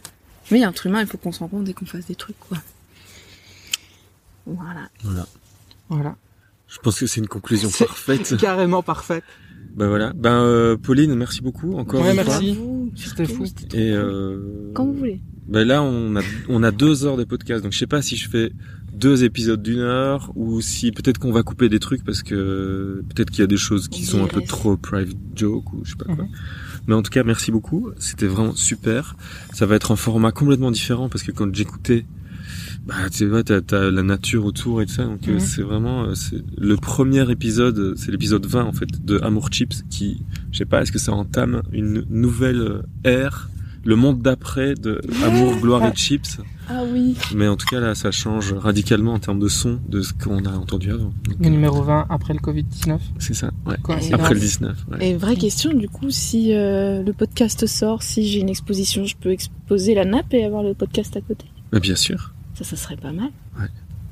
[0.51, 2.57] Oui, entre humains, il faut qu'on se rende et qu'on fasse des trucs, quoi.
[4.45, 4.89] Voilà.
[5.03, 5.25] Voilà.
[5.89, 6.15] Voilà.
[6.67, 8.35] Je pense que c'est une conclusion C'est parfaite.
[8.39, 9.23] Carrément parfaite.
[9.75, 10.11] Ben voilà.
[10.13, 12.55] Ben euh, Pauline, merci beaucoup encore Ouais, une merci.
[12.55, 12.63] fois.
[12.63, 13.45] À vous, C'était fou.
[13.73, 15.21] Et euh, Quand vous voulez.
[15.47, 18.17] Ben là, on a on a deux heures de podcast, donc je sais pas si
[18.17, 18.51] je fais
[18.93, 23.29] deux épisodes d'une heure ou si peut-être qu'on va couper des trucs parce que peut-être
[23.29, 25.91] qu'il y a des choses qui On sont un peu trop private joke ou je
[25.91, 26.23] sais pas quoi.
[26.25, 26.29] Mhm.
[26.87, 27.91] Mais en tout cas, merci beaucoup.
[27.99, 29.15] C'était vraiment super.
[29.53, 32.05] Ça va être un format complètement différent parce que quand j'écoutais,
[32.87, 35.03] bah tu vois, t'as, t'as la nature autour et tout ça.
[35.03, 39.03] Donc euh, c'est vraiment euh, c'est le premier épisode, euh, c'est l'épisode 20 en fait
[39.03, 43.49] de Amour Chips qui, je sais pas, est-ce que ça entame une nouvelle ère,
[43.83, 46.39] le monde d'après de Amour, Gloire et Chips.
[46.69, 47.15] Ah oui.
[47.35, 50.45] Mais en tout cas là, ça change radicalement en termes de son de ce qu'on
[50.45, 51.13] a entendu avant.
[51.25, 52.99] Donc, Le numéro 20 après le Covid-19.
[53.19, 53.51] c'est ça.
[53.65, 53.75] Ouais.
[54.13, 54.85] Après le 19.
[54.91, 55.09] Ouais.
[55.09, 59.15] Et vraie question, du coup, si euh, le podcast sort, si j'ai une exposition, je
[59.15, 61.45] peux exposer la nappe et avoir le podcast à côté?
[61.71, 63.29] Mais bien sûr, Ça, ça serait pas mal.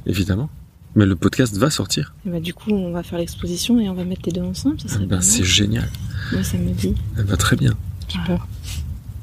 [0.06, 0.50] évidemment.
[0.94, 2.14] Mais le podcast va sortir.
[2.26, 4.80] Et bah, du coup, on va faire l'exposition et on va mettre les deux ensemble.
[4.80, 5.90] Ça Eh serait ben, pas c'est génial.
[6.32, 6.94] Moi, ça me dit.
[7.18, 7.74] Ben, très bien.
[8.08, 8.46] Super.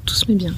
[0.05, 0.53] Tout se met bien.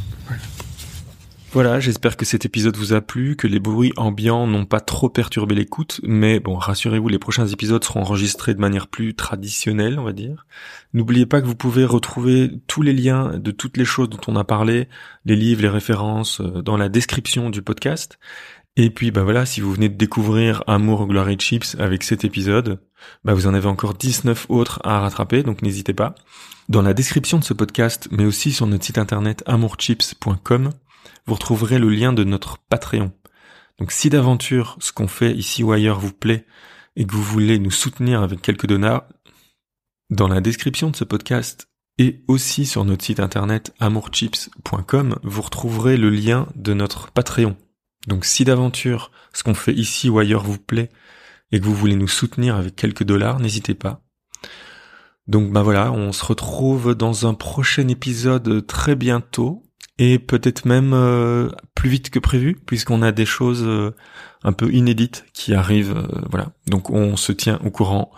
[1.51, 5.07] Voilà, j'espère que cet épisode vous a plu, que les bruits ambiants n'ont pas trop
[5.07, 10.03] perturbé l'écoute, mais bon, rassurez-vous, les prochains épisodes seront enregistrés de manière plus traditionnelle, on
[10.03, 10.45] va dire.
[10.93, 14.35] N'oubliez pas que vous pouvez retrouver tous les liens de toutes les choses dont on
[14.35, 14.89] a parlé,
[15.23, 18.19] les livres, les références, euh, dans la description du podcast.
[18.77, 22.25] Et puis bah voilà, si vous venez de découvrir Amour, Gloire et Chips avec cet
[22.25, 22.79] épisode,
[23.23, 26.15] bah vous en avez encore 19 autres à rattraper, donc n'hésitez pas.
[26.67, 30.71] Dans la description de ce podcast, mais aussi sur notre site internet amourchips.com,
[31.25, 33.11] vous retrouverez le lien de notre Patreon.
[33.79, 36.45] Donc si d'aventure ce qu'on fait ici ou ailleurs vous plaît
[36.97, 39.03] et que vous voulez nous soutenir avec quelques dollars,
[40.09, 45.97] dans la description de ce podcast et aussi sur notre site internet amourchips.com, vous retrouverez
[45.97, 47.55] le lien de notre Patreon.
[48.07, 50.89] Donc si d'aventure ce qu'on fait ici ou ailleurs vous plaît
[51.51, 54.01] et que vous voulez nous soutenir avec quelques dollars, n'hésitez pas.
[55.27, 59.63] Donc bah voilà, on se retrouve dans un prochain épisode très bientôt
[59.97, 63.95] et peut-être même euh, plus vite que prévu puisqu'on a des choses euh,
[64.43, 66.51] un peu inédites qui arrivent euh, voilà.
[66.67, 68.11] Donc on se tient au courant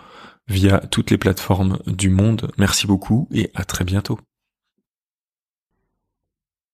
[0.48, 2.50] via toutes les plateformes du monde.
[2.58, 4.18] Merci beaucoup et à très bientôt